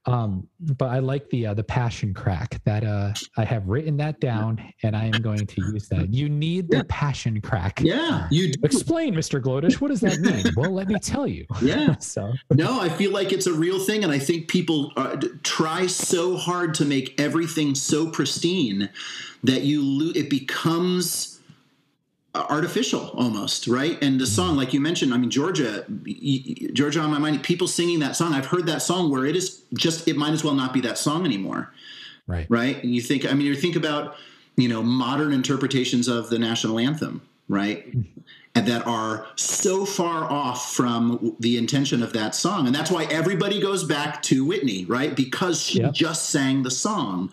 Um 0.06 0.48
but 0.60 0.86
i 0.86 0.98
like 1.00 1.28
the 1.28 1.46
uh, 1.48 1.54
the 1.54 1.62
passion 1.62 2.14
crack 2.14 2.60
that 2.64 2.82
uh 2.82 3.12
i 3.36 3.44
have 3.44 3.68
written 3.68 3.96
that 3.98 4.20
down 4.20 4.58
and 4.82 4.96
i 4.96 5.04
am 5.04 5.20
going 5.20 5.46
to 5.46 5.60
use 5.72 5.86
that. 5.88 6.12
You 6.14 6.30
need 6.30 6.70
the 6.70 6.78
Yeah. 6.78 6.82
passion 6.88 7.40
crack. 7.42 7.80
Yeah 7.82 8.26
you 8.30 8.52
do. 8.52 8.60
explain 8.62 9.14
mr 9.14 9.38
glodish 9.40 9.74
what 9.82 9.88
does 9.88 10.00
that 10.00 10.20
mean? 10.20 10.44
Well 10.56 10.70
let 10.70 10.88
me 10.88 10.98
tell 10.98 11.26
you. 11.26 11.44
Yeah. 11.62 11.96
So. 12.00 12.32
No, 12.50 12.80
I 12.80 12.88
feel 12.88 13.12
like 13.12 13.32
it's 13.32 13.46
a 13.46 13.52
real 13.52 13.78
thing, 13.78 14.02
and 14.04 14.12
I 14.12 14.18
think 14.18 14.48
people 14.48 14.92
uh, 14.96 15.16
try 15.42 15.86
so 15.86 16.36
hard 16.36 16.72
to 16.74 16.84
make 16.84 17.20
everything 17.20 17.74
so 17.74 18.10
pristine 18.10 18.88
that 19.44 19.62
you 19.62 19.82
lo- 19.84 20.12
it 20.16 20.28
becomes 20.30 21.29
artificial 22.34 23.08
almost, 23.14 23.66
right? 23.66 23.98
And 24.02 24.20
the 24.20 24.26
song, 24.26 24.56
like 24.56 24.72
you 24.72 24.80
mentioned, 24.80 25.12
I 25.12 25.16
mean, 25.16 25.30
Georgia, 25.30 25.84
Georgia 26.72 27.00
on 27.00 27.10
my 27.10 27.18
mind. 27.18 27.42
People 27.42 27.66
singing 27.66 27.98
that 28.00 28.14
song. 28.16 28.32
I've 28.34 28.46
heard 28.46 28.66
that 28.66 28.82
song 28.82 29.10
where 29.10 29.24
it 29.26 29.34
is 29.36 29.62
just 29.74 30.06
it 30.06 30.16
might 30.16 30.32
as 30.32 30.44
well 30.44 30.54
not 30.54 30.72
be 30.72 30.80
that 30.82 30.96
song 30.98 31.24
anymore, 31.24 31.72
right 32.26 32.46
right? 32.48 32.84
You 32.84 33.00
think, 33.00 33.26
I 33.26 33.34
mean, 33.34 33.46
you 33.46 33.54
think 33.56 33.76
about 33.76 34.16
you 34.56 34.68
know 34.68 34.82
modern 34.82 35.32
interpretations 35.32 36.06
of 36.08 36.30
the 36.30 36.38
national 36.38 36.78
anthem, 36.78 37.22
right? 37.48 37.84
Hmm. 37.92 38.02
and 38.56 38.66
that 38.66 38.84
are 38.84 39.26
so 39.36 39.84
far 39.84 40.24
off 40.24 40.72
from 40.74 41.36
the 41.38 41.56
intention 41.56 42.02
of 42.02 42.12
that 42.14 42.34
song. 42.34 42.66
And 42.66 42.74
that's 42.74 42.90
why 42.90 43.04
everybody 43.04 43.60
goes 43.60 43.84
back 43.84 44.22
to 44.24 44.44
Whitney, 44.44 44.84
right? 44.86 45.14
Because 45.14 45.62
she 45.62 45.78
Yep. 45.80 45.92
just 45.94 46.30
sang 46.30 46.64
the 46.64 46.70
song. 46.70 47.30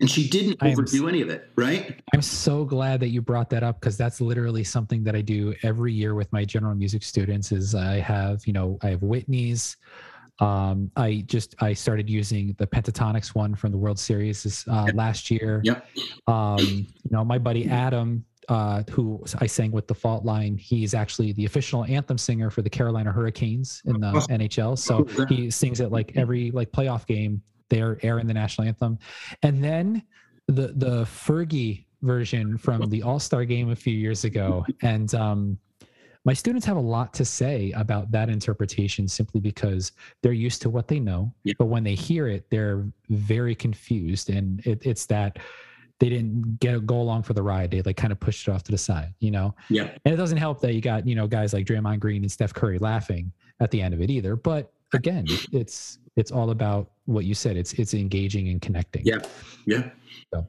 And 0.00 0.10
she 0.10 0.28
didn't 0.28 0.56
I 0.60 0.68
am 0.68 0.72
overdo 0.72 1.08
any 1.08 1.22
of 1.22 1.28
it, 1.28 1.48
right? 1.56 2.00
I'm 2.12 2.22
so 2.22 2.64
glad 2.64 3.00
that 3.00 3.08
you 3.08 3.22
brought 3.22 3.48
that 3.50 3.62
up 3.62 3.80
because 3.80 3.96
that's 3.96 4.20
literally 4.20 4.64
something 4.64 5.04
that 5.04 5.14
I 5.14 5.20
do 5.20 5.54
every 5.62 5.92
year 5.92 6.14
with 6.14 6.32
my 6.32 6.44
general 6.44 6.74
music 6.74 7.02
students. 7.02 7.52
Is 7.52 7.74
I 7.74 8.00
have 8.00 8.46
you 8.46 8.52
know 8.52 8.78
I 8.82 8.88
have 8.90 9.02
Whitney's. 9.02 9.76
Um, 10.40 10.90
I 10.96 11.22
just 11.26 11.54
I 11.60 11.72
started 11.74 12.10
using 12.10 12.56
the 12.58 12.66
Pentatonix 12.66 13.36
one 13.36 13.54
from 13.54 13.70
the 13.70 13.78
World 13.78 14.00
Series 14.00 14.42
this, 14.42 14.66
uh, 14.66 14.88
last 14.94 15.30
year. 15.30 15.60
Yep. 15.62 15.86
Um, 16.26 16.58
you 16.58 17.10
know 17.10 17.24
my 17.24 17.38
buddy 17.38 17.68
Adam, 17.68 18.24
uh, 18.48 18.82
who 18.90 19.22
I 19.38 19.46
sang 19.46 19.70
with 19.70 19.86
the 19.86 19.94
Fault 19.94 20.24
Line. 20.24 20.56
He's 20.56 20.92
actually 20.92 21.32
the 21.34 21.44
official 21.44 21.84
anthem 21.84 22.18
singer 22.18 22.50
for 22.50 22.62
the 22.62 22.70
Carolina 22.70 23.12
Hurricanes 23.12 23.80
in 23.86 24.00
the 24.00 24.08
Awesome. 24.08 24.38
NHL. 24.38 24.76
So 24.76 25.04
he 25.26 25.50
sings 25.50 25.78
it 25.80 25.92
like 25.92 26.12
every 26.16 26.50
like 26.50 26.72
playoff 26.72 27.06
game. 27.06 27.40
They're 27.70 27.98
airing 28.02 28.26
the 28.26 28.34
national 28.34 28.66
anthem, 28.68 28.98
and 29.42 29.62
then 29.62 30.02
the 30.48 30.68
the 30.76 31.04
Fergie 31.04 31.86
version 32.02 32.58
from 32.58 32.88
the 32.90 33.02
All 33.02 33.18
Star 33.18 33.44
game 33.44 33.70
a 33.70 33.76
few 33.76 33.96
years 33.96 34.24
ago, 34.24 34.64
and 34.82 35.14
um, 35.14 35.58
my 36.26 36.32
students 36.32 36.64
have 36.66 36.76
a 36.76 36.80
lot 36.80 37.12
to 37.14 37.24
say 37.24 37.70
about 37.72 38.10
that 38.10 38.28
interpretation 38.30 39.06
simply 39.08 39.40
because 39.40 39.92
they're 40.22 40.32
used 40.32 40.62
to 40.62 40.70
what 40.70 40.88
they 40.88 40.98
know, 40.98 41.32
Yeah. 41.44 41.52
but 41.58 41.66
when 41.66 41.84
they 41.84 41.94
hear 41.94 42.28
it, 42.28 42.48
they're 42.50 42.86
very 43.10 43.54
confused, 43.54 44.30
and 44.30 44.60
it, 44.66 44.84
it's 44.86 45.06
that 45.06 45.38
they 46.00 46.08
didn't 46.08 46.58
get 46.60 46.84
go 46.86 47.00
along 47.00 47.22
for 47.22 47.34
the 47.34 47.42
ride. 47.42 47.70
They 47.70 47.80
like 47.82 47.96
kind 47.96 48.12
of 48.12 48.18
pushed 48.20 48.48
it 48.48 48.50
off 48.50 48.62
to 48.64 48.72
the 48.72 48.78
side, 48.78 49.14
you 49.20 49.30
know. 49.30 49.54
Yeah. 49.70 49.90
And 50.04 50.12
it 50.12 50.16
doesn't 50.16 50.38
help 50.38 50.60
that 50.62 50.74
you 50.74 50.80
got 50.80 51.06
you 51.06 51.14
know 51.14 51.26
guys 51.26 51.52
like 51.54 51.64
Draymond 51.66 52.00
Green 52.00 52.22
and 52.22 52.30
Steph 52.32 52.52
Curry 52.52 52.78
laughing 52.78 53.32
at 53.60 53.70
the 53.70 53.80
end 53.80 53.94
of 53.94 54.02
it 54.02 54.10
either. 54.10 54.34
But 54.34 54.72
again, 54.92 55.26
it's 55.52 55.98
it's 56.16 56.30
all 56.30 56.50
about 56.50 56.90
what 57.06 57.24
you 57.24 57.34
said. 57.34 57.56
It's 57.56 57.72
it's 57.74 57.94
engaging 57.94 58.48
and 58.48 58.60
connecting 58.60 59.02
Yeah. 59.04 59.18
Yeah. 59.66 59.90
So 60.32 60.46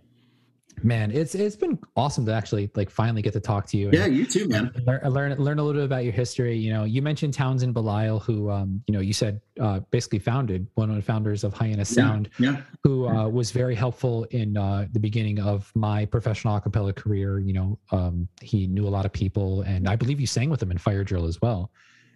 man 0.84 1.10
it's 1.10 1.36
it's 1.36 1.56
been 1.56 1.80
awesome 1.96 2.26
to 2.26 2.34
actually 2.34 2.70
like 2.76 2.90
finally 2.90 3.22
get 3.22 3.32
to 3.32 3.40
talk 3.40 3.66
to 3.66 3.78
you 3.78 3.90
Yeah. 3.94 4.08
You 4.08 4.26
too, 4.26 4.46
man. 4.50 4.72
learn, 4.86 5.00
learn 5.10 5.36
learn 5.38 5.58
a 5.60 5.64
little 5.64 5.80
bit 5.82 5.86
about 5.86 6.04
your 6.04 6.12
history 6.12 6.58
you 6.58 6.70
know 6.74 6.84
you 6.84 7.02
mentioned 7.02 7.34
townsend 7.34 7.74
belisle 7.74 8.22
who 8.22 8.50
um 8.52 8.84
you 8.86 8.94
know 8.94 9.00
you 9.00 9.14
said 9.14 9.40
uh 9.62 9.80
basically 9.92 10.20
founded 10.20 10.68
one 10.76 10.90
of 10.90 10.98
the 10.98 11.02
founders 11.02 11.46
of 11.46 11.54
Hyannis 11.54 11.96
Sound 11.96 12.30
Yeah. 12.40 12.58
who 12.84 13.08
uh, 13.08 13.30
was 13.30 13.52
very 13.52 13.74
helpful 13.74 14.26
in 14.32 14.58
uh, 14.58 14.88
the 14.92 15.00
beginning 15.00 15.40
of 15.40 15.72
my 15.76 16.04
professional 16.06 16.60
acapella 16.60 16.94
career 16.94 17.40
you 17.40 17.54
know 17.54 17.80
um 17.94 18.28
he 18.42 18.68
knew 18.68 18.86
a 18.86 18.92
lot 18.98 19.06
of 19.06 19.14
people 19.14 19.62
and 19.62 19.88
i 19.88 19.96
believe 19.96 20.20
you 20.20 20.28
sang 20.28 20.50
with 20.50 20.62
him 20.62 20.72
in 20.72 20.78
fire 20.78 21.06
drill 21.06 21.26
as 21.26 21.42
well 21.42 21.72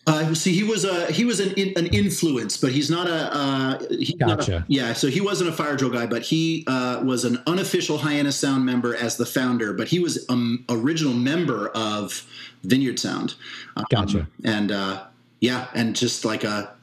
Uh, 0.09 0.33
see, 0.33 0.53
he 0.53 0.63
was 0.63 0.85
a 0.85 1.11
he 1.11 1.23
was 1.25 1.39
an 1.39 1.51
an 1.77 1.85
influence, 1.87 2.57
but 2.57 2.71
he's 2.71 2.89
not 2.89 3.07
a. 3.07 3.29
Uh, 3.31 3.79
he's 3.89 4.15
not 4.17 4.31
a- 4.31 4.35
Gotcha. 4.37 4.65
yeah, 4.67 4.93
so 4.93 5.07
he 5.07 5.21
wasn't 5.21 5.49
a 5.49 5.53
fire 5.53 5.75
drill 5.75 5.91
guy, 5.91 6.05
but 6.07 6.23
he 6.23 6.63
uh, 6.67 7.01
was 7.03 7.25
an 7.25 7.37
unofficial 7.47 7.97
Hyannis 7.99 8.35
Sound 8.37 8.65
member 8.65 8.95
as 8.95 9.17
the 9.17 9.25
founder. 9.25 9.73
But 9.73 9.87
he 9.87 9.99
was 9.99 10.25
an 10.29 10.65
original 10.69 11.13
member 11.13 11.69
of 11.69 12.25
Vineyard 12.63 12.97
Sound. 12.99 13.35
Um, 13.77 13.85
Gotcha. 13.91 14.27
And 14.43 14.71
uh, 14.71 15.03
yeah, 15.41 15.67
and 15.75 15.95
just 15.95 16.25
like 16.25 16.43
a 16.43 16.73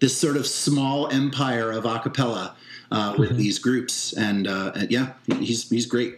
this 0.00 0.16
sort 0.16 0.36
of 0.36 0.46
small 0.46 1.08
empire 1.12 1.70
of 1.70 1.84
acapella 1.84 2.52
uh, 2.90 3.14
with 3.18 3.30
Mhm. 3.32 3.36
these 3.36 3.58
groups, 3.58 4.12
and, 4.14 4.46
uh, 4.48 4.72
and 4.74 4.90
yeah, 4.90 5.12
he's 5.40 5.68
he's 5.68 5.86
great. 5.86 6.16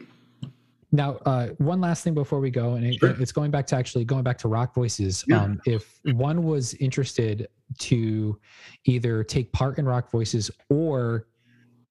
Now, 0.92 1.16
uh, 1.26 1.48
one 1.58 1.80
last 1.80 2.04
thing 2.04 2.14
before 2.14 2.40
we 2.40 2.50
go, 2.50 2.74
and 2.74 2.86
it, 2.86 2.98
Sure. 2.98 3.10
it's 3.20 3.32
going 3.32 3.50
back 3.50 3.66
to 3.68 3.76
actually 3.76 4.04
going 4.04 4.22
back 4.22 4.38
to 4.38 4.48
Rock 4.48 4.74
Voices. 4.74 5.24
Yeah. 5.26 5.42
Um, 5.42 5.60
if 5.66 5.98
one 6.04 6.44
was 6.44 6.74
interested 6.74 7.48
to 7.78 8.38
either 8.84 9.24
take 9.24 9.52
part 9.52 9.78
in 9.78 9.84
Rock 9.84 10.10
Voices 10.10 10.50
or 10.70 11.26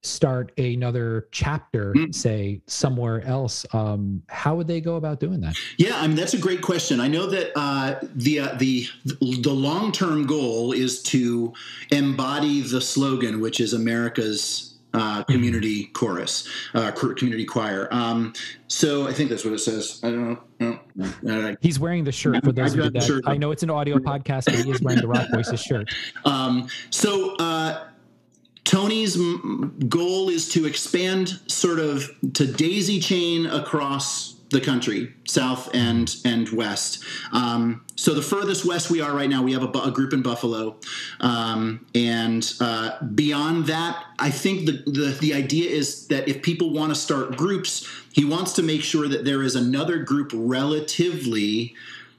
start 0.02 0.52
another 0.60 1.28
chapter, 1.32 1.92
Mm. 1.94 2.14
say 2.14 2.62
somewhere 2.68 3.22
else, 3.26 3.66
um, 3.74 4.22
how 4.30 4.56
would 4.56 4.68
they 4.68 4.80
go 4.80 4.96
about 4.98 5.20
doing 5.20 5.42
that? 5.42 5.56
Yeah, 5.78 6.00
I 6.00 6.06
mean 6.08 6.16
that's 6.16 6.36
a 6.36 6.38
great 6.38 6.62
question. 6.62 7.00
I 7.00 7.08
know 7.08 7.26
that 7.26 7.52
uh, 7.58 7.96
the 8.16 8.40
uh, 8.40 8.56
the 8.56 8.88
the 9.20 9.50
long 9.52 9.92
term 9.92 10.26
goal 10.28 10.72
is 10.74 11.02
to 11.04 11.54
embody 11.92 12.62
the 12.62 12.82
slogan, 12.82 13.42
which 13.42 13.60
is 13.60 13.74
America's 13.74 14.75
uh, 14.96 15.24
community 15.24 15.86
chorus, 15.88 16.48
uh, 16.74 16.92
community 16.92 17.46
choir. 17.46 17.88
Um, 17.92 18.34
so 18.68 19.08
I 19.08 19.14
think 19.14 19.30
that's 19.30 19.44
what 19.46 19.54
it 19.54 19.60
says. 19.60 20.00
I 20.04 20.10
don't 20.10 20.30
know. 20.60 20.80
No, 20.96 21.10
no, 21.22 21.48
I- 21.50 21.58
He's 21.62 21.80
wearing 21.80 22.04
the 22.04 22.12
shirt 22.12 22.44
for 22.44 22.50
I 22.50 22.54
those 22.54 22.74
did 22.74 22.94
that. 22.94 23.22
I 23.26 23.38
know 23.38 23.52
it's 23.52 23.64
an 23.64 23.70
audio 23.70 23.98
podcast, 23.98 24.46
but 24.46 24.56
he 24.56 24.72
is 24.72 24.82
wearing 24.82 25.02
the 25.02 25.08
Rock 25.08 25.28
Voices 25.34 25.62
shirt. 25.62 25.94
Um, 26.24 26.68
so 26.90 27.36
uh, 27.38 27.88
Tony's 28.64 29.16
goal 29.90 30.30
is 30.30 30.50
to 30.50 30.66
expand 30.66 31.40
sort 31.48 31.80
of 31.80 32.10
to 32.34 32.48
daisy 32.52 33.00
chain 33.00 33.46
across 33.46 34.35
the 34.52 34.62
country, 34.62 35.14
south 35.26 35.70
and 35.74 36.16
and 36.24 36.50
west. 36.50 37.04
Um, 37.32 37.84
so 37.96 38.14
the 38.14 38.22
furthest 38.22 38.66
west 38.66 38.90
we 38.92 39.02
are 39.02 39.14
right 39.14 39.30
now, 39.30 39.42
we 39.44 39.54
have 39.54 39.64
a, 39.64 39.80
a 39.80 39.92
group 39.92 40.14
in 40.14 40.22
Buffalo, 40.22 40.78
um, 41.20 41.86
and 41.96 42.54
uh, 42.60 43.02
beyond 43.04 43.66
that, 43.68 44.04
I 44.20 44.30
think 44.30 44.66
the, 44.66 44.84
the 44.86 45.18
the 45.20 45.34
idea 45.34 45.70
is 45.70 46.08
that 46.08 46.28
if 46.28 46.42
people 46.42 46.72
want 46.72 46.94
to 46.94 46.96
start 46.96 47.38
groups, 47.38 47.88
he 48.14 48.26
wants 48.26 48.54
to 48.54 48.64
make 48.64 48.82
sure 48.82 49.08
that 49.08 49.26
there 49.26 49.42
is 49.44 49.56
another 49.56 50.00
group 50.00 50.32
relatively 50.34 51.74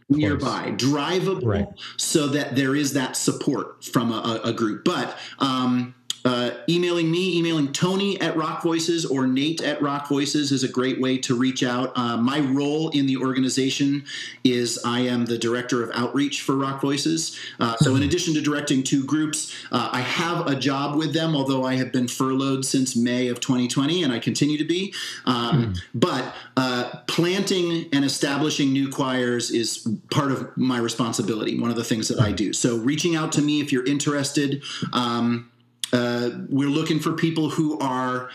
nearby, 0.09 0.71
drivable, 0.77 1.45
Right. 1.45 1.69
so 1.97 2.29
that 2.29 2.55
there 2.55 2.77
is 2.77 2.93
that 2.93 3.17
support 3.17 3.85
from 3.85 4.13
a, 4.13 4.41
a, 4.45 4.51
a 4.51 4.53
group. 4.53 4.85
But 4.85 5.19
um, 5.41 5.96
uh, 6.27 6.51
emailing 6.69 7.09
me, 7.09 7.39
emailing 7.39 7.73
Tony 7.73 8.21
at 8.21 8.37
Rock 8.37 8.61
Voices 8.61 9.07
or 9.07 9.29
Nate 9.29 9.63
at 9.63 9.81
Rock 9.81 10.09
Voices 10.09 10.51
is 10.51 10.65
a 10.65 10.69
great 10.69 11.01
way 11.01 11.17
to 11.19 11.37
reach 11.37 11.63
out. 11.63 11.93
Uh, 11.95 12.17
my 12.17 12.41
role 12.41 12.89
in 12.91 13.07
the 13.07 13.17
organization 13.17 14.05
is 14.43 14.81
I 14.85 15.01
am 15.01 15.27
the 15.27 15.39
director 15.39 15.85
of 15.85 15.91
outreach 15.95 16.43
for 16.43 16.57
Rock 16.57 16.81
Voices. 16.81 17.39
Uh, 17.61 17.77
so, 17.77 17.95
in 17.95 18.03
addition 18.03 18.35
to 18.35 18.41
directing 18.41 18.83
two 18.83 19.05
groups, 19.05 19.55
uh, 19.71 19.89
I 19.93 20.01
have 20.01 20.49
a 20.49 20.57
job 20.57 20.97
with 20.97 21.15
them, 21.15 21.37
although 21.37 21.65
I 21.65 21.77
have 21.77 21.93
been 21.93 22.09
furloughed 22.09 22.65
since 22.65 22.97
May 22.97 23.29
of 23.29 23.39
2020 23.39 24.03
and 24.03 24.13
I 24.13 24.19
continue 24.19 24.59
to 24.59 24.65
be. 24.65 24.93
Um, 25.27 25.75
But 25.95 26.35
uh, 26.57 26.91
planting 27.07 27.87
and 27.93 28.05
establishing 28.05 28.73
new 28.73 28.91
choirs 28.91 29.53
is 29.53 29.89
part 30.11 30.33
of 30.33 30.57
my 30.57 30.79
responsibility, 30.79 31.59
one 31.59 31.71
of 31.71 31.77
the 31.77 31.85
things 31.85 32.09
that 32.09 32.19
I 32.19 32.33
do. 32.33 32.53
So, 32.53 32.79
reaching 32.79 33.15
out 33.15 33.31
to 33.33 33.43
me 33.43 33.61
if 33.61 33.71
you're 33.71 33.87
interested. 33.87 34.63
Um, 34.93 35.51
uh, 35.93 36.31
we're 36.49 36.69
looking 36.69 37.01
for 37.01 37.13
people 37.13 37.51
who 37.51 37.79
are 37.79 38.31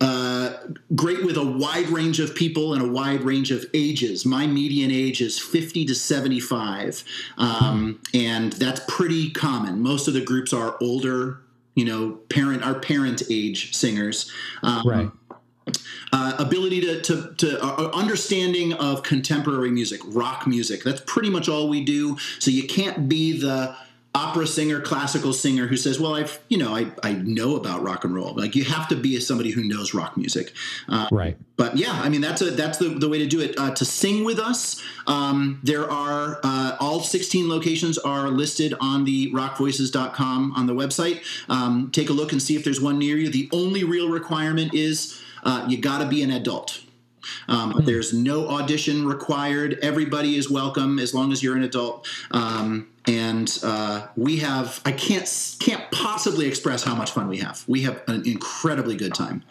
uh, 0.00 0.52
great 0.94 1.24
with 1.24 1.36
a 1.36 1.44
wide 1.44 1.88
range 1.88 2.20
of 2.20 2.34
people 2.34 2.74
and 2.74 2.82
a 2.82 2.88
wide 2.88 3.22
range 3.22 3.50
of 3.50 3.64
ages. 3.72 4.26
My 4.26 4.46
median 4.46 4.90
age 4.90 5.20
is 5.20 5.38
50 5.38 5.86
to 5.86 5.94
75, 5.94 7.04
um, 7.38 8.00
and 8.12 8.52
that's 8.54 8.80
pretty 8.88 9.30
common. 9.30 9.80
Most 9.80 10.08
of 10.08 10.14
the 10.14 10.20
groups 10.20 10.52
are 10.52 10.76
older, 10.80 11.40
you 11.74 11.84
know, 11.84 12.18
parent 12.28 12.62
our 12.62 12.74
parent 12.78 13.22
age 13.30 13.74
singers. 13.74 14.30
Um, 14.62 14.82
Right. 14.86 15.10
uh, 16.12 16.34
ability 16.38 16.80
to, 16.82 17.00
to, 17.00 17.34
to 17.38 17.64
uh, 17.64 17.90
understanding 17.94 18.74
of 18.74 19.02
contemporary 19.02 19.70
music, 19.70 20.00
rock 20.04 20.46
music. 20.46 20.84
That's 20.84 21.02
pretty 21.06 21.30
much 21.30 21.48
all 21.48 21.68
we 21.68 21.82
do. 21.84 22.18
So 22.40 22.50
you 22.50 22.66
can't 22.66 23.08
be 23.08 23.40
the 23.40 23.74
opera 24.14 24.46
singer, 24.46 24.80
classical 24.80 25.32
singer 25.32 25.66
who 25.66 25.76
says, 25.76 25.98
"Well, 25.98 26.14
I've 26.14 26.38
you 26.48 26.56
know 26.56 26.74
I, 26.74 26.92
I 27.02 27.12
know 27.14 27.56
about 27.56 27.82
rock 27.82 28.04
and 28.04 28.14
roll." 28.14 28.34
Like 28.34 28.54
you 28.54 28.64
have 28.64 28.86
to 28.88 28.96
be 28.96 29.18
somebody 29.20 29.50
who 29.50 29.64
knows 29.64 29.92
rock 29.94 30.16
music. 30.16 30.52
Uh, 30.88 31.08
Right. 31.10 31.36
but 31.56 31.76
yeah, 31.76 31.92
I 32.02 32.08
mean 32.08 32.20
that's 32.20 32.40
a 32.40 32.50
that's 32.52 32.78
the, 32.78 32.90
the 32.90 33.08
way 33.08 33.18
to 33.18 33.26
do 33.26 33.40
it. 33.40 33.58
Uh, 33.58 33.72
to 33.74 33.84
sing 33.84 34.24
with 34.24 34.38
us, 34.38 34.82
um, 35.06 35.60
there 35.62 35.90
are 35.90 36.38
uh, 36.44 36.76
all 36.80 37.00
16 37.00 37.48
locations 37.48 37.98
are 37.98 38.28
listed 38.28 38.74
on 38.80 39.04
the 39.04 39.32
rockvoices.com 39.32 40.52
on 40.56 40.66
the 40.66 40.74
website. 40.74 41.22
Um, 41.48 41.90
take 41.92 42.08
a 42.08 42.12
look 42.12 42.32
and 42.32 42.40
see 42.42 42.56
if 42.56 42.64
there's 42.64 42.80
one 42.80 42.98
near 42.98 43.16
you. 43.16 43.28
The 43.30 43.48
only 43.52 43.84
real 43.84 44.08
requirement 44.10 44.74
is 44.74 45.20
uh, 45.42 45.66
you 45.68 45.78
got 45.78 45.98
to 45.98 46.06
be 46.06 46.22
an 46.22 46.30
adult. 46.30 46.80
Um, 47.48 47.72
but 47.72 47.86
there's 47.86 48.12
no 48.12 48.48
audition 48.48 49.06
required. 49.06 49.78
Everybody 49.80 50.36
is 50.36 50.50
welcome 50.50 50.98
as 50.98 51.14
long 51.14 51.32
as 51.32 51.42
you're 51.42 51.56
an 51.56 51.62
adult. 51.62 52.06
Um, 52.30 52.88
and 53.06 53.58
uh, 53.62 54.06
we 54.16 54.38
have 54.38 54.80
I 54.84 54.92
can't 54.92 55.56
can't 55.60 55.90
possibly 55.90 56.46
express 56.46 56.82
how 56.82 56.94
much 56.94 57.10
fun 57.12 57.28
we 57.28 57.38
have. 57.38 57.64
We 57.68 57.82
have 57.82 58.02
an 58.08 58.26
incredibly 58.26 58.96
good 58.96 59.14
time. 59.14 59.44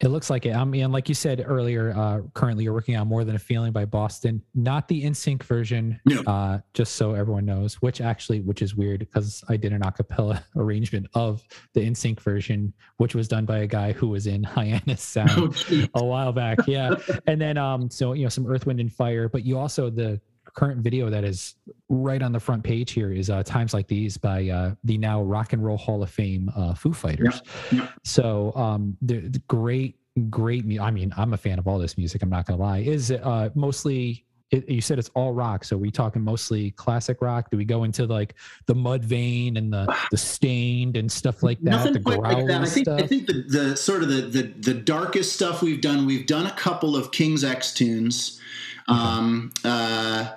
It 0.00 0.08
looks 0.10 0.30
like 0.30 0.46
it. 0.46 0.54
I 0.54 0.62
mean, 0.62 0.92
like 0.92 1.08
you 1.08 1.14
said 1.16 1.42
earlier, 1.44 1.92
uh, 1.92 2.20
currently 2.32 2.62
you're 2.62 2.72
working 2.72 2.96
on 2.96 3.08
More 3.08 3.24
Than 3.24 3.34
a 3.34 3.38
Feeling 3.38 3.72
by 3.72 3.84
Boston, 3.84 4.40
not 4.54 4.86
the 4.86 5.02
NSYNC 5.02 5.42
version, 5.42 5.98
No. 6.04 6.22
uh, 6.22 6.60
just 6.72 6.94
so 6.94 7.14
everyone 7.14 7.44
knows, 7.44 7.74
which 7.82 8.00
actually, 8.00 8.38
which 8.42 8.62
is 8.62 8.76
weird 8.76 9.00
because 9.00 9.42
I 9.48 9.56
did 9.56 9.72
an 9.72 9.82
a 9.82 9.90
cappella 9.90 10.44
arrangement 10.56 11.08
of 11.14 11.42
the 11.74 11.80
NSYNC 11.80 12.20
version, 12.20 12.72
which 12.98 13.16
was 13.16 13.26
done 13.26 13.44
by 13.44 13.58
a 13.58 13.66
guy 13.66 13.90
who 13.90 14.06
was 14.06 14.28
in 14.28 14.44
Hyannis 14.44 15.02
Sound 15.02 15.64
a 15.94 16.04
while 16.04 16.32
back. 16.32 16.58
Yeah. 16.68 16.94
and 17.26 17.40
then, 17.40 17.58
um, 17.58 17.90
so, 17.90 18.12
you 18.12 18.22
know, 18.22 18.28
some 18.28 18.46
Earth, 18.46 18.66
Wind, 18.66 18.78
and 18.78 18.92
Fire, 18.92 19.28
but 19.28 19.44
you 19.44 19.58
also, 19.58 19.90
the 19.90 20.20
current 20.58 20.80
video 20.80 21.08
that 21.08 21.22
is 21.22 21.54
right 21.88 22.20
on 22.20 22.32
the 22.32 22.40
front 22.40 22.64
page 22.64 22.90
here 22.90 23.12
is 23.12 23.30
uh, 23.30 23.44
"Times 23.44 23.72
Like 23.72 23.86
These" 23.86 24.16
by 24.16 24.48
uh, 24.48 24.74
the 24.82 24.98
now 24.98 25.22
Rock 25.22 25.52
and 25.52 25.64
Roll 25.64 25.76
Hall 25.76 26.02
of 26.02 26.10
Fame 26.10 26.50
uh, 26.56 26.74
Foo 26.74 26.92
Fighters. 26.92 27.42
yeah. 27.70 27.86
So 28.02 28.52
um, 28.56 28.96
the, 29.00 29.20
the 29.20 29.38
great, 29.46 29.94
great. 30.28 30.64
I 30.80 30.90
mean, 30.90 31.14
I'm 31.16 31.32
a 31.32 31.36
fan 31.36 31.60
of 31.60 31.68
all 31.68 31.78
this 31.78 31.96
music. 31.96 32.24
I'm 32.24 32.28
not 32.28 32.46
gonna 32.46 32.60
lie. 32.60 32.78
Is 32.78 33.10
it 33.10 33.24
uh, 33.24 33.50
mostly? 33.54 34.24
It, 34.50 34.68
you 34.68 34.80
said 34.80 34.98
it's 34.98 35.10
all 35.14 35.32
rock, 35.32 35.62
so 35.62 35.76
we 35.76 35.90
talking 35.92 36.22
mostly 36.22 36.72
classic 36.72 37.20
rock? 37.20 37.50
Do 37.50 37.56
we 37.56 37.64
go 37.64 37.84
into 37.84 38.06
like 38.06 38.34
the 38.66 38.74
Mudvayne 38.74 39.58
and 39.58 39.72
the 39.72 39.94
the 40.10 40.16
Staind 40.16 40.96
and 40.96 41.12
stuff 41.12 41.44
like 41.44 41.60
that? 41.60 41.70
Nothing 41.70 41.92
the 41.92 42.00
quite 42.00 42.20
like 42.20 42.46
that. 42.48 42.62
I 42.62 42.66
think 42.66 42.88
I 42.88 43.06
think 43.06 43.26
the, 43.28 43.44
the 43.46 43.76
sort 43.76 44.02
of 44.02 44.08
the, 44.08 44.22
the 44.22 44.42
the 44.42 44.74
darkest 44.74 45.34
stuff 45.34 45.62
we've 45.62 45.80
done. 45.80 46.04
We've 46.04 46.26
done 46.26 46.46
a 46.46 46.56
couple 46.56 46.96
of 46.96 47.12
King's 47.12 47.44
X 47.44 47.72
tunes, 47.74 48.40
um, 48.88 49.52
uh, 49.64 50.32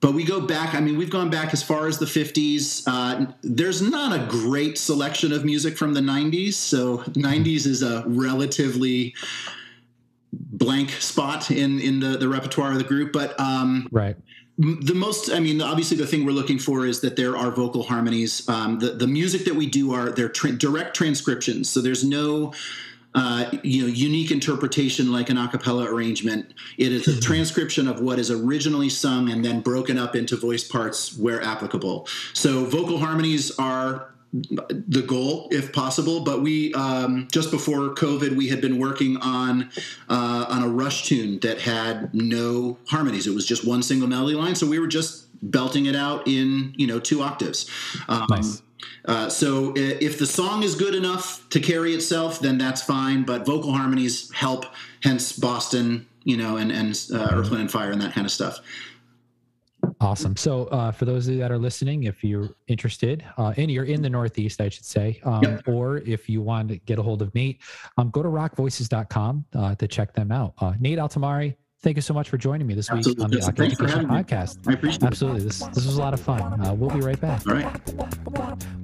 but 0.00 0.14
we 0.14 0.24
go 0.24 0.40
back. 0.40 0.74
I 0.74 0.80
mean, 0.80 0.96
we've 0.96 1.10
gone 1.10 1.30
back 1.30 1.52
as 1.52 1.62
far 1.62 1.86
as 1.86 1.98
the 1.98 2.06
'50s. 2.06 2.84
Uh, 2.86 3.32
there's 3.42 3.82
not 3.82 4.18
a 4.18 4.26
great 4.26 4.78
selection 4.78 5.32
of 5.32 5.44
music 5.44 5.76
from 5.76 5.94
the 5.94 6.00
'90s, 6.00 6.54
so 6.54 6.98
'90s 6.98 7.66
is 7.66 7.82
a 7.82 8.04
relatively 8.06 9.14
blank 10.32 10.90
spot 10.90 11.50
in 11.50 11.80
in 11.80 12.00
the, 12.00 12.16
the 12.16 12.28
repertoire 12.28 12.72
of 12.72 12.78
the 12.78 12.84
group. 12.84 13.12
But 13.12 13.38
um, 13.40 13.88
right. 13.90 14.16
The 14.60 14.94
most 14.94 15.30
i 15.30 15.38
mean 15.38 15.62
obviously 15.62 15.96
the 15.96 16.06
thing 16.06 16.26
we're 16.26 16.32
looking 16.32 16.58
for 16.58 16.84
is 16.84 17.00
that 17.02 17.14
there 17.14 17.36
are 17.36 17.52
vocal 17.52 17.84
harmonies 17.84 18.48
um, 18.48 18.80
the, 18.80 18.90
the 18.90 19.06
music 19.06 19.44
that 19.44 19.54
we 19.54 19.66
do 19.66 19.94
are 19.94 20.10
they're 20.10 20.28
tra- 20.28 20.50
direct 20.50 20.96
transcriptions 20.96 21.70
so 21.70 21.80
there's 21.80 22.02
no 22.02 22.52
uh, 23.14 23.50
you 23.62 23.82
know 23.82 23.88
unique 23.88 24.30
interpretation 24.30 25.10
like 25.10 25.30
an 25.30 25.38
a 25.38 25.48
cappella 25.48 25.84
arrangement. 25.84 26.54
It 26.76 26.92
is 26.92 27.08
a 27.08 27.20
transcription 27.20 27.88
of 27.88 28.00
what 28.00 28.18
is 28.18 28.30
originally 28.30 28.88
sung 28.88 29.30
and 29.30 29.44
then 29.44 29.60
broken 29.60 29.98
up 29.98 30.14
into 30.14 30.36
voice 30.36 30.66
parts 30.66 31.16
where 31.16 31.42
applicable. 31.42 32.06
So 32.32 32.64
vocal 32.64 32.98
harmonies 32.98 33.58
are 33.58 34.10
the 34.30 35.02
goal 35.06 35.48
if 35.50 35.72
possible 35.72 36.20
but 36.20 36.42
we 36.42 36.74
um, 36.74 37.26
just 37.32 37.50
before 37.50 37.94
covid 37.94 38.36
we 38.36 38.46
had 38.46 38.60
been 38.60 38.78
working 38.78 39.16
on 39.22 39.70
uh, 40.10 40.44
on 40.50 40.62
a 40.62 40.68
rush 40.68 41.04
tune 41.04 41.38
that 41.40 41.58
had 41.60 42.14
no 42.14 42.76
harmonies. 42.88 43.26
It 43.26 43.34
was 43.34 43.46
just 43.46 43.66
one 43.66 43.82
single 43.82 44.06
melody 44.06 44.36
line 44.36 44.54
so 44.54 44.66
we 44.66 44.78
were 44.78 44.86
just 44.86 45.28
belting 45.42 45.86
it 45.86 45.96
out 45.96 46.26
in 46.26 46.74
you 46.76 46.86
know 46.86 47.00
two 47.00 47.22
octaves. 47.22 47.70
Um, 48.08 48.26
Nice. 48.28 48.62
Uh, 49.08 49.28
so 49.28 49.72
if 49.76 50.18
the 50.18 50.26
song 50.26 50.62
is 50.62 50.74
good 50.74 50.94
enough 50.94 51.48
to 51.48 51.58
carry 51.60 51.94
itself 51.94 52.40
then 52.40 52.58
that's 52.58 52.82
fine 52.82 53.24
but 53.24 53.46
vocal 53.46 53.72
harmonies 53.72 54.30
help 54.34 54.66
hence 55.02 55.32
boston 55.32 56.06
you 56.24 56.36
know 56.36 56.58
and 56.58 56.70
and 56.70 57.06
uh, 57.14 57.28
earth 57.32 57.50
wind 57.50 57.62
and 57.62 57.70
fire 57.70 57.90
and 57.90 58.02
that 58.02 58.12
kind 58.12 58.26
of 58.26 58.30
stuff 58.30 58.60
Awesome. 60.00 60.36
So, 60.36 60.66
uh, 60.66 60.92
for 60.92 61.06
those 61.06 61.26
of 61.26 61.34
you 61.34 61.40
that 61.40 61.50
are 61.50 61.58
listening, 61.58 62.04
if 62.04 62.22
you're 62.22 62.50
interested, 62.68 63.24
uh, 63.36 63.52
and 63.56 63.68
you're 63.70 63.84
in 63.84 64.00
the 64.00 64.10
Northeast, 64.10 64.60
I 64.60 64.68
should 64.68 64.84
say, 64.84 65.20
um, 65.24 65.42
Yep. 65.42 65.68
or 65.68 65.98
if 65.98 66.28
you 66.28 66.40
want 66.40 66.68
to 66.68 66.76
get 66.78 67.00
a 67.00 67.02
hold 67.02 67.20
of 67.20 67.34
Nate, 67.34 67.60
um, 67.96 68.10
go 68.10 68.22
to 68.22 68.28
rockvoices.com 68.28 69.44
uh, 69.56 69.74
to 69.74 69.88
check 69.88 70.14
them 70.14 70.30
out. 70.30 70.54
Uh, 70.58 70.74
Nate 70.78 70.98
Altimari, 70.98 71.56
thank 71.82 71.96
you 71.96 72.02
so 72.02 72.12
much 72.14 72.28
for 72.28 72.36
joining 72.36 72.66
me 72.66 72.74
this 72.74 72.90
week 72.90 72.98
Absolutely. 72.98 73.24
on 73.24 73.30
the 73.30 73.40
Thanks 73.40 73.58
Education 73.60 73.88
having 73.88 74.08
me. 74.08 74.14
Podcast. 74.22 74.68
i 74.68 74.72
appreciate 74.72 75.02
it 75.02 75.06
Absolutely. 75.06 75.40
This, 75.42 75.58
this 75.60 75.86
was 75.86 75.96
a 75.96 76.00
lot 76.00 76.14
of 76.14 76.20
fun. 76.20 76.42
Uh, 76.64 76.74
we'll 76.74 76.90
be 76.90 77.00
right 77.00 77.20
back. 77.20 77.46
all 77.46 77.54
right 77.54 78.78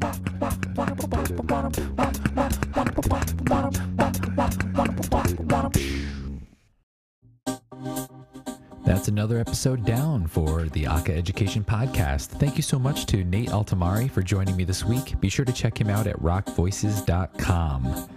That's 8.85 9.09
another 9.09 9.39
episode 9.39 9.85
down 9.85 10.27
for 10.27 10.65
the 10.65 10.87
Aca-Education 10.87 11.65
Podcast. 11.65 12.27
Thank 12.27 12.57
you 12.57 12.63
so 12.63 12.79
much 12.79 13.07
to 13.07 13.25
Nate 13.25 13.49
Altimari 13.49 14.11
for 14.11 14.23
joining 14.23 14.57
me 14.57 14.65
this 14.65 14.85
week. 14.85 15.19
Be 15.21 15.31
sure 15.31 15.45
to 15.47 15.53
check 15.53 15.81
him 15.81 15.89
out 15.89 16.07
at 16.07 16.17
rockvoices.com. 16.21 18.09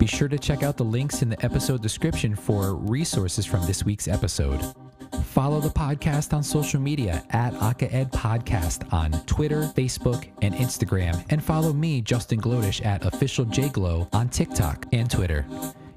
Be 0.00 0.06
sure 0.06 0.28
to 0.28 0.38
check 0.38 0.62
out 0.62 0.78
the 0.78 0.84
links 0.84 1.20
in 1.20 1.28
the 1.28 1.44
episode 1.44 1.82
description 1.82 2.34
for 2.34 2.74
resources 2.74 3.44
from 3.44 3.66
this 3.66 3.84
week's 3.84 4.08
episode. 4.08 4.58
Follow 5.24 5.60
the 5.60 5.68
podcast 5.68 6.32
on 6.32 6.42
social 6.42 6.80
media 6.80 7.22
at 7.30 7.52
AcaEd 7.52 8.10
Podcast 8.10 8.90
on 8.94 9.12
Twitter, 9.26 9.70
Facebook, 9.76 10.26
and 10.40 10.54
Instagram. 10.54 11.22
And 11.28 11.44
follow 11.44 11.74
me, 11.74 12.00
Justin 12.00 12.40
Glodish, 12.40 12.82
at 12.82 13.04
Official 13.04 13.44
JGlow 13.44 14.08
on 14.14 14.30
TikTok 14.30 14.86
and 14.94 15.10
Twitter. 15.10 15.44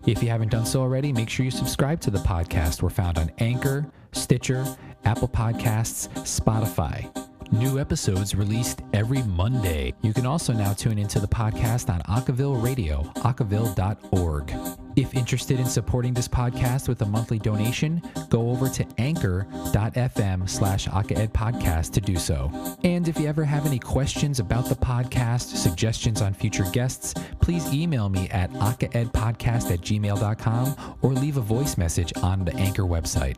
If 0.05 0.21
you 0.21 0.27
haven't 0.27 0.51
done 0.51 0.65
so 0.65 0.81
already, 0.81 1.13
make 1.13 1.29
sure 1.29 1.45
you 1.45 1.51
subscribe 1.51 2.01
to 2.01 2.11
the 2.11 2.19
podcast. 2.19 2.81
We're 2.81 2.89
found 2.89 3.17
on 3.17 3.31
Anchor, 3.37 3.85
Stitcher, 4.11 4.65
Apple 5.05 5.29
Podcasts, 5.29 6.09
Spotify. 6.23 7.22
New 7.51 7.79
episodes 7.79 8.35
released 8.35 8.81
every 8.93 9.21
Monday. 9.23 9.93
You 10.01 10.13
can 10.13 10.25
also 10.25 10.53
now 10.53 10.73
tune 10.73 10.97
into 10.97 11.19
the 11.19 11.27
podcast 11.27 11.89
on 11.93 12.01
Acaville 12.01 12.61
Radio, 12.63 13.03
acaville.org. 13.17 14.53
If 14.95 15.13
interested 15.15 15.59
in 15.59 15.65
supporting 15.65 16.13
this 16.13 16.27
podcast 16.27 16.87
with 16.87 17.01
a 17.01 17.05
monthly 17.05 17.39
donation, 17.39 18.01
go 18.29 18.49
over 18.49 18.69
to 18.69 18.85
anchor.fm 18.99 20.47
slash 20.47 20.87
podcast 20.87 21.91
to 21.93 22.01
do 22.01 22.15
so. 22.15 22.51
And 22.83 23.07
if 23.07 23.19
you 23.19 23.27
ever 23.27 23.43
have 23.43 23.65
any 23.65 23.79
questions 23.79 24.39
about 24.39 24.65
the 24.65 24.75
podcast, 24.75 25.55
suggestions 25.55 26.21
on 26.21 26.33
future 26.33 26.65
guests, 26.71 27.13
please 27.41 27.71
email 27.73 28.09
me 28.09 28.29
at 28.29 28.51
acaedpodcast 28.53 29.71
at 29.71 29.81
gmail.com 29.81 30.97
or 31.01 31.11
leave 31.11 31.37
a 31.37 31.41
voice 31.41 31.77
message 31.77 32.13
on 32.17 32.45
the 32.45 32.55
Anchor 32.55 32.83
website. 32.83 33.37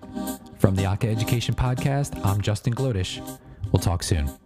From 0.60 0.76
the 0.76 0.86
Aca-Education 0.86 1.56
Podcast, 1.56 2.24
I'm 2.26 2.42
Justin 2.42 2.74
Glodish. 2.74 3.22
We'll 3.72 3.82
talk 3.82 4.04
soon. 4.04 4.45